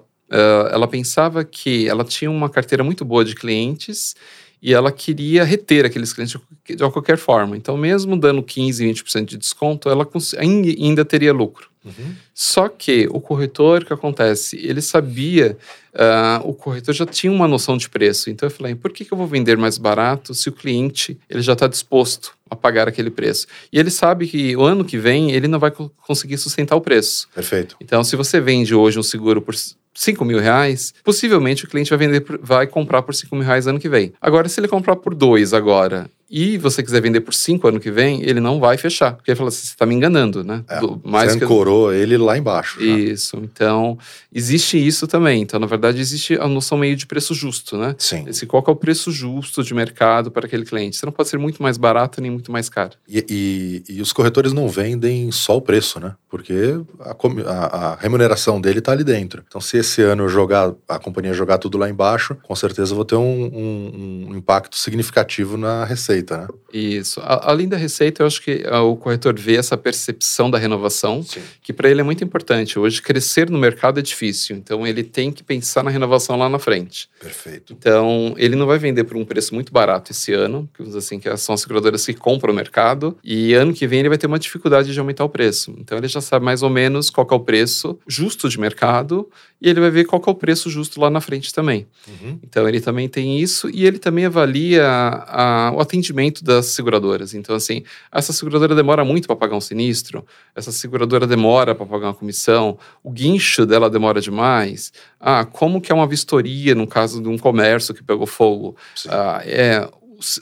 ela 0.72 0.88
pensava 0.88 1.44
que 1.44 1.88
ela 1.88 2.02
tinha 2.02 2.30
uma 2.30 2.48
carteira 2.48 2.82
muito 2.82 3.04
boa 3.04 3.24
de 3.24 3.34
clientes 3.34 4.16
e 4.60 4.74
ela 4.74 4.90
queria 4.90 5.44
reter 5.44 5.84
aqueles 5.84 6.12
clientes 6.12 6.36
de 6.68 6.76
qualquer 6.76 7.18
forma. 7.18 7.56
Então, 7.56 7.76
mesmo 7.76 8.16
dando 8.16 8.42
15, 8.42 8.84
20% 8.84 9.24
de 9.24 9.36
desconto, 9.36 9.88
ela 9.88 10.08
ainda 10.38 11.04
teria 11.04 11.32
lucro. 11.32 11.72
Uhum. 11.84 12.14
Só 12.32 12.68
que 12.68 13.08
o 13.10 13.20
corretor, 13.20 13.82
o 13.82 13.86
que 13.86 13.92
acontece? 13.92 14.56
Ele 14.56 14.80
sabia, 14.80 15.56
uh, 15.92 16.48
o 16.48 16.54
corretor 16.54 16.94
já 16.94 17.04
tinha 17.04 17.32
uma 17.32 17.48
noção 17.48 17.76
de 17.76 17.88
preço. 17.88 18.30
Então 18.30 18.46
eu 18.46 18.50
falei, 18.50 18.74
por 18.74 18.92
que, 18.92 19.04
que 19.04 19.12
eu 19.12 19.18
vou 19.18 19.26
vender 19.26 19.56
mais 19.56 19.78
barato 19.78 20.34
se 20.34 20.48
o 20.48 20.52
cliente 20.52 21.18
ele 21.28 21.42
já 21.42 21.54
está 21.54 21.66
disposto 21.66 22.32
a 22.48 22.54
pagar 22.54 22.86
aquele 22.86 23.10
preço? 23.10 23.46
E 23.72 23.78
ele 23.78 23.90
sabe 23.90 24.28
que 24.28 24.56
o 24.56 24.62
ano 24.62 24.84
que 24.84 24.96
vem 24.96 25.32
ele 25.32 25.48
não 25.48 25.58
vai 25.58 25.72
conseguir 26.06 26.38
sustentar 26.38 26.76
o 26.76 26.80
preço. 26.80 27.28
Perfeito. 27.34 27.76
Então, 27.80 28.04
se 28.04 28.14
você 28.14 28.40
vende 28.40 28.74
hoje 28.74 28.98
um 28.98 29.02
seguro 29.02 29.42
por 29.42 29.54
5 29.94 30.24
mil 30.24 30.38
reais, 30.38 30.94
possivelmente 31.04 31.64
o 31.64 31.68
cliente 31.68 31.90
vai 31.90 31.98
vender, 31.98 32.24
vai 32.40 32.66
comprar 32.66 33.02
por 33.02 33.14
5 33.14 33.34
mil 33.34 33.44
reais 33.44 33.66
ano 33.66 33.80
que 33.80 33.88
vem. 33.88 34.12
Agora, 34.20 34.48
se 34.48 34.58
ele 34.60 34.68
comprar 34.68 34.96
por 34.96 35.14
2 35.14 35.52
agora 35.52 36.08
e 36.34 36.56
você 36.56 36.82
quiser 36.82 37.02
vender 37.02 37.20
por 37.20 37.34
5 37.34 37.68
ano 37.68 37.78
que 37.78 37.90
vem, 37.90 38.22
ele 38.22 38.40
não 38.40 38.58
vai 38.58 38.78
fechar. 38.78 39.12
Porque 39.16 39.30
ele 39.30 39.36
fala 39.36 39.50
assim, 39.50 39.66
você 39.66 39.74
está 39.74 39.84
me 39.84 39.94
enganando, 39.94 40.42
né? 40.42 40.64
É, 40.66 40.80
Do, 40.80 40.98
mais 41.04 41.32
você 41.32 41.44
ancorou 41.44 41.90
que... 41.90 41.96
ele 41.96 42.16
lá 42.16 42.38
embaixo. 42.38 42.80
Né? 42.80 42.86
Isso. 42.86 43.36
Então, 43.36 43.98
existe 44.32 44.78
isso 44.78 45.06
também. 45.06 45.42
Então, 45.42 45.60
na 45.60 45.66
verdade, 45.66 46.00
existe 46.00 46.34
a 46.36 46.48
noção 46.48 46.78
meio 46.78 46.96
de 46.96 47.06
preço 47.06 47.34
justo, 47.34 47.76
né? 47.76 47.94
Sim. 47.98 48.24
Esse, 48.26 48.46
qual 48.46 48.64
é 48.66 48.70
o 48.70 48.74
preço 48.74 49.10
justo 49.10 49.62
de 49.62 49.74
mercado 49.74 50.30
para 50.30 50.46
aquele 50.46 50.64
cliente? 50.64 50.96
Você 50.96 51.04
não 51.04 51.12
pode 51.12 51.28
ser 51.28 51.36
muito 51.36 51.62
mais 51.62 51.76
barato 51.76 52.18
nem 52.22 52.30
muito 52.30 52.50
mais 52.50 52.70
caro. 52.70 52.92
E, 53.06 53.82
e, 53.86 53.96
e 53.96 54.00
os 54.00 54.10
corretores 54.10 54.54
não 54.54 54.68
vendem 54.68 55.30
só 55.30 55.58
o 55.58 55.60
preço, 55.60 56.00
né? 56.00 56.14
Porque 56.30 56.80
a, 56.98 57.10
a, 57.10 57.92
a 57.92 57.96
remuneração 57.96 58.58
dele 58.58 58.78
está 58.78 58.92
ali 58.92 59.04
dentro. 59.04 59.44
Então, 59.46 59.60
se 59.60 59.76
esse 59.76 60.00
ano 60.00 60.22
eu 60.22 60.28
jogar, 60.30 60.72
a 60.88 60.98
companhia 60.98 61.34
jogar 61.34 61.58
tudo 61.58 61.76
lá 61.76 61.90
embaixo, 61.90 62.38
com 62.42 62.56
certeza 62.56 62.92
eu 62.92 62.96
vou 62.96 63.04
ter 63.04 63.16
um, 63.16 63.20
um, 63.20 64.26
um 64.30 64.34
impacto 64.34 64.78
significativo 64.78 65.58
na 65.58 65.84
receita 65.84 66.21
receita, 66.22 66.38
né? 66.38 66.48
Isso. 66.72 67.20
A, 67.20 67.50
além 67.50 67.68
da 67.68 67.76
receita, 67.76 68.22
eu 68.22 68.26
acho 68.26 68.40
que 68.40 68.64
uh, 68.66 68.82
o 68.82 68.96
corretor 68.96 69.38
vê 69.38 69.56
essa 69.56 69.76
percepção 69.76 70.50
da 70.50 70.58
renovação, 70.58 71.22
Sim. 71.22 71.40
que 71.62 71.72
para 71.72 71.90
ele 71.90 72.00
é 72.00 72.04
muito 72.04 72.24
importante. 72.24 72.78
Hoje, 72.78 73.02
crescer 73.02 73.50
no 73.50 73.58
mercado 73.58 73.98
é 73.98 74.02
difícil, 74.02 74.56
então 74.56 74.86
ele 74.86 75.02
tem 75.02 75.30
que 75.30 75.42
pensar 75.42 75.82
na 75.82 75.90
renovação 75.90 76.36
lá 76.36 76.48
na 76.48 76.58
frente. 76.58 77.08
Perfeito. 77.20 77.72
Então, 77.72 78.34
ele 78.38 78.56
não 78.56 78.66
vai 78.66 78.78
vender 78.78 79.04
por 79.04 79.16
um 79.16 79.24
preço 79.24 79.54
muito 79.54 79.72
barato 79.72 80.12
esse 80.12 80.32
ano, 80.32 80.68
que 80.74 80.82
assim, 80.96 81.18
que 81.18 81.36
são 81.36 81.54
as 81.54 81.60
seguradoras 81.60 82.06
que 82.06 82.14
compram 82.14 82.52
o 82.52 82.56
mercado, 82.56 83.16
e 83.22 83.52
ano 83.52 83.74
que 83.74 83.86
vem 83.86 84.00
ele 84.00 84.08
vai 84.08 84.18
ter 84.18 84.26
uma 84.26 84.38
dificuldade 84.38 84.92
de 84.92 84.98
aumentar 84.98 85.24
o 85.24 85.28
preço. 85.28 85.74
Então, 85.78 85.98
ele 85.98 86.08
já 86.08 86.20
sabe 86.20 86.44
mais 86.44 86.62
ou 86.62 86.70
menos 86.70 87.10
qual 87.10 87.26
é 87.30 87.34
o 87.34 87.40
preço 87.40 87.98
justo 88.06 88.48
de 88.48 88.58
mercado, 88.58 89.28
e 89.60 89.68
ele 89.68 89.80
vai 89.80 89.90
ver 89.90 90.04
qual 90.04 90.22
é 90.26 90.30
o 90.30 90.34
preço 90.34 90.70
justo 90.70 91.00
lá 91.00 91.10
na 91.10 91.20
frente 91.20 91.52
também. 91.52 91.86
Uhum. 92.08 92.38
Então, 92.42 92.68
ele 92.68 92.80
também 92.80 93.08
tem 93.08 93.40
isso, 93.40 93.68
e 93.70 93.86
ele 93.86 93.98
também 93.98 94.24
avalia 94.24 94.86
a, 94.86 95.72
o 95.74 95.80
atendimento 95.80 96.11
atendimento 96.12 96.44
das 96.44 96.66
seguradoras. 96.66 97.34
Então, 97.34 97.56
assim, 97.56 97.82
essa 98.12 98.32
seguradora 98.32 98.74
demora 98.74 99.04
muito 99.04 99.26
para 99.26 99.34
pagar 99.34 99.56
um 99.56 99.60
sinistro, 99.60 100.24
essa 100.54 100.70
seguradora 100.70 101.26
demora 101.26 101.74
para 101.74 101.86
pagar 101.86 102.08
uma 102.08 102.14
comissão, 102.14 102.78
o 103.02 103.10
guincho 103.10 103.64
dela 103.66 103.88
demora 103.88 104.20
demais. 104.20 104.92
Ah, 105.18 105.44
como 105.44 105.80
que 105.80 105.90
é 105.90 105.94
uma 105.94 106.06
vistoria 106.06 106.74
no 106.74 106.86
caso 106.86 107.22
de 107.22 107.28
um 107.28 107.38
comércio 107.38 107.94
que 107.94 108.02
pegou 108.02 108.26
fogo? 108.26 108.76
Ah, 109.08 109.40
é, 109.44 109.88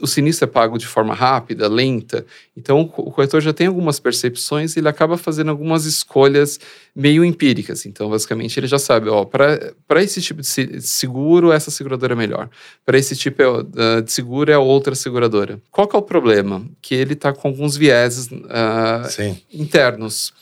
o 0.00 0.06
sinistro 0.06 0.44
é 0.44 0.48
pago 0.48 0.78
de 0.78 0.86
forma 0.86 1.14
rápida, 1.14 1.68
lenta. 1.68 2.24
Então, 2.56 2.80
o 2.80 3.10
corretor 3.10 3.40
já 3.40 3.52
tem 3.52 3.66
algumas 3.66 3.98
percepções 3.98 4.76
e 4.76 4.80
ele 4.80 4.88
acaba 4.88 5.16
fazendo 5.16 5.50
algumas 5.50 5.84
escolhas 5.84 6.60
meio 6.94 7.24
empíricas. 7.24 7.86
Então, 7.86 8.10
basicamente, 8.10 8.58
ele 8.58 8.66
já 8.66 8.78
sabe, 8.78 9.08
ó, 9.08 9.24
para 9.24 10.02
esse 10.02 10.20
tipo 10.20 10.42
de 10.42 10.80
seguro, 10.82 11.52
essa 11.52 11.70
seguradora 11.70 12.12
é 12.12 12.16
melhor. 12.16 12.50
Para 12.84 12.98
esse 12.98 13.16
tipo 13.16 13.42
ah, 13.42 14.00
de 14.00 14.12
seguro, 14.12 14.50
é 14.50 14.58
outra 14.58 14.94
seguradora. 14.94 15.60
Qual 15.70 15.88
que 15.88 15.96
é 15.96 15.98
o 15.98 16.02
problema? 16.02 16.64
Que 16.82 16.94
ele 16.94 17.14
está 17.14 17.32
com 17.32 17.48
alguns 17.48 17.76
vieses 17.76 18.26
uh, 18.26 19.36
internos. 19.52 20.32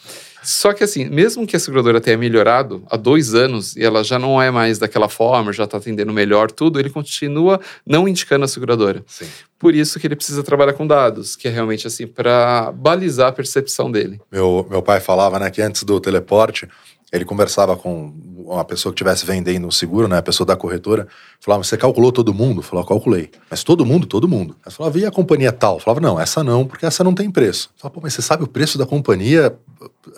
Só 0.42 0.72
que 0.72 0.84
assim, 0.84 1.06
mesmo 1.06 1.46
que 1.46 1.56
a 1.56 1.60
seguradora 1.60 2.00
tenha 2.00 2.16
melhorado 2.16 2.82
há 2.90 2.96
dois 2.96 3.34
anos 3.34 3.76
e 3.76 3.84
ela 3.84 4.02
já 4.02 4.18
não 4.18 4.40
é 4.40 4.50
mais 4.50 4.78
daquela 4.78 5.08
forma, 5.08 5.52
já 5.52 5.64
está 5.64 5.78
atendendo 5.78 6.12
melhor 6.12 6.50
tudo, 6.50 6.78
ele 6.78 6.90
continua 6.90 7.60
não 7.86 8.08
indicando 8.08 8.44
a 8.44 8.48
seguradora. 8.48 9.02
Sim. 9.06 9.26
Por 9.58 9.74
isso 9.74 9.98
que 9.98 10.06
ele 10.06 10.14
precisa 10.14 10.42
trabalhar 10.42 10.72
com 10.72 10.86
dados, 10.86 11.34
que 11.34 11.48
é 11.48 11.50
realmente 11.50 11.86
assim, 11.86 12.06
para 12.06 12.70
balizar 12.72 13.28
a 13.28 13.32
percepção 13.32 13.90
dele. 13.90 14.20
Meu, 14.30 14.66
meu 14.70 14.80
pai 14.80 15.00
falava 15.00 15.38
né, 15.38 15.50
que 15.50 15.60
antes 15.60 15.82
do 15.82 16.00
teleporte, 16.00 16.68
ele 17.12 17.24
conversava 17.24 17.76
com 17.76 18.12
uma 18.36 18.64
pessoa 18.64 18.92
que 18.92 18.96
estivesse 18.96 19.26
vendendo 19.26 19.66
um 19.66 19.70
seguro, 19.70 20.08
né? 20.08 20.18
A 20.18 20.22
pessoa 20.22 20.46
da 20.46 20.56
corretora. 20.56 21.06
Falava, 21.40 21.62
você 21.62 21.76
calculou 21.76 22.10
todo 22.12 22.32
mundo? 22.34 22.62
Falava, 22.62 22.88
calculei. 22.88 23.30
Mas 23.50 23.62
todo 23.62 23.84
mundo? 23.84 24.06
Todo 24.06 24.28
mundo. 24.28 24.56
Ela 24.64 24.74
falava, 24.74 24.98
e 24.98 25.04
a 25.04 25.10
companhia 25.10 25.52
tal? 25.52 25.78
Falava, 25.78 26.00
não, 26.00 26.20
essa 26.20 26.42
não, 26.42 26.66
porque 26.66 26.86
essa 26.86 27.04
não 27.04 27.14
tem 27.14 27.30
preço. 27.30 27.70
Falava, 27.76 27.94
pô, 27.94 28.00
mas 28.02 28.14
você 28.14 28.22
sabe 28.22 28.44
o 28.44 28.48
preço 28.48 28.78
da 28.78 28.86
companhia 28.86 29.56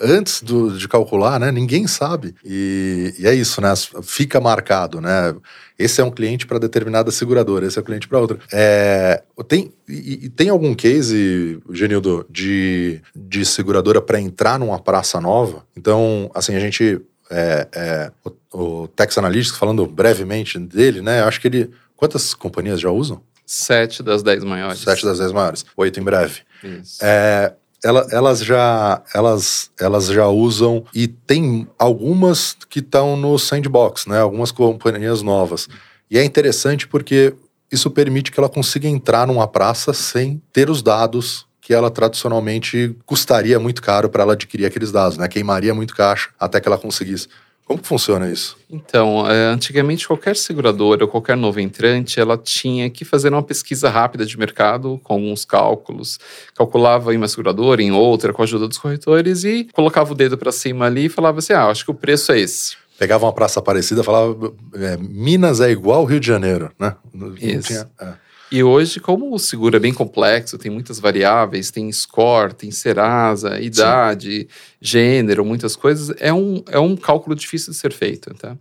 antes 0.00 0.42
do, 0.42 0.76
de 0.76 0.88
calcular, 0.88 1.38
né? 1.38 1.50
Ninguém 1.53 1.87
sabe. 1.87 2.35
E, 2.44 3.14
e, 3.18 3.26
é 3.26 3.35
isso, 3.35 3.61
né? 3.61 3.72
Fica 4.03 4.40
marcado, 4.40 5.00
né? 5.00 5.35
Esse 5.81 6.03
é 6.03 6.05
um 6.05 6.11
cliente 6.11 6.47
para 6.47 6.59
determinada 6.59 7.11
seguradora, 7.11 7.66
esse 7.66 7.79
é 7.79 7.81
um 7.81 7.85
cliente 7.85 8.07
para 8.07 8.21
outra. 8.21 8.38
É, 8.53 9.23
tem, 9.49 9.73
e, 9.88 10.27
e, 10.27 10.29
tem 10.29 10.51
algum 10.51 10.75
case, 10.75 11.59
Genildo, 11.73 12.27
de, 12.29 13.01
de 13.16 13.47
seguradora 13.47 14.03
para 14.03 14.21
entrar 14.21 14.59
numa 14.59 14.79
praça 14.79 15.19
nova? 15.23 15.64
Então, 15.75 16.31
assim, 16.35 16.55
a 16.55 16.61
gente. 16.61 17.01
É, 17.31 17.69
é, 17.73 18.12
o, 18.53 18.83
o 18.83 18.88
Tex 18.88 19.16
Analytics, 19.16 19.57
falando 19.57 19.87
brevemente 19.87 20.59
dele, 20.59 21.01
né? 21.01 21.21
Eu 21.21 21.25
acho 21.25 21.40
que 21.40 21.49
ele. 21.49 21.71
Quantas 21.97 22.35
companhias 22.35 22.79
já 22.79 22.90
usam? 22.90 23.23
Sete 23.47 24.03
das 24.03 24.23
dez 24.23 24.45
maiores. 24.45 24.81
Sete 24.81 25.05
das 25.05 25.19
dez 25.19 25.33
maiores. 25.33 25.64
Oito 25.77 25.99
em 25.99 26.03
breve. 26.03 26.43
Isso. 26.62 27.03
É, 27.03 27.55
ela, 27.85 28.07
elas 28.11 28.45
já 28.45 29.03
elas, 29.14 29.71
elas 29.79 30.07
já 30.07 30.27
usam 30.29 30.85
e 30.95 31.09
tem 31.09 31.66
algumas 31.79 32.57
que 32.69 32.81
estão 32.81 33.16
no 33.16 33.38
sandbox, 33.38 34.07
né? 34.07 34.21
Algumas 34.21 34.53
companhias 34.53 35.23
novas. 35.23 35.69
E 36.11 36.19
é 36.19 36.25
interessante 36.25 36.87
porque 36.87 37.35
isso 37.71 37.90
permite 37.90 38.33
que 38.33 38.40
ela 38.40 38.49
consiga 38.49 38.88
entrar 38.88 39.27
numa 39.27 39.47
praça 39.47 39.93
sem 39.93 40.43
ter 40.53 40.69
os 40.69 40.83
dados 40.83 41.47
que 41.61 41.73
ela 41.73 41.90
tradicionalmente 41.90 42.97
custaria 43.07 43.61
muito 43.61 43.81
caro 43.81 44.09
para 44.09 44.25
ela 44.25 44.33
adquirir 44.33 44.66
aqueles 44.66 44.90
dados, 44.90 45.16
né? 45.16 45.29
Queimaria 45.29 45.73
muito 45.73 45.95
caixa 45.95 46.31
até 46.38 46.61
que 46.61 46.66
ela 46.66 46.79
conseguisse. 46.79 47.29
Como 47.71 47.81
que 47.81 47.87
funciona 47.87 48.29
isso? 48.29 48.57
Então, 48.69 49.31
é, 49.31 49.47
antigamente 49.47 50.05
qualquer 50.05 50.35
seguradora 50.35 51.05
ou 51.05 51.09
qualquer 51.09 51.37
novo 51.37 51.61
entrante, 51.61 52.19
ela 52.19 52.37
tinha 52.37 52.91
que 52.91 53.05
fazer 53.05 53.33
uma 53.33 53.45
pesquisa 53.45 53.89
rápida 53.89 54.27
de 54.27 54.37
mercado 54.37 55.01
com 55.05 55.13
alguns 55.13 55.45
cálculos, 55.45 56.19
calculava 56.57 57.15
em 57.15 57.17
uma 57.17 57.29
seguradora, 57.29 57.81
em 57.81 57.93
outra, 57.93 58.33
com 58.33 58.43
a 58.43 58.45
ajuda 58.45 58.67
dos 58.67 58.77
corretores 58.77 59.45
e 59.45 59.69
colocava 59.73 60.11
o 60.11 60.17
dedo 60.17 60.37
para 60.37 60.51
cima 60.51 60.87
ali 60.87 61.05
e 61.05 61.09
falava 61.09 61.39
assim: 61.39 61.53
"Ah, 61.53 61.69
acho 61.69 61.85
que 61.85 61.93
o 61.93 61.95
preço 61.95 62.33
é 62.33 62.41
esse". 62.41 62.75
Pegava 62.99 63.25
uma 63.25 63.33
praça 63.33 63.63
parecida, 63.63 64.03
falava 64.03 64.53
é, 64.75 64.97
Minas 64.97 65.61
é 65.61 65.71
igual 65.71 66.05
Rio 66.05 66.19
de 66.19 66.27
Janeiro, 66.27 66.73
né? 66.77 66.97
Isso. 67.41 67.69
Tinha, 67.69 67.89
é. 68.01 68.30
E 68.51 68.65
hoje, 68.65 68.99
como 68.99 69.33
o 69.33 69.39
seguro 69.39 69.77
é 69.77 69.81
bem 69.81 69.95
complexo, 69.95 70.59
tem 70.59 70.71
muitas 70.71 70.99
variáveis, 70.99 71.71
tem 71.71 71.91
score, 71.93 72.53
tem 72.53 72.71
Serasa, 72.73 73.61
idade, 73.61 74.41
Sim. 74.41 74.47
gênero, 74.81 75.45
muitas 75.45 75.77
coisas, 75.77 76.15
é 76.19 76.33
um, 76.33 76.63
é 76.69 76.79
um 76.79 76.97
cálculo 76.97 77.37
difícil 77.37 77.73
de 77.73 77.79
ser 77.79 77.93
feito, 77.93 78.35
tá? 78.35 78.57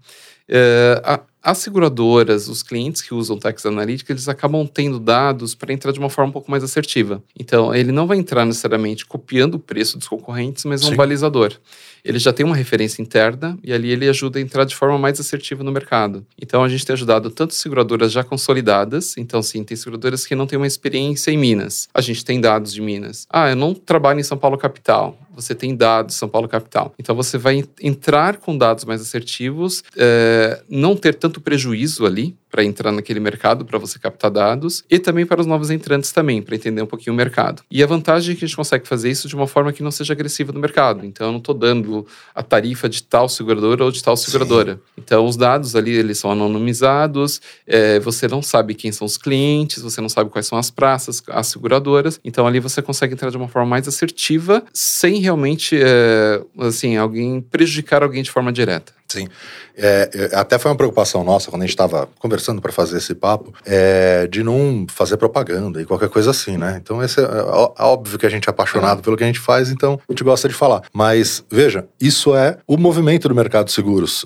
É, 0.47 1.01
a, 1.03 1.19
as 1.41 1.59
seguradoras, 1.59 2.47
os 2.47 2.61
clientes 2.61 3.01
que 3.01 3.13
usam 3.13 3.37
Tax 3.37 3.65
Analytics, 3.65 4.09
eles 4.09 4.27
acabam 4.27 4.67
tendo 4.67 4.99
dados 4.99 5.55
para 5.55 5.71
entrar 5.71 5.91
de 5.91 5.99
uma 5.99 6.09
forma 6.09 6.29
um 6.29 6.33
pouco 6.33 6.51
mais 6.51 6.63
assertiva. 6.63 7.23
Então, 7.37 7.73
ele 7.73 7.91
não 7.91 8.07
vai 8.07 8.17
entrar 8.17 8.45
necessariamente 8.45 9.05
copiando 9.05 9.55
o 9.55 9.59
preço 9.59 9.97
dos 9.97 10.07
concorrentes, 10.07 10.65
mas 10.65 10.81
Sim. 10.81 10.93
um 10.93 10.95
balizador 10.95 11.57
ele 12.03 12.19
já 12.19 12.31
tem 12.31 12.45
uma 12.45 12.55
referência 12.55 13.01
interna 13.01 13.57
e 13.63 13.73
ali 13.73 13.91
ele 13.91 14.07
ajuda 14.07 14.39
a 14.39 14.41
entrar 14.41 14.63
de 14.63 14.75
forma 14.75 14.97
mais 14.97 15.19
assertiva 15.19 15.63
no 15.63 15.71
mercado. 15.71 16.25
Então 16.41 16.63
a 16.63 16.69
gente 16.69 16.85
tem 16.85 16.93
ajudado 16.93 17.29
tanto 17.29 17.53
seguradoras 17.53 18.11
já 18.11 18.23
consolidadas, 18.23 19.17
então 19.17 19.41
sim, 19.41 19.63
tem 19.63 19.75
seguradoras 19.75 20.25
que 20.25 20.35
não 20.35 20.47
têm 20.47 20.57
uma 20.57 20.67
experiência 20.67 21.31
em 21.31 21.37
Minas. 21.37 21.87
A 21.93 22.01
gente 22.01 22.23
tem 22.23 22.39
dados 22.39 22.73
de 22.73 22.81
Minas. 22.81 23.25
Ah, 23.29 23.49
eu 23.49 23.55
não 23.55 23.73
trabalho 23.73 24.19
em 24.19 24.23
São 24.23 24.37
Paulo 24.37 24.57
capital. 24.57 25.17
Você 25.35 25.55
tem 25.55 25.75
dados 25.75 26.15
São 26.15 26.27
Paulo 26.27 26.47
capital. 26.47 26.93
Então 26.99 27.15
você 27.15 27.37
vai 27.37 27.63
entrar 27.81 28.37
com 28.37 28.57
dados 28.57 28.83
mais 28.83 29.01
assertivos, 29.01 29.83
é, 29.95 30.61
não 30.67 30.95
ter 30.95 31.15
tanto 31.15 31.38
prejuízo 31.39 32.05
ali 32.05 32.37
para 32.49 32.63
entrar 32.63 32.91
naquele 32.91 33.19
mercado, 33.19 33.65
para 33.65 33.77
você 33.77 33.99
captar 33.99 34.31
dados, 34.31 34.83
e 34.89 34.99
também 34.99 35.25
para 35.25 35.41
os 35.41 35.47
novos 35.47 35.69
entrantes 35.69 36.11
também, 36.11 36.41
para 36.41 36.55
entender 36.55 36.81
um 36.81 36.87
pouquinho 36.87 37.13
o 37.13 37.17
mercado. 37.17 37.63
E 37.69 37.83
a 37.83 37.87
vantagem 37.87 38.33
é 38.33 38.37
que 38.37 38.45
a 38.45 38.47
gente 38.47 38.57
consegue 38.57 38.87
fazer 38.87 39.09
isso 39.09 39.27
de 39.27 39.35
uma 39.35 39.47
forma 39.47 39.71
que 39.71 39.83
não 39.83 39.91
seja 39.91 40.13
agressiva 40.13 40.51
no 40.51 40.59
mercado. 40.59 41.05
Então 41.05 41.27
eu 41.27 41.31
não 41.31 41.39
estou 41.39 41.55
dando 41.55 42.05
a 42.33 42.41
tarifa 42.41 42.89
de 42.89 43.03
tal 43.03 43.29
seguradora 43.29 43.83
ou 43.83 43.91
de 43.91 44.03
tal 44.03 44.17
seguradora. 44.17 44.73
Sim. 44.73 44.79
Então, 44.97 45.25
os 45.25 45.37
dados 45.37 45.75
ali, 45.75 45.91
eles 45.91 46.17
são 46.17 46.31
anonimizados, 46.31 47.41
é, 47.65 47.99
você 47.99 48.27
não 48.27 48.41
sabe 48.41 48.75
quem 48.75 48.91
são 48.91 49.05
os 49.05 49.17
clientes, 49.17 49.81
você 49.81 50.01
não 50.01 50.09
sabe 50.09 50.29
quais 50.29 50.47
são 50.47 50.57
as 50.57 50.69
praças, 50.69 51.21
as 51.27 51.47
seguradoras. 51.47 52.19
Então, 52.23 52.45
ali 52.45 52.59
você 52.59 52.81
consegue 52.81 53.13
entrar 53.13 53.29
de 53.29 53.37
uma 53.37 53.47
forma 53.47 53.69
mais 53.69 53.87
assertiva, 53.87 54.63
sem 54.73 55.19
realmente, 55.19 55.79
é, 55.81 56.41
assim, 56.59 56.97
alguém 56.97 57.41
prejudicar 57.41 58.03
alguém 58.03 58.23
de 58.23 58.31
forma 58.31 58.51
direta. 58.51 58.93
Sim. 59.09 59.27
É, 59.75 60.09
é, 60.13 60.35
até 60.35 60.59
foi 60.59 60.69
uma 60.69 60.77
preocupação 60.77 61.23
nossa 61.23 61.49
quando 61.49 61.63
a 61.63 61.65
gente 61.65 61.73
estava 61.73 62.07
conversando 62.19 62.38
para 62.61 62.71
fazer 62.71 62.97
esse 62.97 63.15
papo, 63.15 63.53
é, 63.65 64.27
de 64.27 64.43
não 64.43 64.85
fazer 64.89 65.17
propaganda 65.17 65.81
e 65.81 65.85
qualquer 65.85 66.09
coisa 66.09 66.31
assim, 66.31 66.57
né? 66.57 66.79
Então, 66.81 67.03
esse 67.03 67.19
é, 67.19 67.23
é 67.23 67.83
óbvio 67.83 68.17
que 68.17 68.25
a 68.25 68.29
gente 68.29 68.47
é 68.47 68.51
apaixonado 68.51 69.01
pelo 69.01 69.17
que 69.17 69.23
a 69.23 69.27
gente 69.27 69.39
faz, 69.39 69.69
então 69.69 69.99
a 70.07 70.11
gente 70.11 70.23
gosta 70.23 70.47
de 70.47 70.53
falar. 70.53 70.83
Mas, 70.93 71.43
veja, 71.49 71.87
isso 71.99 72.35
é 72.35 72.57
o 72.67 72.77
movimento 72.77 73.27
do 73.27 73.35
mercado 73.35 73.65
de 73.67 73.71
seguros. 73.71 74.25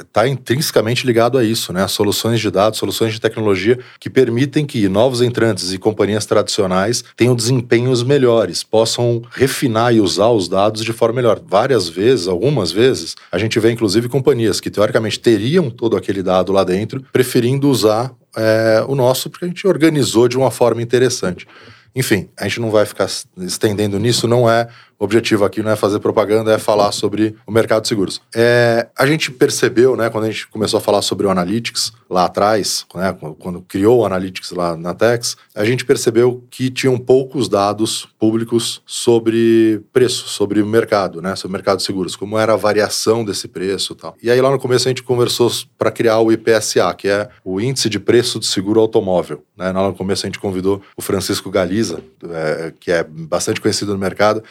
Está 0.00 0.26
é, 0.26 0.28
intrinsecamente 0.28 1.06
ligado 1.06 1.38
a 1.38 1.44
isso, 1.44 1.72
né? 1.72 1.86
Soluções 1.88 2.40
de 2.40 2.50
dados, 2.50 2.78
soluções 2.78 3.12
de 3.12 3.20
tecnologia 3.20 3.78
que 3.98 4.08
permitem 4.08 4.64
que 4.64 4.88
novos 4.88 5.22
entrantes 5.22 5.72
e 5.72 5.78
companhias 5.78 6.26
tradicionais 6.26 7.04
tenham 7.16 7.34
desempenhos 7.34 8.02
melhores, 8.02 8.62
possam 8.62 9.22
refinar 9.30 9.94
e 9.94 10.00
usar 10.00 10.28
os 10.28 10.48
dados 10.48 10.84
de 10.84 10.92
forma 10.92 11.16
melhor. 11.16 11.40
Várias 11.46 11.88
vezes, 11.88 12.28
algumas 12.28 12.70
vezes, 12.70 13.16
a 13.30 13.38
gente 13.38 13.58
vê, 13.58 13.70
inclusive, 13.70 13.96
inclusive 13.96 14.08
companhias 14.08 14.60
que 14.60 14.70
teoricamente 14.70 15.18
teriam 15.18 15.70
todo 15.70 15.96
aquele 15.96 16.22
dado 16.22 16.52
lá 16.52 16.64
dentro, 16.64 17.04
preferindo 17.26 17.68
usar 17.68 18.14
é, 18.36 18.84
o 18.86 18.94
nosso 18.94 19.28
porque 19.28 19.44
a 19.44 19.48
gente 19.48 19.66
organizou 19.66 20.28
de 20.28 20.38
uma 20.38 20.50
forma 20.50 20.80
interessante. 20.80 21.46
Enfim, 21.94 22.28
a 22.38 22.46
gente 22.46 22.60
não 22.60 22.70
vai 22.70 22.86
ficar 22.86 23.08
estendendo 23.38 23.98
nisso, 23.98 24.28
não 24.28 24.48
é 24.48 24.68
o 24.98 25.04
objetivo 25.04 25.44
aqui 25.44 25.62
não 25.62 25.70
é 25.70 25.76
fazer 25.76 25.98
propaganda, 25.98 26.52
é 26.52 26.58
falar 26.58 26.92
sobre 26.92 27.34
o 27.46 27.52
mercado 27.52 27.82
de 27.82 27.88
seguros. 27.88 28.20
É, 28.34 28.88
a 28.98 29.06
gente 29.06 29.30
percebeu, 29.30 29.96
né, 29.96 30.08
quando 30.10 30.24
a 30.24 30.30
gente 30.30 30.46
começou 30.48 30.78
a 30.78 30.80
falar 30.80 31.02
sobre 31.02 31.26
o 31.26 31.30
Analytics 31.30 31.92
lá 32.08 32.24
atrás, 32.24 32.86
né, 32.94 33.16
quando 33.38 33.60
criou 33.62 34.00
o 34.00 34.06
Analytics 34.06 34.52
lá 34.52 34.76
na 34.76 34.94
Tex, 34.94 35.36
a 35.54 35.64
gente 35.64 35.84
percebeu 35.84 36.44
que 36.50 36.70
tinham 36.70 36.98
poucos 36.98 37.48
dados 37.48 38.08
públicos 38.18 38.82
sobre 38.86 39.82
preço, 39.92 40.28
sobre 40.28 40.62
o 40.62 40.66
mercado, 40.66 41.20
né, 41.20 41.36
sobre 41.36 41.54
o 41.54 41.56
mercado 41.58 41.78
de 41.78 41.84
seguros, 41.84 42.16
como 42.16 42.38
era 42.38 42.54
a 42.54 42.56
variação 42.56 43.24
desse 43.24 43.48
preço 43.48 43.92
e 43.92 43.96
tal. 43.96 44.16
E 44.22 44.30
aí 44.30 44.40
lá 44.40 44.50
no 44.50 44.58
começo 44.58 44.88
a 44.88 44.90
gente 44.90 45.02
conversou 45.02 45.50
para 45.76 45.90
criar 45.90 46.20
o 46.20 46.32
IPSA, 46.32 46.94
que 46.94 47.08
é 47.08 47.28
o 47.44 47.60
Índice 47.60 47.88
de 47.88 48.00
Preço 48.00 48.40
de 48.40 48.46
Seguro 48.46 48.80
Automóvel. 48.80 49.44
Né? 49.56 49.70
Lá 49.70 49.88
no 49.88 49.94
começo 49.94 50.24
a 50.24 50.28
gente 50.28 50.38
convidou 50.38 50.80
o 50.96 51.02
Francisco 51.02 51.50
Galiza, 51.50 52.02
é, 52.30 52.72
que 52.78 52.90
é 52.90 53.04
bastante 53.04 53.60
conhecido 53.60 53.92
no 53.92 53.98
mercado, 53.98 54.42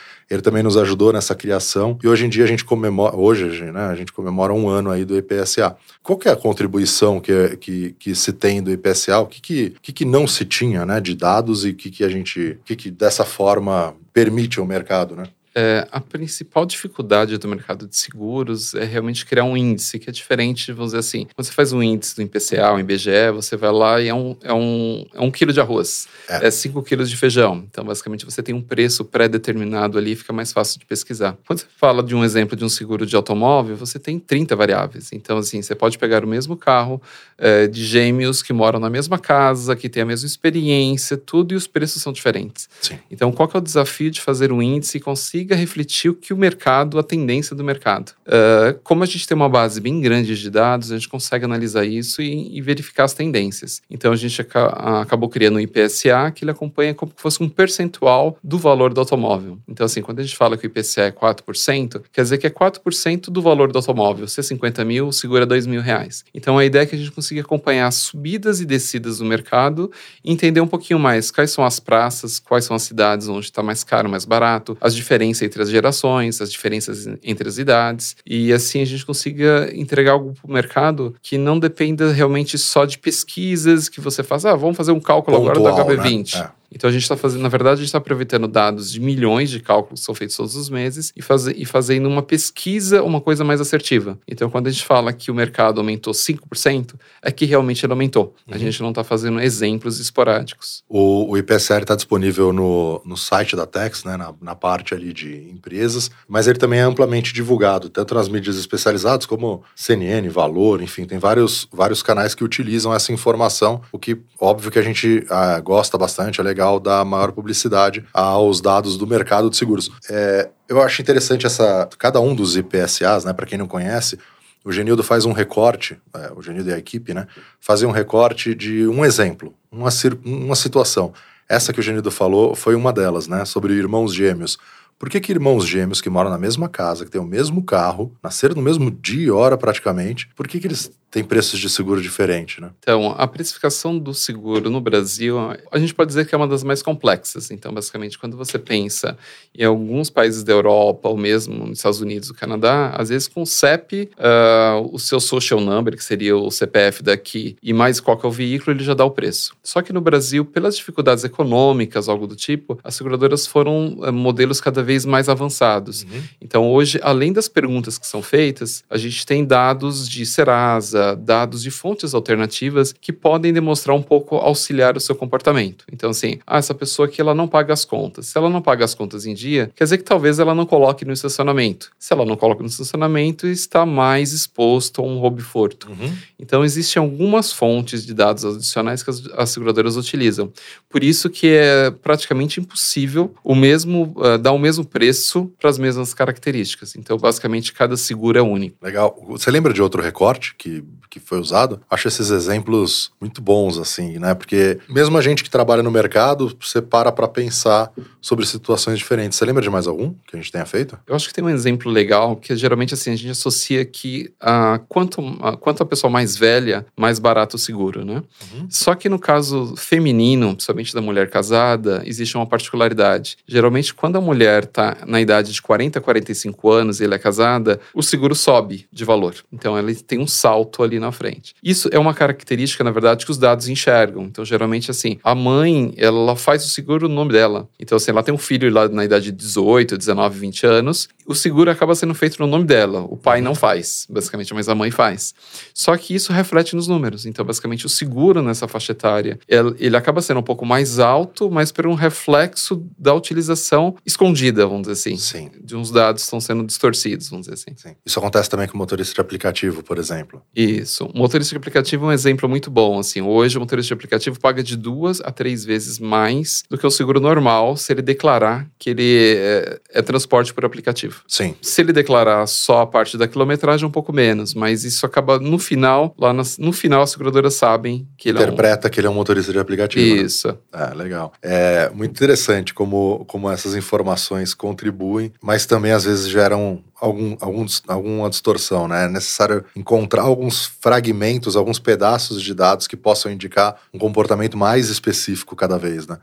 também 0.42 0.64
nos 0.64 0.78
ajudou 0.78 1.14
nessa 1.14 1.36
criação 1.36 1.98
e 2.04 2.08
hoje 2.08 2.26
em 2.26 2.30
dia 2.30 2.44
a 2.44 2.48
gente 2.48 2.66
comemora, 2.66 3.16
hoje 3.16 3.46
né, 3.72 3.86
a 3.86 3.96
gente 3.96 4.12
comemora 4.12 4.54
um 4.54 4.68
ano 4.68 4.92
aí 4.92 5.06
do 5.06 5.18
IPSA. 5.18 5.76
Qual 6.02 6.18
que 6.18 6.28
é 6.28 6.32
a 6.32 6.36
contribuição 6.36 7.20
que, 7.20 7.58
que, 7.58 7.96
que 8.00 8.16
se 8.16 8.34
tem 8.34 8.62
do 8.62 8.72
IPSA? 8.72 9.20
O 9.20 9.28
que, 9.28 9.42
que, 9.42 9.76
que, 9.82 9.94
que 9.94 10.06
não 10.06 10.28
se 10.28 10.46
tinha 10.46 10.86
né, 10.86 11.00
de 11.00 11.16
dados 11.16 11.66
e 11.66 11.70
o 11.70 11.76
que, 11.76 11.90
que 11.90 12.04
a 12.04 12.10
gente, 12.10 12.58
que, 12.66 12.76
que 12.76 12.92
dessa 12.92 13.26
forma 13.26 13.96
permite 14.14 14.60
ao 14.60 14.66
mercado, 14.66 15.16
né? 15.16 15.26
É, 15.58 15.88
a 15.90 16.02
principal 16.02 16.66
dificuldade 16.66 17.38
do 17.38 17.48
mercado 17.48 17.88
de 17.88 17.96
seguros 17.96 18.74
é 18.74 18.84
realmente 18.84 19.26
criar 19.26 19.46
um 19.46 19.56
índice, 19.56 19.98
que 19.98 20.10
é 20.10 20.12
diferente, 20.12 20.74
vamos 20.74 20.92
dizer 20.92 21.00
assim, 21.00 21.28
quando 21.34 21.46
você 21.46 21.54
faz 21.54 21.72
um 21.72 21.82
índice 21.82 22.14
do 22.14 22.22
IPCA, 22.24 22.74
o 22.74 22.80
IBGE, 22.80 23.32
você 23.34 23.56
vai 23.56 23.72
lá 23.72 24.02
e 24.02 24.10
é 24.10 24.14
um, 24.14 24.36
é 24.44 24.54
um, 24.54 25.06
é 25.14 25.22
um 25.22 25.32
quilo 25.32 25.54
de 25.54 25.62
arroz, 25.62 26.10
é. 26.28 26.48
é 26.48 26.52
cinco 26.52 26.84
quilos 26.84 27.10
de 27.10 27.16
feijão. 27.16 27.64
Então, 27.70 27.86
basicamente, 27.86 28.26
você 28.26 28.44
tem 28.44 28.54
um 28.54 28.62
preço 28.62 29.06
pré-determinado 29.06 29.98
ali, 29.98 30.14
fica 30.14 30.34
mais 30.34 30.52
fácil 30.52 30.78
de 30.78 30.86
pesquisar. 30.86 31.38
Quando 31.48 31.60
você 31.60 31.68
fala 31.78 32.04
de 32.04 32.14
um 32.14 32.26
exemplo 32.26 32.58
de 32.58 32.66
um 32.66 32.70
seguro 32.70 33.06
de 33.06 33.16
automóvel, 33.16 33.78
você 33.78 33.98
tem 33.98 34.20
30 34.20 34.58
variáveis. 34.58 35.14
Então, 35.14 35.38
assim, 35.38 35.62
você 35.62 35.74
pode 35.74 35.98
pegar 35.98 36.26
o 36.26 36.28
mesmo 36.28 36.58
carro 36.58 37.02
é, 37.38 37.66
de 37.66 37.86
gêmeos 37.86 38.44
que 38.44 38.52
moram 38.52 38.78
na 38.78 38.90
mesma 38.90 39.18
casa, 39.18 39.74
que 39.74 39.88
têm 39.88 40.04
a 40.04 40.06
mesma 40.06 40.28
experiência, 40.28 41.16
tudo, 41.16 41.54
e 41.54 41.56
os 41.56 41.66
preços 41.66 42.02
são 42.02 42.12
diferentes. 42.12 42.68
Sim. 42.82 43.00
Então, 43.10 43.32
qual 43.32 43.48
que 43.48 43.56
é 43.56 43.60
o 43.60 43.64
desafio 43.64 44.12
de 44.12 44.20
fazer 44.20 44.52
um 44.52 44.62
índice 44.62 44.98
e 44.98 45.00
conseguir 45.00 45.45
consiga 45.46 45.56
refletir 45.56 46.10
o 46.10 46.16
que 46.16 46.34
o 46.34 46.38
mercado, 46.38 46.98
a 46.98 47.04
tendência 47.04 47.56
do 47.56 47.64
mercado. 47.64 48.14
Uh, 48.26 48.80
como 48.84 49.04
a 49.04 49.06
gente 49.06 49.28
tem 49.28 49.36
uma 49.36 49.48
base 49.48 49.80
bem 49.80 50.02
grande 50.02 50.36
de 50.36 50.50
dados, 50.50 50.92
a 50.92 50.96
gente 50.96 51.08
consegue 51.08 51.46
analisar 51.46 51.86
isso 51.86 52.22
e, 52.22 52.58
e 52.58 52.62
verificar 52.62 53.04
as 53.04 53.14
tendências. 53.14 53.82
Então 53.90 54.12
a 54.12 54.16
gente 54.16 54.42
aca 54.42 54.66
acabou 55.02 55.30
criando 55.30 55.58
um 55.58 55.60
IPSA 55.60 56.32
que 56.34 56.44
ele 56.44 56.52
acompanha 56.52 56.94
como 56.94 57.12
se 57.16 57.22
fosse 57.22 57.44
um 57.44 57.50
percentual 57.50 58.38
do 58.44 58.58
valor 58.58 58.94
do 58.94 59.00
automóvel. 59.00 59.60
Então, 59.68 59.86
assim, 59.86 60.02
quando 60.02 60.20
a 60.20 60.24
gente 60.24 60.36
fala 60.36 60.58
que 60.58 60.66
o 60.66 60.68
IPCA 60.68 61.04
é 61.04 61.12
4%, 61.12 62.02
quer 62.12 62.22
dizer 62.24 62.38
que 62.38 62.48
é 62.48 62.50
4% 62.50 63.30
do 63.30 63.42
valor 63.42 63.72
do 63.72 63.78
automóvel. 63.78 64.28
Se 64.28 64.40
é 64.40 64.44
50 64.44 64.84
mil, 64.84 65.12
segura 65.12 65.46
2 65.46 65.68
mil 65.68 65.82
reais. 65.82 66.26
Então 66.34 66.58
a 66.58 66.66
ideia 66.66 66.84
é 66.84 66.86
que 66.86 66.96
a 66.96 66.98
gente 66.98 67.12
consiga 67.12 67.42
acompanhar 67.42 67.88
as 67.88 67.96
subidas 67.96 68.60
e 68.60 68.66
descidas 68.66 69.20
do 69.20 69.26
mercado 69.26 69.92
e 70.24 70.32
entender 70.32 70.62
um 70.62 70.68
pouquinho 70.68 71.00
mais 71.00 71.30
quais 71.30 71.52
são 71.52 71.64
as 71.64 71.80
praças, 71.80 72.40
quais 72.40 72.66
são 72.66 72.76
as 72.76 72.84
cidades 72.84 73.28
onde 73.28 73.46
está 73.46 73.62
mais 73.62 73.84
caro, 73.84 74.10
mais 74.10 74.26
barato, 74.26 74.78
as 74.82 74.96
diferenças 74.96 75.35
entre 75.42 75.62
as 75.62 75.70
gerações, 75.70 76.42
as 76.42 76.52
diferenças 76.52 77.08
entre 77.24 77.48
as 77.48 77.58
idades, 77.58 78.16
e 78.26 78.54
assim 78.54 78.82
a 78.82 78.86
gente 78.86 79.06
consiga 79.06 79.70
entregar 79.74 80.12
algo 80.14 80.34
para 80.34 80.50
o 80.50 80.54
mercado 80.54 81.16
que 81.22 81.38
não 81.38 81.60
dependa 81.60 82.12
realmente 82.12 82.58
só 82.58 82.86
de 82.86 82.98
pesquisas 82.98 83.90
que 83.90 84.00
você 84.00 84.24
faz, 84.24 84.46
ah, 84.46 84.56
vamos 84.56 84.78
fazer 84.78 84.92
um 84.92 85.00
cálculo 85.00 85.38
Pontual, 85.38 85.68
agora 85.68 85.96
do 85.96 86.02
HB20. 86.02 86.36
Né? 86.36 86.50
É. 86.62 86.65
Então 86.72 86.90
a 86.90 86.94
gente 86.94 87.04
está 87.04 87.16
fazendo, 87.16 87.42
na 87.42 87.50
verdade, 87.50 87.74
a 87.74 87.78
gente 87.78 87.88
está 87.88 87.98
aproveitando 87.98 88.48
dados 88.48 88.92
de 88.92 89.00
milhões 89.00 89.50
de 89.50 89.60
cálculos 89.60 90.00
que 90.02 90.06
são 90.06 90.16
feitos 90.16 90.36
todos 90.36 90.56
os 90.56 90.70
meses 90.70 91.12
e, 91.16 91.22
faz, 91.22 91.48
e 91.48 91.66
fazendo 91.66 92.08
uma 92.08 92.22
pesquisa, 92.22 93.02
uma 93.04 93.22
coisa 93.22 93.44
mais 93.44 93.62
assertiva. 93.62 94.18
Então, 94.28 94.50
quando 94.50 94.68
a 94.68 94.72
gente 94.72 94.86
fala 94.86 95.14
que 95.14 95.32
o 95.32 95.36
mercado 95.36 95.80
aumentou 95.80 96.14
5%, 96.14 96.96
é 97.22 97.32
que 97.32 97.46
realmente 97.46 97.86
ele 97.86 97.94
aumentou. 97.94 98.36
Uhum. 98.48 98.56
A 98.56 98.58
gente 98.58 98.82
não 98.82 98.90
está 98.90 99.04
fazendo 99.04 99.40
exemplos 99.40 100.00
esporádicos. 100.00 100.84
O, 100.90 101.32
o 101.32 101.38
IPSR 101.38 101.82
está 101.82 101.96
disponível 101.96 102.52
no, 102.52 103.02
no 103.06 103.16
site 103.16 103.56
da 103.56 103.66
Tex, 103.66 104.04
né, 104.04 104.18
na, 104.18 104.34
na 104.42 104.56
parte 104.56 104.94
ali 104.94 105.14
de 105.14 105.50
empresas, 105.50 106.12
mas 106.28 106.48
ele 106.48 106.60
também 106.60 106.80
é 106.80 106.84
amplamente 106.84 107.34
divulgado, 107.34 107.90
tanto 107.90 108.16
nas 108.16 108.28
mídias 108.28 108.58
especializadas 108.58 109.26
como 109.26 109.64
CNN, 109.76 110.28
Valor, 110.30 110.82
enfim, 110.82 111.06
tem 111.06 111.18
vários, 111.18 111.68
vários 111.72 112.02
canais 112.02 112.36
que 112.36 112.44
utilizam 112.44 112.94
essa 112.94 113.12
informação, 113.12 113.82
o 113.92 114.00
que, 114.00 114.18
óbvio, 114.40 114.72
que 114.72 114.80
a 114.80 114.82
gente 114.82 115.26
ah, 115.30 115.60
gosta 115.60 115.98
bastante, 115.98 116.40
é 116.40 116.44
legal 116.44 116.55
legal 116.56 116.80
dar 116.80 117.04
maior 117.04 117.34
publicidade 117.34 118.06
aos 118.14 118.62
dados 118.62 118.98
do 118.98 119.06
mercado 119.06 119.50
de 119.50 119.58
seguros. 119.58 119.92
É, 120.10 120.50
eu 120.70 120.82
acho 120.82 121.02
interessante 121.02 121.46
essa 121.46 121.88
cada 122.00 122.22
um 122.22 122.34
dos 122.34 122.56
IPSAs, 122.56 123.26
né? 123.26 123.34
Para 123.34 123.46
quem 123.46 123.58
não 123.58 123.68
conhece, 123.68 124.18
o 124.64 124.72
Genildo 124.72 125.04
faz 125.04 125.26
um 125.26 125.34
recorte, 125.34 125.98
é, 126.14 126.32
o 126.34 126.42
Genildo 126.42 126.70
e 126.70 126.74
a 126.74 126.78
equipe, 126.78 127.14
né? 127.14 127.28
Fazem 127.60 127.88
um 127.88 127.92
recorte 127.92 128.56
de 128.56 128.88
um 128.88 129.04
exemplo, 129.04 129.54
uma, 129.70 129.90
uma 130.24 130.56
situação. 130.56 131.14
Essa 131.48 131.74
que 131.74 131.80
o 131.80 131.84
Genildo 131.84 132.10
falou 132.10 132.56
foi 132.56 132.74
uma 132.74 132.94
delas, 132.94 133.28
né? 133.28 133.44
Sobre 133.44 133.74
irmãos 133.74 134.14
gêmeos. 134.14 134.58
Por 135.06 135.12
que, 135.12 135.20
que 135.20 135.32
irmãos 135.32 135.68
gêmeos 135.68 136.02
que 136.02 136.10
moram 136.10 136.32
na 136.32 136.38
mesma 136.40 136.68
casa, 136.68 137.06
que 137.06 137.12
têm 137.12 137.22
o 137.22 137.26
mesmo 137.26 137.62
carro, 137.62 138.12
nasceram 138.24 138.56
no 138.56 138.62
mesmo 138.64 138.90
dia 138.90 139.28
e 139.28 139.30
hora 139.30 139.56
praticamente, 139.56 140.28
por 140.36 140.48
que, 140.48 140.60
que 140.60 140.66
eles 140.66 140.92
têm 141.16 141.24
preços 141.24 141.58
de 141.62 141.70
seguro 141.70 142.02
diferentes, 142.02 142.62
né? 142.62 142.72
Então, 142.80 143.16
a 143.18 143.26
precificação 143.26 143.98
do 143.98 144.14
seguro 144.14 144.70
no 144.70 144.82
Brasil, 144.82 145.38
a 145.72 145.80
gente 145.80 145.94
pode 145.94 146.10
dizer 146.10 146.28
que 146.28 146.36
é 146.36 146.38
uma 146.38 146.48
das 146.48 146.62
mais 146.62 146.82
complexas. 146.82 147.52
Então, 147.52 147.74
basicamente, 147.74 148.20
quando 148.20 148.36
você 148.36 148.60
pensa 148.60 149.18
em 149.58 149.64
alguns 149.64 150.10
países 150.10 150.44
da 150.44 150.52
Europa, 150.52 151.08
ou 151.08 151.16
mesmo 151.16 151.68
nos 151.68 151.78
Estados 151.78 152.02
Unidos, 152.02 152.30
o 152.30 152.34
Canadá, 152.34 152.90
às 152.98 153.08
vezes 153.08 153.30
com 153.30 153.44
o 153.44 153.46
CEP, 153.46 154.10
uh, 154.18 154.90
o 154.92 155.00
seu 155.00 155.22
social 155.22 155.62
number, 155.62 155.96
que 155.96 156.04
seria 156.04 156.36
o 156.36 156.52
CPF 156.52 157.02
daqui, 157.02 157.56
e 157.64 157.72
mais 157.72 158.02
qual 158.02 158.18
que 158.18 158.26
é 158.26 158.30
o 158.30 158.32
veículo, 158.32 158.76
ele 158.76 158.84
já 158.84 158.94
dá 158.94 159.06
o 159.06 159.12
preço. 159.12 159.56
Só 159.64 159.82
que 159.82 159.94
no 159.94 160.02
Brasil, 160.02 160.44
pelas 160.44 160.76
dificuldades 160.76 161.24
econômicas, 161.24 162.10
algo 162.10 162.28
do 162.28 162.36
tipo, 162.36 162.78
as 162.84 162.94
seguradoras 162.94 163.48
foram 163.48 163.96
uh, 164.00 164.12
modelos 164.12 164.60
cada 164.60 164.84
vez 164.84 164.95
mais 165.04 165.28
avançados. 165.28 166.04
Uhum. 166.04 166.22
Então, 166.40 166.72
hoje, 166.72 167.00
além 167.02 167.34
das 167.34 167.48
perguntas 167.48 167.98
que 167.98 168.06
são 168.06 168.22
feitas, 168.22 168.84
a 168.90 168.98
gente 168.98 169.26
tem 169.26 169.44
dados 169.44 170.08
de 170.08 170.26
Serasa, 170.26 171.16
dados 171.16 171.64
de 171.64 171.72
fontes 171.72 172.14
alternativas 172.14 172.94
que 172.94 173.12
podem 173.12 173.52
demonstrar 173.52 173.96
um 173.96 174.02
pouco 174.02 174.36
auxiliar 174.36 174.96
o 174.96 175.00
seu 175.00 175.16
comportamento. 175.16 175.86
Então, 175.92 176.12
assim, 176.12 176.38
ah, 176.46 176.58
essa 176.58 176.76
pessoa 176.76 177.08
aqui 177.08 177.20
ela 177.20 177.34
não 177.34 177.48
paga 177.48 177.74
as 177.74 177.84
contas. 177.84 178.28
Se 178.28 178.38
ela 178.38 178.50
não 178.50 178.62
paga 178.62 178.86
as 178.86 178.94
contas 178.94 179.26
em 179.26 179.34
dia, 179.34 179.72
quer 179.76 179.86
dizer 179.86 179.98
que 179.98 180.04
talvez 180.04 180.38
ela 180.38 180.54
não 180.54 180.66
coloque 180.66 181.04
no 181.04 181.14
estacionamento. 181.14 181.92
Se 181.98 182.14
ela 182.14 182.26
não 182.26 182.36
coloca 182.36 182.62
no 182.62 182.70
estacionamento, 182.70 183.48
está 183.48 183.86
mais 183.86 184.32
exposto 184.32 185.02
a 185.02 185.04
um 185.04 185.18
roubo 185.18 185.42
furto. 185.42 185.90
Uhum. 185.90 186.14
Então, 186.40 186.64
existem 186.64 187.02
algumas 187.02 187.52
fontes 187.52 188.06
de 188.06 188.14
dados 188.14 188.46
adicionais 188.46 189.02
que 189.02 189.10
as, 189.10 189.24
as 189.36 189.50
seguradoras 189.50 189.98
utilizam. 189.98 190.52
Por 190.90 191.04
isso 191.04 191.30
que 191.30 191.48
é 191.48 191.90
praticamente 191.90 192.60
impossível 192.60 193.34
o 193.44 193.56
mesmo 193.56 194.14
uh, 194.18 194.38
dar 194.38 194.52
o 194.52 194.60
mesmo 194.60 194.75
mesmo 194.76 194.86
preço 194.86 195.52
para 195.60 195.70
as 195.70 195.78
mesmas 195.78 196.14
características. 196.14 196.96
Então, 196.96 197.18
basicamente, 197.18 197.74
cada 197.74 197.96
seguro 197.96 198.38
é 198.38 198.42
único. 198.42 198.78
Legal. 198.82 199.16
Você 199.30 199.50
lembra 199.50 199.74
de 199.74 199.82
outro 199.82 200.02
recorte 200.02 200.56
que, 200.56 200.84
que 201.10 201.20
foi 201.20 201.40
usado? 201.40 201.82
Acho 201.90 202.08
esses 202.08 202.30
exemplos 202.30 203.12
muito 203.20 203.42
bons, 203.42 203.78
assim, 203.78 204.20
né? 204.20 204.34
Porque 204.34 204.80
mesmo 204.90 205.18
a 205.18 205.22
gente 205.22 205.44
que 205.44 205.50
trabalha 205.50 205.82
no 205.82 205.92
mercado, 205.92 206.56
você 206.60 206.82
para 206.82 207.12
para 207.12 207.28
pensar 207.28 207.92
sobre 208.22 208.46
situações 208.46 208.98
diferentes. 208.98 209.38
Você 209.38 209.46
lembra 209.46 209.62
de 209.62 209.70
mais 209.70 209.88
algum 209.88 210.14
que 210.28 210.36
a 210.36 210.40
gente 210.40 210.52
tenha 210.52 210.66
feito? 210.66 210.98
Eu 211.08 211.16
acho 211.16 211.28
que 211.28 211.34
tem 211.34 211.44
um 211.44 211.50
exemplo 211.50 211.92
legal 211.92 212.36
que 212.36 212.56
geralmente 212.56 212.94
assim 212.94 213.12
a 213.12 213.16
gente 213.16 213.32
associa 213.32 213.86
que 213.86 214.34
a 214.40 214.80
quanto, 214.90 215.22
a, 215.42 215.56
quanto 215.56 215.84
a 215.84 215.86
pessoa 215.86 216.12
mais 216.12 216.36
velha, 216.36 216.86
mais 216.98 217.20
barato 217.20 217.56
o 217.56 217.60
seguro, 217.60 218.04
né? 218.04 218.24
Uhum. 218.54 218.68
Só 218.70 218.96
que 218.96 219.08
no 219.08 219.20
caso 219.20 219.76
feminino, 219.78 220.54
principalmente 220.54 220.94
da 220.94 221.02
mulher 221.02 221.30
casada, 221.30 222.02
existe 222.06 222.36
uma 222.36 222.46
particularidade. 222.46 223.38
Geralmente, 223.48 223.94
quando 223.94 224.18
a 224.18 224.22
mulher 224.22 224.65
está 224.66 224.98
na 225.06 225.22
idade 225.22 225.54
de 225.54 225.62
40 225.62 226.00
a 226.00 226.02
45 226.02 226.72
anos 226.72 227.00
e 227.00 227.06
ela 227.06 227.16
é 227.16 227.20
casada, 227.20 227.80
o 227.94 228.04
seguro 228.04 228.36
sobe 228.36 228.88
de 228.92 229.06
valor. 229.06 229.36
Então 229.52 229.78
ela 229.78 229.94
tem 229.96 230.20
um 230.20 230.28
salto 230.28 230.84
ali 230.84 231.00
na 231.00 231.12
frente. 231.12 231.56
Isso 231.64 231.90
é 231.92 231.98
uma 231.98 232.14
característica, 232.14 232.84
na 232.84 232.92
verdade, 232.92 233.26
que 233.26 233.32
os 233.32 233.38
dados 233.38 233.68
enxergam. 233.68 234.24
Então, 234.24 234.44
geralmente, 234.44 234.92
assim, 234.92 235.18
a 235.24 235.34
mãe, 235.34 235.94
ela 235.98 236.36
faz 236.36 236.66
o 236.66 236.70
seguro 236.70 237.08
no 237.08 237.16
nome 237.16 237.32
dela. 237.32 237.68
Então, 237.80 237.96
assim, 237.96 238.12
ela 238.12 238.24
tem 238.24 238.34
um 238.34 238.38
filho 238.38 238.72
lá 238.72 238.88
na 238.88 239.06
idade 239.06 239.26
de 239.26 239.32
18, 239.32 239.98
19, 239.98 240.40
20 240.40 240.66
anos, 240.66 241.08
o 241.26 241.34
seguro 241.34 241.72
acaba 241.72 241.96
sendo 241.96 242.14
feito 242.14 242.40
no 242.40 242.48
nome 242.48 242.66
dela. 242.66 243.02
O 243.10 243.18
pai 243.18 243.42
não 243.42 243.56
faz, 243.56 244.06
basicamente, 244.10 244.54
mas 244.54 244.70
a 244.70 244.76
mãe 244.76 244.92
faz. 244.92 245.34
Só 245.74 245.96
que 245.98 246.14
isso 246.14 246.32
reflete 246.32 246.76
nos 246.76 246.88
números. 246.88 247.26
Então, 247.26 247.44
basicamente, 247.44 247.86
o 247.86 247.90
seguro 247.90 248.42
nessa 248.42 248.68
faixa 248.68 248.92
etária, 248.92 249.40
ele 249.80 249.98
acaba 249.98 250.22
sendo 250.22 250.40
um 250.40 250.44
pouco 250.44 250.66
mais 250.66 251.00
alto, 251.00 251.50
mas 251.50 251.72
por 251.72 251.88
um 251.88 251.94
reflexo 251.94 252.86
da 252.98 253.14
utilização 253.14 253.96
escondida, 254.06 254.55
vamos 254.64 254.88
dizer 254.88 254.94
assim. 254.94 255.18
Sim. 255.18 255.52
De 255.62 255.76
uns 255.76 255.92
dados 255.92 256.22
que 256.22 256.26
estão 256.26 256.40
sendo 256.40 256.64
distorcidos, 256.64 257.30
vamos 257.30 257.48
dizer 257.48 257.56
assim. 257.56 257.76
Sim. 257.76 257.96
Isso 258.06 258.20
acontece 258.20 258.50
também 258.50 258.68
com 258.68 258.78
motorista 258.78 259.14
de 259.14 259.22
aplicativo, 259.22 259.84
por 259.84 259.98
exemplo. 259.98 260.42
Isso. 260.56 261.06
O 261.14 261.18
motorista 261.18 261.54
de 261.54 261.58
aplicativo 261.58 262.06
é 262.06 262.08
um 262.10 262.12
exemplo 262.12 262.48
muito 262.48 262.70
bom. 262.70 263.00
Assim, 263.00 263.22
hoje 263.22 263.58
o 263.58 263.60
motorista 263.60 263.88
de 263.88 263.94
aplicativo 263.94 264.40
paga 264.40 264.64
de 264.64 264.78
duas 264.78 265.20
a 265.22 265.32
três 265.32 265.66
vezes 265.66 266.00
mais 266.00 266.64
do 266.70 266.78
que 266.78 266.86
o 266.86 266.92
seguro 266.92 267.20
normal 267.20 267.76
se 267.76 267.92
ele 267.92 268.02
declarar 268.02 268.68
que 268.78 268.92
ele 268.92 269.36
é, 269.36 269.80
é 269.90 270.02
transporte 270.02 270.54
por 270.54 270.64
aplicativo. 270.66 271.24
Sim. 271.28 271.56
Se 271.62 271.82
ele 271.82 271.92
declarar 271.92 272.46
só 272.48 272.82
a 272.82 272.88
parte 272.88 273.18
da 273.18 273.28
quilometragem, 273.28 273.88
um 273.88 273.92
pouco 273.92 274.14
menos, 274.14 274.54
mas 274.54 274.84
isso 274.84 275.06
acaba 275.06 275.40
no 275.40 275.58
final, 275.58 276.14
lá 276.18 276.34
no 276.34 276.72
final 276.72 277.02
as 277.02 277.12
seguradoras 277.12 277.56
sabem 277.56 278.08
que 278.18 278.30
ele 278.30 278.38
Interpreta 278.38 278.88
é 278.88 278.90
um... 278.90 278.92
que 278.92 279.00
ele 279.00 279.08
é 279.08 279.10
um 279.10 279.14
motorista 279.14 279.52
de 279.52 279.60
aplicativo. 279.60 280.16
Né? 280.16 280.22
Isso. 280.22 280.48
Né? 280.48 280.56
É, 280.74 280.94
legal. 280.94 281.34
É 281.42 281.90
muito 281.94 282.12
interessante 282.12 282.74
como, 282.74 283.26
como 283.26 283.50
essas 283.50 283.76
informações 283.76 284.45
contribuem, 284.54 285.32
mas 285.42 285.66
também 285.66 285.92
às 285.92 286.04
vezes 286.04 286.28
geram 286.28 286.84
algum, 287.00 287.38
alguns, 287.40 287.82
alguma 287.88 288.30
distorção, 288.30 288.88
né? 288.88 289.06
É 289.06 289.08
necessário 289.08 289.64
encontrar 289.76 290.24
alguns 290.24 290.66
fragmentos, 290.66 291.56
alguns 291.56 291.80
pedaços 291.80 292.42
de 292.42 292.54
dados 292.54 292.88
que 292.88 292.98
possam 292.98 293.32
indicar 293.32 293.76
um 293.94 294.00
comportamento 294.00 294.58
mais 294.58 294.90
específico 294.90 295.56
cada 295.56 295.78
vez, 295.78 296.08
né? 296.08 296.18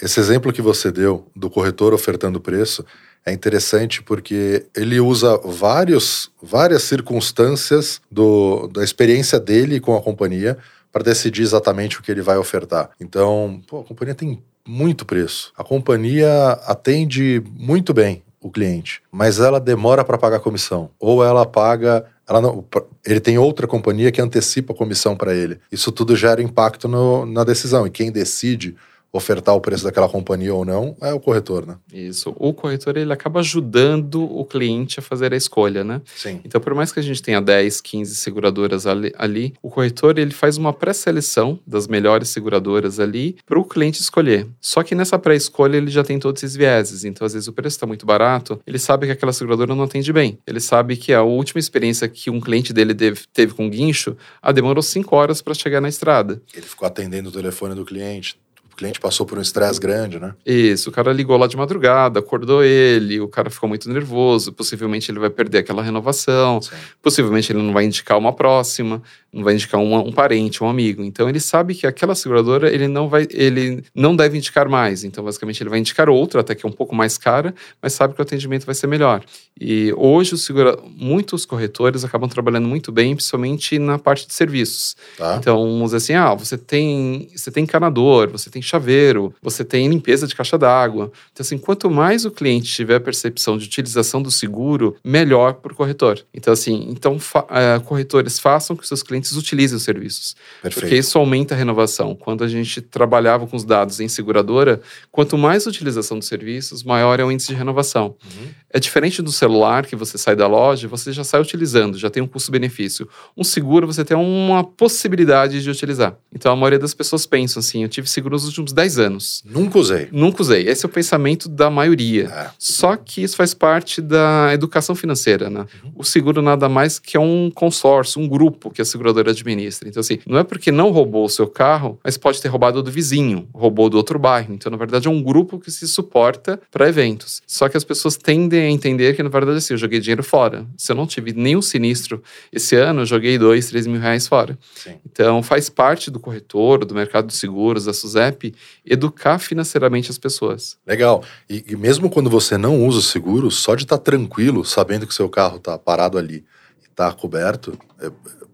Esse 0.00 0.18
exemplo 0.18 0.52
que 0.52 0.62
você 0.62 0.90
deu 0.90 1.30
do 1.36 1.50
corretor 1.50 1.92
ofertando 1.92 2.40
preço 2.40 2.84
é 3.24 3.32
interessante 3.32 4.02
porque 4.02 4.66
ele 4.74 4.98
usa 4.98 5.38
vários, 5.44 6.30
várias 6.42 6.84
circunstâncias 6.84 8.00
do, 8.10 8.66
da 8.68 8.82
experiência 8.82 9.38
dele 9.38 9.78
com 9.78 9.94
a 9.94 10.02
companhia 10.02 10.56
para 10.90 11.04
decidir 11.04 11.42
exatamente 11.42 11.98
o 11.98 12.02
que 12.02 12.10
ele 12.10 12.22
vai 12.22 12.38
ofertar. 12.38 12.90
Então, 12.98 13.60
pô, 13.66 13.80
a 13.80 13.84
companhia 13.84 14.14
tem 14.14 14.42
muito 14.66 15.04
preço. 15.04 15.52
A 15.56 15.64
companhia 15.64 16.52
atende 16.64 17.42
muito 17.52 17.92
bem 17.92 18.22
o 18.40 18.50
cliente, 18.50 19.02
mas 19.12 19.38
ela 19.38 19.60
demora 19.60 20.04
para 20.04 20.16
pagar 20.16 20.40
comissão. 20.40 20.90
Ou 20.98 21.22
ela 21.24 21.44
paga 21.44 22.06
ela 22.30 22.40
não, 22.40 22.64
ele 23.04 23.18
tem 23.18 23.36
outra 23.38 23.66
companhia 23.66 24.12
que 24.12 24.22
antecipa 24.22 24.72
a 24.72 24.76
comissão 24.76 25.16
para 25.16 25.34
ele. 25.34 25.58
Isso 25.70 25.90
tudo 25.90 26.14
gera 26.14 26.40
impacto 26.40 26.86
no, 26.86 27.26
na 27.26 27.42
decisão. 27.42 27.84
E 27.84 27.90
quem 27.90 28.12
decide 28.12 28.76
ofertar 29.12 29.54
o 29.54 29.60
preço 29.60 29.84
daquela 29.84 30.08
companhia 30.08 30.54
ou 30.54 30.64
não, 30.64 30.96
é 31.00 31.12
o 31.12 31.20
corretor, 31.20 31.66
né? 31.66 31.76
Isso. 31.92 32.34
O 32.38 32.54
corretor 32.54 32.96
ele 32.96 33.12
acaba 33.12 33.40
ajudando 33.40 34.22
o 34.22 34.44
cliente 34.44 35.00
a 35.00 35.02
fazer 35.02 35.32
a 35.32 35.36
escolha, 35.36 35.82
né? 35.82 36.00
Sim. 36.16 36.40
Então, 36.44 36.60
por 36.60 36.74
mais 36.74 36.92
que 36.92 37.00
a 37.00 37.02
gente 37.02 37.22
tenha 37.22 37.40
10, 37.40 37.80
15 37.80 38.14
seguradoras 38.14 38.86
ali, 38.86 39.12
ali 39.18 39.54
o 39.62 39.68
corretor 39.68 40.18
ele 40.18 40.32
faz 40.32 40.56
uma 40.56 40.72
pré-seleção 40.72 41.58
das 41.66 41.88
melhores 41.88 42.28
seguradoras 42.28 43.00
ali 43.00 43.36
para 43.44 43.58
o 43.58 43.64
cliente 43.64 44.00
escolher. 44.00 44.46
Só 44.60 44.82
que 44.82 44.94
nessa 44.94 45.18
pré-escolha 45.18 45.76
ele 45.76 45.90
já 45.90 46.04
tem 46.04 46.18
todos 46.18 46.42
esses 46.42 46.56
vieses. 46.56 47.04
Então, 47.04 47.26
às 47.26 47.32
vezes 47.32 47.48
o 47.48 47.52
preço 47.52 47.76
está 47.76 47.86
muito 47.86 48.06
barato, 48.06 48.60
ele 48.66 48.78
sabe 48.78 49.06
que 49.06 49.12
aquela 49.12 49.32
seguradora 49.32 49.74
não 49.74 49.84
atende 49.84 50.12
bem. 50.12 50.38
Ele 50.46 50.60
sabe 50.60 50.96
que 50.96 51.12
a 51.12 51.22
última 51.22 51.58
experiência 51.58 52.08
que 52.08 52.30
um 52.30 52.40
cliente 52.40 52.72
dele 52.72 52.94
teve, 52.94 53.20
teve 53.32 53.54
com 53.54 53.68
guincho, 53.68 54.16
a 54.40 54.52
demorou 54.52 54.82
5 54.82 55.14
horas 55.16 55.42
para 55.42 55.54
chegar 55.54 55.80
na 55.80 55.88
estrada. 55.88 56.40
Ele 56.54 56.66
ficou 56.66 56.86
atendendo 56.86 57.28
o 57.28 57.32
telefone 57.32 57.74
do 57.74 57.84
cliente 57.84 58.38
cliente 58.80 58.98
passou 58.98 59.26
por 59.26 59.36
um 59.36 59.42
estresse 59.42 59.78
grande, 59.78 60.18
né? 60.18 60.34
Isso, 60.44 60.88
o 60.88 60.92
cara 60.92 61.12
ligou 61.12 61.36
lá 61.36 61.46
de 61.46 61.56
madrugada, 61.56 62.18
acordou 62.18 62.64
ele, 62.64 63.20
o 63.20 63.28
cara 63.28 63.50
ficou 63.50 63.68
muito 63.68 63.90
nervoso, 63.90 64.52
possivelmente 64.52 65.10
ele 65.10 65.18
vai 65.18 65.28
perder 65.28 65.58
aquela 65.58 65.82
renovação, 65.82 66.62
Sim. 66.62 66.70
possivelmente 67.02 67.52
ele 67.52 67.60
não 67.60 67.74
vai 67.74 67.84
indicar 67.84 68.16
uma 68.16 68.32
próxima, 68.32 69.02
não 69.32 69.44
vai 69.44 69.54
indicar 69.54 69.78
um, 69.78 69.94
um, 69.96 70.12
parente, 70.12 70.64
um 70.64 70.68
amigo. 70.68 71.02
Então 71.02 71.28
ele 71.28 71.38
sabe 71.38 71.74
que 71.74 71.86
aquela 71.86 72.14
seguradora 72.14 72.72
ele 72.72 72.88
não 72.88 73.08
vai, 73.08 73.28
ele 73.30 73.84
não 73.94 74.16
deve 74.16 74.38
indicar 74.38 74.68
mais. 74.68 75.04
Então 75.04 75.22
basicamente 75.22 75.62
ele 75.62 75.70
vai 75.70 75.78
indicar 75.78 76.08
outra, 76.08 76.40
até 76.40 76.54
que 76.54 76.64
é 76.64 76.68
um 76.68 76.72
pouco 76.72 76.94
mais 76.94 77.18
cara, 77.18 77.54
mas 77.82 77.92
sabe 77.92 78.14
que 78.14 78.20
o 78.20 78.22
atendimento 78.22 78.64
vai 78.64 78.74
ser 78.74 78.86
melhor. 78.86 79.22
E 79.60 79.92
hoje 79.96 80.34
os 80.34 80.44
segura, 80.44 80.78
muitos 80.96 81.44
corretores 81.44 82.02
acabam 82.02 82.28
trabalhando 82.28 82.66
muito 82.66 82.90
bem, 82.90 83.14
principalmente 83.14 83.78
na 83.78 83.98
parte 83.98 84.26
de 84.26 84.32
serviços. 84.32 84.96
Tá. 85.18 85.36
Então 85.38 85.58
vamos 85.58 85.92
dizer 85.92 85.98
assim, 85.98 86.14
ah, 86.14 86.34
você 86.34 86.56
tem, 86.56 87.28
você 87.36 87.50
tem 87.50 87.64
encanador, 87.64 88.30
você 88.30 88.48
tem 88.48 88.62
chaveiro, 88.70 89.34
você 89.42 89.64
tem 89.64 89.88
limpeza 89.88 90.26
de 90.26 90.34
caixa 90.34 90.56
d'água. 90.56 91.12
Então, 91.32 91.42
assim, 91.42 91.58
quanto 91.58 91.90
mais 91.90 92.24
o 92.24 92.30
cliente 92.30 92.72
tiver 92.72 92.96
a 92.96 93.00
percepção 93.00 93.58
de 93.58 93.66
utilização 93.66 94.22
do 94.22 94.30
seguro, 94.30 94.96
melhor 95.04 95.54
para 95.54 95.72
o 95.72 95.76
corretor. 95.76 96.24
Então, 96.32 96.52
assim, 96.52 96.86
então 96.88 97.18
fa 97.18 97.40
uh, 97.40 97.80
corretores 97.84 98.38
façam 98.38 98.76
que 98.76 98.86
seus 98.86 99.02
clientes 99.02 99.32
utilizem 99.32 99.76
os 99.76 99.82
serviços. 99.82 100.36
Perfeito. 100.62 100.80
Porque 100.80 100.96
isso 100.96 101.18
aumenta 101.18 101.54
a 101.54 101.58
renovação. 101.58 102.14
Quando 102.14 102.44
a 102.44 102.48
gente 102.48 102.80
trabalhava 102.80 103.46
com 103.46 103.56
os 103.56 103.64
dados 103.64 104.00
em 104.00 104.08
seguradora, 104.08 104.80
quanto 105.10 105.36
mais 105.36 105.66
utilização 105.66 106.18
dos 106.18 106.28
serviços, 106.28 106.82
maior 106.82 107.18
é 107.20 107.24
o 107.24 107.30
índice 107.30 107.48
de 107.48 107.54
renovação. 107.54 108.16
Uhum. 108.24 108.48
É 108.72 108.78
diferente 108.78 109.20
do 109.20 109.32
celular 109.32 109.84
que 109.84 109.96
você 109.96 110.16
sai 110.16 110.36
da 110.36 110.46
loja, 110.46 110.86
você 110.86 111.12
já 111.12 111.24
sai 111.24 111.40
utilizando, 111.40 111.98
já 111.98 112.08
tem 112.08 112.22
um 112.22 112.26
custo-benefício. 112.26 113.08
Um 113.36 113.42
seguro 113.42 113.86
você 113.86 114.04
tem 114.04 114.16
uma 114.16 114.62
possibilidade 114.62 115.60
de 115.60 115.68
utilizar. 115.70 116.16
Então 116.32 116.52
a 116.52 116.56
maioria 116.56 116.78
das 116.78 116.94
pessoas 116.94 117.26
pensam 117.26 117.60
assim: 117.60 117.82
eu 117.82 117.88
tive 117.88 118.08
seguros 118.08 118.44
últimos 118.60 118.72
10 118.72 118.98
anos. 118.98 119.42
Nunca 119.44 119.78
usei. 119.78 120.08
Nunca 120.12 120.42
usei. 120.42 120.68
Esse 120.68 120.84
é 120.84 120.88
o 120.88 120.92
pensamento 120.92 121.48
da 121.48 121.70
maioria. 121.70 122.24
É. 122.24 122.50
Só 122.58 122.96
que 122.96 123.22
isso 123.22 123.36
faz 123.36 123.54
parte 123.54 124.00
da 124.00 124.50
educação 124.52 124.94
financeira, 124.94 125.50
né? 125.50 125.66
Uhum. 125.82 125.92
O 125.96 126.04
seguro 126.04 126.40
nada 126.42 126.68
mais 126.68 126.98
que 126.98 127.16
é 127.16 127.20
um 127.20 127.50
consórcio, 127.50 128.20
um 128.20 128.28
grupo 128.28 128.70
que 128.70 128.80
a 128.80 128.84
seguradora 128.84 129.30
administra. 129.30 129.88
Então, 129.88 130.00
assim, 130.00 130.18
não 130.26 130.38
é 130.38 130.44
porque 130.44 130.70
não 130.70 130.90
roubou 130.90 131.24
o 131.24 131.28
seu 131.28 131.46
carro, 131.46 131.98
mas 132.04 132.16
pode 132.16 132.40
ter 132.40 132.48
roubado 132.48 132.82
do 132.82 132.90
vizinho, 132.90 133.48
roubou 133.52 133.88
do 133.88 133.96
outro 133.96 134.18
bairro. 134.18 134.52
Então, 134.52 134.70
na 134.70 134.78
verdade, 134.78 135.08
é 135.08 135.10
um 135.10 135.22
grupo 135.22 135.58
que 135.58 135.70
se 135.70 135.86
suporta 135.88 136.60
para 136.70 136.88
eventos. 136.88 137.42
Só 137.46 137.68
que 137.68 137.76
as 137.76 137.84
pessoas 137.84 138.16
tendem 138.16 138.60
a 138.60 138.70
entender 138.70 139.14
que, 139.14 139.22
na 139.22 139.28
verdade, 139.28 139.58
assim, 139.58 139.74
eu 139.74 139.78
joguei 139.78 140.00
dinheiro 140.00 140.22
fora. 140.22 140.66
Se 140.76 140.92
eu 140.92 140.96
não 140.96 141.06
tive 141.06 141.32
nenhum 141.32 141.62
sinistro 141.62 142.22
esse 142.52 142.76
ano, 142.76 143.02
eu 143.02 143.06
joguei 143.06 143.38
dois, 143.38 143.68
três 143.68 143.86
mil 143.86 144.00
reais 144.00 144.26
fora. 144.26 144.58
Sim. 144.74 144.94
Então, 145.10 145.42
faz 145.42 145.68
parte 145.68 146.10
do 146.10 146.20
corretor, 146.20 146.84
do 146.84 146.94
mercado 146.94 147.26
de 147.26 147.34
seguros, 147.34 147.84
da 147.84 147.92
SUSEP, 147.92 148.39
educar 148.84 149.38
financeiramente 149.38 150.10
as 150.10 150.18
pessoas. 150.18 150.76
Legal. 150.86 151.24
E, 151.48 151.64
e 151.68 151.76
mesmo 151.76 152.10
quando 152.10 152.30
você 152.30 152.56
não 152.56 152.84
usa 152.84 152.98
o 152.98 153.02
seguro, 153.02 153.50
só 153.50 153.74
de 153.74 153.84
estar 153.84 153.98
tá 153.98 154.04
tranquilo, 154.04 154.64
sabendo 154.64 155.06
que 155.06 155.14
seu 155.14 155.28
carro 155.28 155.56
está 155.56 155.78
parado 155.78 156.18
ali 156.18 156.44
e 156.82 156.86
está 156.86 157.12
coberto, 157.12 157.78
é, 158.00 158.10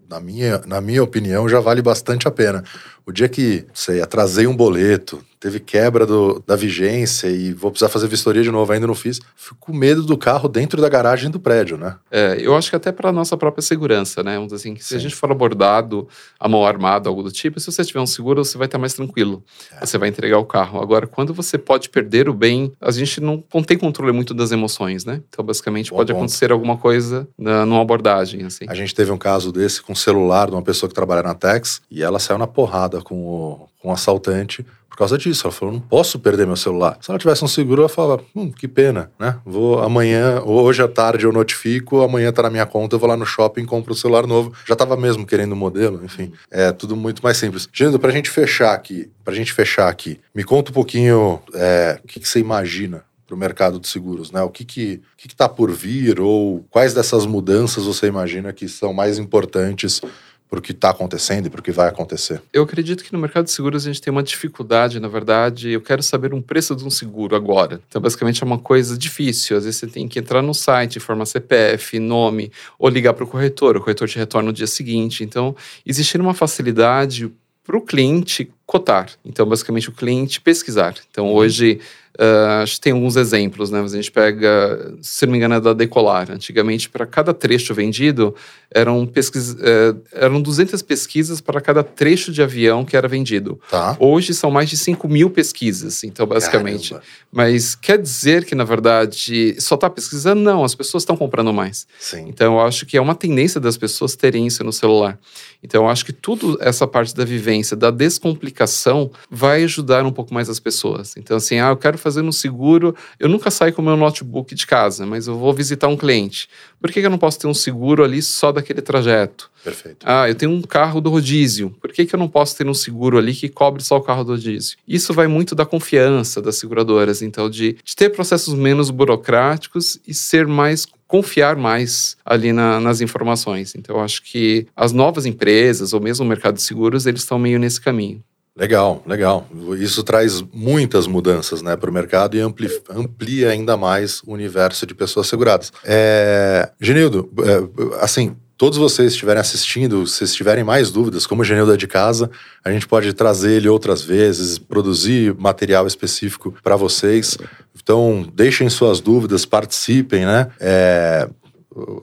na 0.09 0.19
minha, 0.19 0.61
na 0.65 0.79
minha 0.79 1.03
opinião, 1.03 1.49
já 1.49 1.59
vale 1.59 1.81
bastante 1.81 2.27
a 2.27 2.31
pena. 2.31 2.63
O 3.05 3.11
dia 3.11 3.27
que, 3.27 3.65
sei, 3.73 4.01
atrasei 4.01 4.47
um 4.47 4.55
boleto, 4.55 5.23
teve 5.47 5.61
quebra 5.61 6.05
do, 6.05 6.43
da 6.45 6.57
vigência 6.57 7.27
e 7.27 7.53
vou 7.53 7.71
precisar 7.71 7.89
fazer 7.89 8.07
vistoria 8.07 8.43
de 8.43 8.51
novo, 8.51 8.71
ainda 8.73 8.85
não 8.85 8.93
fiz, 8.93 9.21
fico 9.35 9.57
com 9.59 9.73
medo 9.73 10.03
do 10.03 10.17
carro 10.17 10.49
dentro 10.49 10.81
da 10.81 10.89
garagem 10.89 11.31
do 11.31 11.39
prédio, 11.39 11.77
né? 11.77 11.95
É, 12.11 12.37
eu 12.39 12.55
acho 12.55 12.69
que 12.69 12.75
até 12.75 12.91
para 12.91 13.11
nossa 13.13 13.37
própria 13.37 13.61
segurança, 13.61 14.21
né? 14.21 14.35
Vamos 14.35 14.51
assim, 14.51 14.73
que 14.73 14.83
se 14.83 14.89
Sim. 14.89 14.95
a 14.95 14.99
gente 14.99 15.15
for 15.15 15.31
abordado 15.31 16.07
a 16.37 16.49
mão 16.49 16.65
armada, 16.65 17.07
algo 17.07 17.23
do 17.23 17.31
tipo, 17.31 17.59
se 17.61 17.71
você 17.71 17.83
tiver 17.85 18.01
um 18.01 18.05
seguro, 18.05 18.43
você 18.43 18.57
vai 18.57 18.65
estar 18.67 18.77
mais 18.77 18.93
tranquilo. 18.93 19.41
É. 19.79 19.85
Você 19.85 19.97
vai 19.97 20.09
entregar 20.09 20.37
o 20.37 20.45
carro. 20.45 20.81
Agora, 20.81 21.07
quando 21.07 21.33
você 21.33 21.57
pode 21.57 21.89
perder 21.89 22.27
o 22.27 22.33
bem, 22.33 22.73
a 22.81 22.91
gente 22.91 23.21
não, 23.21 23.41
não 23.53 23.63
tem 23.63 23.77
controle 23.77 24.11
muito 24.11 24.33
das 24.33 24.51
emoções, 24.51 25.05
né? 25.05 25.21
Então, 25.29 25.45
basicamente, 25.45 25.91
Bom 25.91 25.97
pode 25.97 26.11
ponto. 26.11 26.19
acontecer 26.19 26.51
alguma 26.51 26.75
coisa 26.75 27.25
na, 27.37 27.65
numa 27.65 27.81
abordagem, 27.81 28.43
assim. 28.43 28.65
A 28.67 28.75
gente 28.75 28.93
teve 28.93 29.11
um 29.11 29.17
caso 29.17 29.51
desse 29.51 29.81
com 29.81 29.93
um 29.93 29.95
celular 29.95 30.47
de 30.47 30.55
uma 30.55 30.61
pessoa 30.61 30.89
que 30.89 30.95
trabalha 30.95 31.23
na 31.23 31.33
Tex 31.33 31.81
e 31.89 32.03
ela 32.03 32.19
saiu 32.19 32.37
na 32.37 32.47
porrada 32.47 33.01
com 33.01 33.15
o, 33.15 33.69
o 33.87 33.91
assaltante 33.93 34.65
por 34.89 34.97
causa 34.97 35.17
disso. 35.17 35.45
Ela 35.45 35.53
falou: 35.53 35.73
não 35.73 35.79
posso 35.79 36.17
perder 36.19 36.47
meu 36.47 36.55
celular. 36.55 36.97
Se 36.99 37.11
ela 37.11 37.19
tivesse 37.19 37.45
um 37.45 37.47
seguro, 37.47 37.83
ela 37.83 37.89
falava: 37.89 38.23
hum, 38.35 38.51
que 38.51 38.67
pena, 38.67 39.11
né? 39.19 39.37
Vou 39.45 39.79
amanhã, 39.79 40.41
hoje 40.43 40.81
à 40.81 40.87
tarde 40.87 41.25
eu 41.25 41.31
notifico, 41.31 42.01
amanhã 42.01 42.31
tá 42.31 42.41
na 42.41 42.49
minha 42.49 42.65
conta, 42.65 42.95
eu 42.95 42.99
vou 42.99 43.07
lá 43.07 43.15
no 43.15 43.25
shopping 43.25 43.65
compro 43.65 43.93
um 43.93 43.95
celular 43.95 44.25
novo. 44.25 44.51
Já 44.65 44.75
tava 44.75 44.97
mesmo 44.97 45.25
querendo 45.25 45.51
o 45.51 45.55
um 45.55 45.57
modelo, 45.57 46.03
enfim. 46.03 46.33
É 46.49 46.71
tudo 46.71 46.95
muito 46.95 47.21
mais 47.21 47.37
simples. 47.37 47.69
Gindo, 47.71 47.99
pra 47.99 48.11
gente 48.11 48.29
fechar 48.29 48.73
aqui, 48.73 49.11
pra 49.23 49.33
gente 49.33 49.53
fechar 49.53 49.87
aqui, 49.87 50.19
me 50.33 50.43
conta 50.43 50.71
um 50.71 50.73
pouquinho 50.73 51.39
é, 51.53 51.99
o 52.03 52.07
que, 52.07 52.19
que 52.19 52.27
você 52.27 52.39
imagina 52.39 53.05
para 53.27 53.35
o 53.35 53.37
mercado 53.37 53.77
de 53.77 53.87
seguros, 53.87 54.31
né? 54.31 54.41
O 54.41 54.49
que 54.49 54.63
que 54.63 55.01
está 55.27 55.49
por 55.49 55.69
vir 55.69 56.19
ou 56.19 56.65
quais 56.71 56.93
dessas 56.93 57.25
mudanças 57.25 57.83
você 57.83 58.07
imagina 58.07 58.53
que 58.53 58.69
são 58.69 58.93
mais 58.93 59.19
importantes 59.19 60.01
para 60.49 60.59
o 60.59 60.61
que 60.61 60.71
está 60.71 60.89
acontecendo 60.89 61.47
e 61.47 61.49
para 61.49 61.59
o 61.59 61.63
que 61.63 61.71
vai 61.71 61.89
acontecer? 61.89 62.41
Eu 62.53 62.63
acredito 62.63 63.03
que 63.03 63.11
no 63.11 63.19
mercado 63.19 63.45
de 63.45 63.51
seguros 63.51 63.83
a 63.83 63.91
gente 63.91 64.01
tem 64.01 64.11
uma 64.11 64.23
dificuldade, 64.23 64.99
na 64.99 65.07
verdade. 65.07 65.71
Eu 65.71 65.81
quero 65.81 66.01
saber 66.01 66.33
um 66.33 66.41
preço 66.41 66.75
de 66.75 66.85
um 66.85 66.89
seguro 66.89 67.35
agora. 67.35 67.81
Então, 67.87 68.01
basicamente, 68.01 68.41
é 68.41 68.45
uma 68.45 68.57
coisa 68.57 68.97
difícil. 68.97 69.57
Às 69.57 69.65
vezes 69.65 69.79
você 69.79 69.87
tem 69.87 70.07
que 70.07 70.19
entrar 70.19 70.41
no 70.41 70.53
site, 70.53 70.97
informar 70.97 71.25
CPF, 71.25 71.99
nome, 71.99 72.51
ou 72.79 72.89
ligar 72.89 73.13
para 73.13 73.23
o 73.23 73.27
corretor. 73.27 73.75
O 73.75 73.81
corretor 73.81 74.07
te 74.07 74.17
retorna 74.17 74.47
no 74.47 74.53
dia 74.53 74.67
seguinte. 74.67 75.23
Então, 75.23 75.55
existe 75.85 76.17
uma 76.17 76.33
facilidade 76.33 77.31
para 77.65 77.77
o 77.77 77.81
cliente 77.81 78.49
cotar. 78.65 79.09
Então, 79.25 79.45
basicamente, 79.45 79.89
o 79.89 79.91
cliente 79.91 80.39
pesquisar. 80.39 80.95
Então, 81.11 81.27
uhum. 81.27 81.33
hoje 81.33 81.81
Uh, 82.19 82.63
acho 82.63 82.75
que 82.75 82.81
tem 82.81 82.93
alguns 82.93 83.15
exemplos, 83.15 83.69
né? 83.69 83.79
A 83.79 83.87
gente 83.87 84.11
pega, 84.11 84.95
se 85.01 85.23
não 85.25 85.31
me 85.31 85.37
engano, 85.37 85.53
é 85.53 85.61
da 85.61 85.71
Decolar. 85.71 86.31
Antigamente, 86.31 86.89
para 86.89 87.05
cada 87.05 87.31
trecho 87.31 87.75
vendido, 87.75 88.33
eram, 88.71 89.05
pesquisa, 89.05 89.55
uh, 89.55 90.01
eram 90.11 90.41
200 90.41 90.81
pesquisas 90.81 91.39
para 91.39 91.61
cada 91.61 91.83
trecho 91.83 92.31
de 92.31 92.41
avião 92.41 92.83
que 92.83 92.97
era 92.97 93.07
vendido. 93.07 93.59
Tá. 93.69 93.95
Hoje 93.99 94.33
são 94.33 94.49
mais 94.49 94.67
de 94.67 94.77
5 94.77 95.07
mil 95.07 95.29
pesquisas, 95.29 96.03
então, 96.03 96.25
basicamente. 96.25 96.89
Caramba. 96.89 97.07
Mas 97.31 97.75
quer 97.75 98.01
dizer 98.01 98.45
que, 98.45 98.55
na 98.55 98.63
verdade, 98.63 99.55
só 99.59 99.75
está 99.75 99.87
pesquisando? 99.87 100.41
Não, 100.41 100.63
as 100.63 100.73
pessoas 100.73 101.03
estão 101.03 101.15
comprando 101.15 101.53
mais. 101.53 101.85
Sim. 101.99 102.25
Então, 102.27 102.55
eu 102.55 102.61
acho 102.61 102.85
que 102.87 102.97
é 102.97 103.01
uma 103.01 103.13
tendência 103.13 103.61
das 103.61 103.77
pessoas 103.77 104.15
terem 104.15 104.47
isso 104.47 104.63
no 104.63 104.73
celular. 104.73 105.19
Então, 105.61 105.83
eu 105.83 105.89
acho 105.89 106.03
que 106.03 106.13
tudo 106.13 106.57
essa 106.61 106.87
parte 106.87 107.15
da 107.15 107.23
vivência, 107.23 107.77
da 107.77 107.91
descomplicação, 107.91 109.11
vai 109.29 109.63
ajudar 109.63 110.03
um 110.03 110.11
pouco 110.11 110.33
mais 110.33 110.49
as 110.49 110.59
pessoas. 110.59 111.15
Então, 111.15 111.37
assim, 111.37 111.59
ah, 111.59 111.69
eu 111.69 111.77
quero 111.77 111.97
fazendo 112.07 112.29
um 112.29 112.31
seguro. 112.31 112.95
Eu 113.19 113.27
nunca 113.27 113.51
saio 113.51 113.73
com 113.73 113.81
o 113.81 113.85
meu 113.85 113.97
notebook 113.97 114.55
de 114.55 114.65
casa, 114.65 115.05
mas 115.05 115.27
eu 115.27 115.37
vou 115.37 115.53
visitar 115.53 115.89
um 115.89 115.97
cliente. 115.97 116.47
Por 116.79 116.89
que, 116.89 117.01
que 117.01 117.05
eu 117.05 117.09
não 117.09 117.17
posso 117.17 117.37
ter 117.37 117.47
um 117.47 117.53
seguro 117.53 118.03
ali 118.03 118.21
só 118.21 118.51
daquele 118.51 118.81
trajeto? 118.81 119.51
Perfeito. 119.63 120.05
Ah, 120.05 120.29
eu 120.29 120.35
tenho 120.35 120.51
um 120.53 120.61
carro 120.61 121.01
do 121.01 121.09
rodízio. 121.09 121.75
Por 121.81 121.91
que, 121.91 122.05
que 122.05 122.15
eu 122.15 122.19
não 122.19 122.29
posso 122.29 122.57
ter 122.57 122.65
um 122.67 122.73
seguro 122.73 123.17
ali 123.17 123.33
que 123.33 123.49
cobre 123.49 123.83
só 123.83 123.97
o 123.97 124.01
carro 124.01 124.23
do 124.23 124.31
rodízio? 124.31 124.77
Isso 124.87 125.13
vai 125.13 125.27
muito 125.27 125.53
da 125.53 125.65
confiança 125.65 126.41
das 126.41 126.55
seguradoras, 126.55 127.21
então, 127.21 127.49
de, 127.49 127.77
de 127.83 127.95
ter 127.95 128.09
processos 128.09 128.53
menos 128.53 128.89
burocráticos 128.89 129.99
e 130.07 130.13
ser 130.13 130.47
mais 130.47 130.87
confiar 131.07 131.55
mais 131.55 132.17
ali 132.25 132.51
na, 132.51 132.81
nas 132.81 132.99
informações. 132.99 133.73
Então, 133.75 133.95
eu 133.95 134.01
acho 134.01 134.21
que 134.23 134.67
as 134.75 134.91
novas 134.91 135.25
empresas, 135.25 135.93
ou 135.93 136.01
mesmo 136.01 136.25
o 136.25 136.27
mercado 136.27 136.55
de 136.55 136.61
seguros, 136.61 137.05
eles 137.05 137.21
estão 137.21 137.39
meio 137.39 137.57
nesse 137.57 137.79
caminho. 137.79 138.21
Legal, 138.57 139.03
legal. 139.05 139.47
Isso 139.77 140.01
traz 140.03 140.41
muitas 140.51 141.05
mudanças 141.05 141.61
né, 141.61 141.75
para 141.75 141.91
o 141.91 141.93
mercado 141.93 142.35
e 142.35 142.39
ampli, 142.39 142.67
amplia 142.89 143.51
ainda 143.51 143.77
mais 143.77 144.21
o 144.25 144.33
universo 144.33 144.85
de 144.87 144.95
pessoas 144.95 145.27
seguradas. 145.27 145.71
É, 145.85 146.71
Genildo, 146.81 147.29
é, 147.39 148.03
assim, 148.03 148.35
todos 148.57 148.79
vocês 148.79 149.11
estiverem 149.11 149.39
assistindo, 149.39 150.07
se 150.07 150.25
tiverem 150.33 150.63
mais 150.63 150.89
dúvidas, 150.89 151.27
como 151.27 151.43
o 151.43 151.45
Genildo 151.45 151.71
é 151.71 151.77
de 151.77 151.85
casa, 151.85 152.31
a 152.65 152.71
gente 152.71 152.87
pode 152.87 153.13
trazer 153.13 153.51
ele 153.51 153.69
outras 153.69 154.01
vezes, 154.01 154.57
produzir 154.57 155.35
material 155.35 155.85
específico 155.85 156.51
para 156.63 156.75
vocês. 156.75 157.37
Então, 157.75 158.27
deixem 158.33 158.67
suas 158.69 158.99
dúvidas, 158.99 159.45
participem, 159.45 160.25
né? 160.25 160.47
É, 160.59 161.29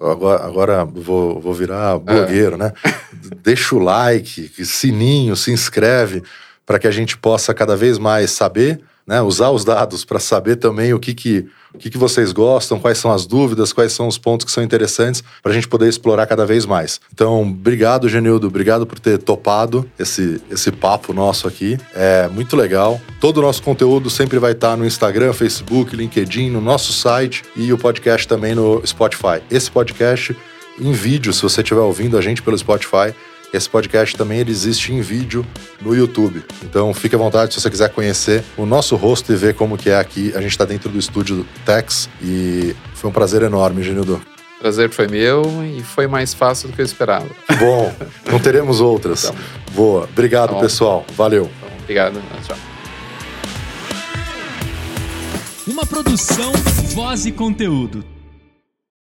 agora, 0.01 0.45
agora 0.45 0.85
vou, 0.85 1.41
vou 1.41 1.53
virar 1.53 1.99
blogueiro, 1.99 2.55
é. 2.55 2.59
né? 2.59 2.72
Deixa 3.43 3.75
o 3.75 3.79
like, 3.79 4.49
sininho, 4.64 5.37
se 5.37 5.51
inscreve 5.51 6.22
para 6.64 6.79
que 6.79 6.87
a 6.87 6.91
gente 6.91 7.16
possa 7.16 7.53
cada 7.53 7.77
vez 7.77 7.99
mais 7.99 8.31
saber 8.31 8.81
né, 9.07 9.20
usar 9.20 9.50
os 9.50 9.64
dados 9.64 10.05
para 10.05 10.18
saber 10.18 10.57
também 10.57 10.94
o 10.94 10.98
que, 10.98 11.14
que, 11.14 11.46
o 11.74 11.78
que, 11.78 11.90
que 11.90 11.98
vocês 11.98 12.32
gostam, 12.32 12.78
quais 12.78 12.98
são 12.98 13.12
as 13.12 13.26
dúvidas, 13.26 13.72
quais 13.72 13.92
são 13.92 14.09
os 14.09 14.16
pontos 14.16 14.46
que 14.46 14.52
são 14.52 14.62
interessantes 14.62 15.22
para 15.42 15.52
a 15.52 15.55
gente 15.55 15.68
poder 15.68 15.88
explorar 15.88 16.26
cada 16.26 16.46
vez 16.46 16.64
mais. 16.64 17.00
Então, 17.12 17.42
obrigado, 17.42 18.09
Genildo, 18.09 18.46
obrigado 18.46 18.86
por 18.86 18.98
ter 18.98 19.18
topado 19.18 19.88
esse, 19.98 20.40
esse 20.50 20.72
papo 20.72 21.12
nosso 21.12 21.46
aqui. 21.46 21.78
É 21.94 22.28
muito 22.28 22.57
legal. 22.57 23.00
Todo 23.20 23.38
o 23.38 23.42
nosso 23.42 23.62
conteúdo 23.62 24.09
sempre 24.09 24.38
vai 24.38 24.52
estar 24.52 24.76
no 24.76 24.86
Instagram, 24.86 25.32
Facebook, 25.32 25.94
LinkedIn, 25.94 26.50
no 26.50 26.61
nosso 26.61 26.92
site 26.92 27.42
e 27.55 27.72
o 27.72 27.78
podcast 27.78 28.26
também 28.26 28.55
no 28.55 28.82
Spotify. 28.86 29.42
Esse 29.50 29.70
podcast 29.70 30.36
em 30.78 30.92
vídeo, 30.92 31.32
se 31.32 31.42
você 31.42 31.61
estiver 31.61 31.80
ouvindo 31.80 32.18
a 32.18 32.20
gente 32.20 32.42
pelo 32.42 32.59
Spotify, 32.59 33.14
esse 33.57 33.68
podcast 33.68 34.16
também 34.16 34.40
ele 34.40 34.50
existe 34.50 34.92
em 34.92 35.00
vídeo 35.00 35.46
no 35.80 35.94
YouTube. 35.94 36.44
Então 36.62 36.92
fique 36.92 37.14
à 37.14 37.18
vontade 37.18 37.55
se 37.55 37.61
você 37.61 37.70
quiser 37.70 37.90
conhecer 37.90 38.42
o 38.57 38.66
nosso 38.66 38.96
rosto 38.96 39.32
e 39.32 39.36
ver 39.36 39.55
como 39.55 39.78
que 39.78 39.90
é 39.90 39.98
aqui. 39.98 40.32
A 40.34 40.40
gente 40.40 40.50
está 40.50 40.64
dentro 40.64 40.90
do 40.90 40.98
estúdio 40.98 41.46
Tex 41.64 42.09
e 42.22 42.74
foi 42.94 43.11
um 43.11 43.12
prazer 43.12 43.42
enorme, 43.42 43.82
Genildo. 43.82 44.20
Prazer 44.59 44.90
foi 44.90 45.07
meu 45.07 45.42
e 45.64 45.82
foi 45.82 46.07
mais 46.07 46.32
fácil 46.32 46.68
do 46.68 46.74
que 46.74 46.80
eu 46.80 46.86
esperava. 46.86 47.28
Bom. 47.59 47.94
Não 48.30 48.40
teremos 48.40 48.80
outras. 48.80 49.24
Então, 49.24 49.36
Boa. 49.72 50.05
Obrigado, 50.05 50.55
tá 50.55 50.61
pessoal. 50.61 51.05
Valeu. 51.14 51.50
Então, 51.59 51.78
obrigado. 51.80 52.22
Tchau. 52.46 52.57
Uma 55.66 55.84
produção, 55.84 56.52
voz 56.94 57.26
e 57.26 57.32
conteúdo. 57.32 58.14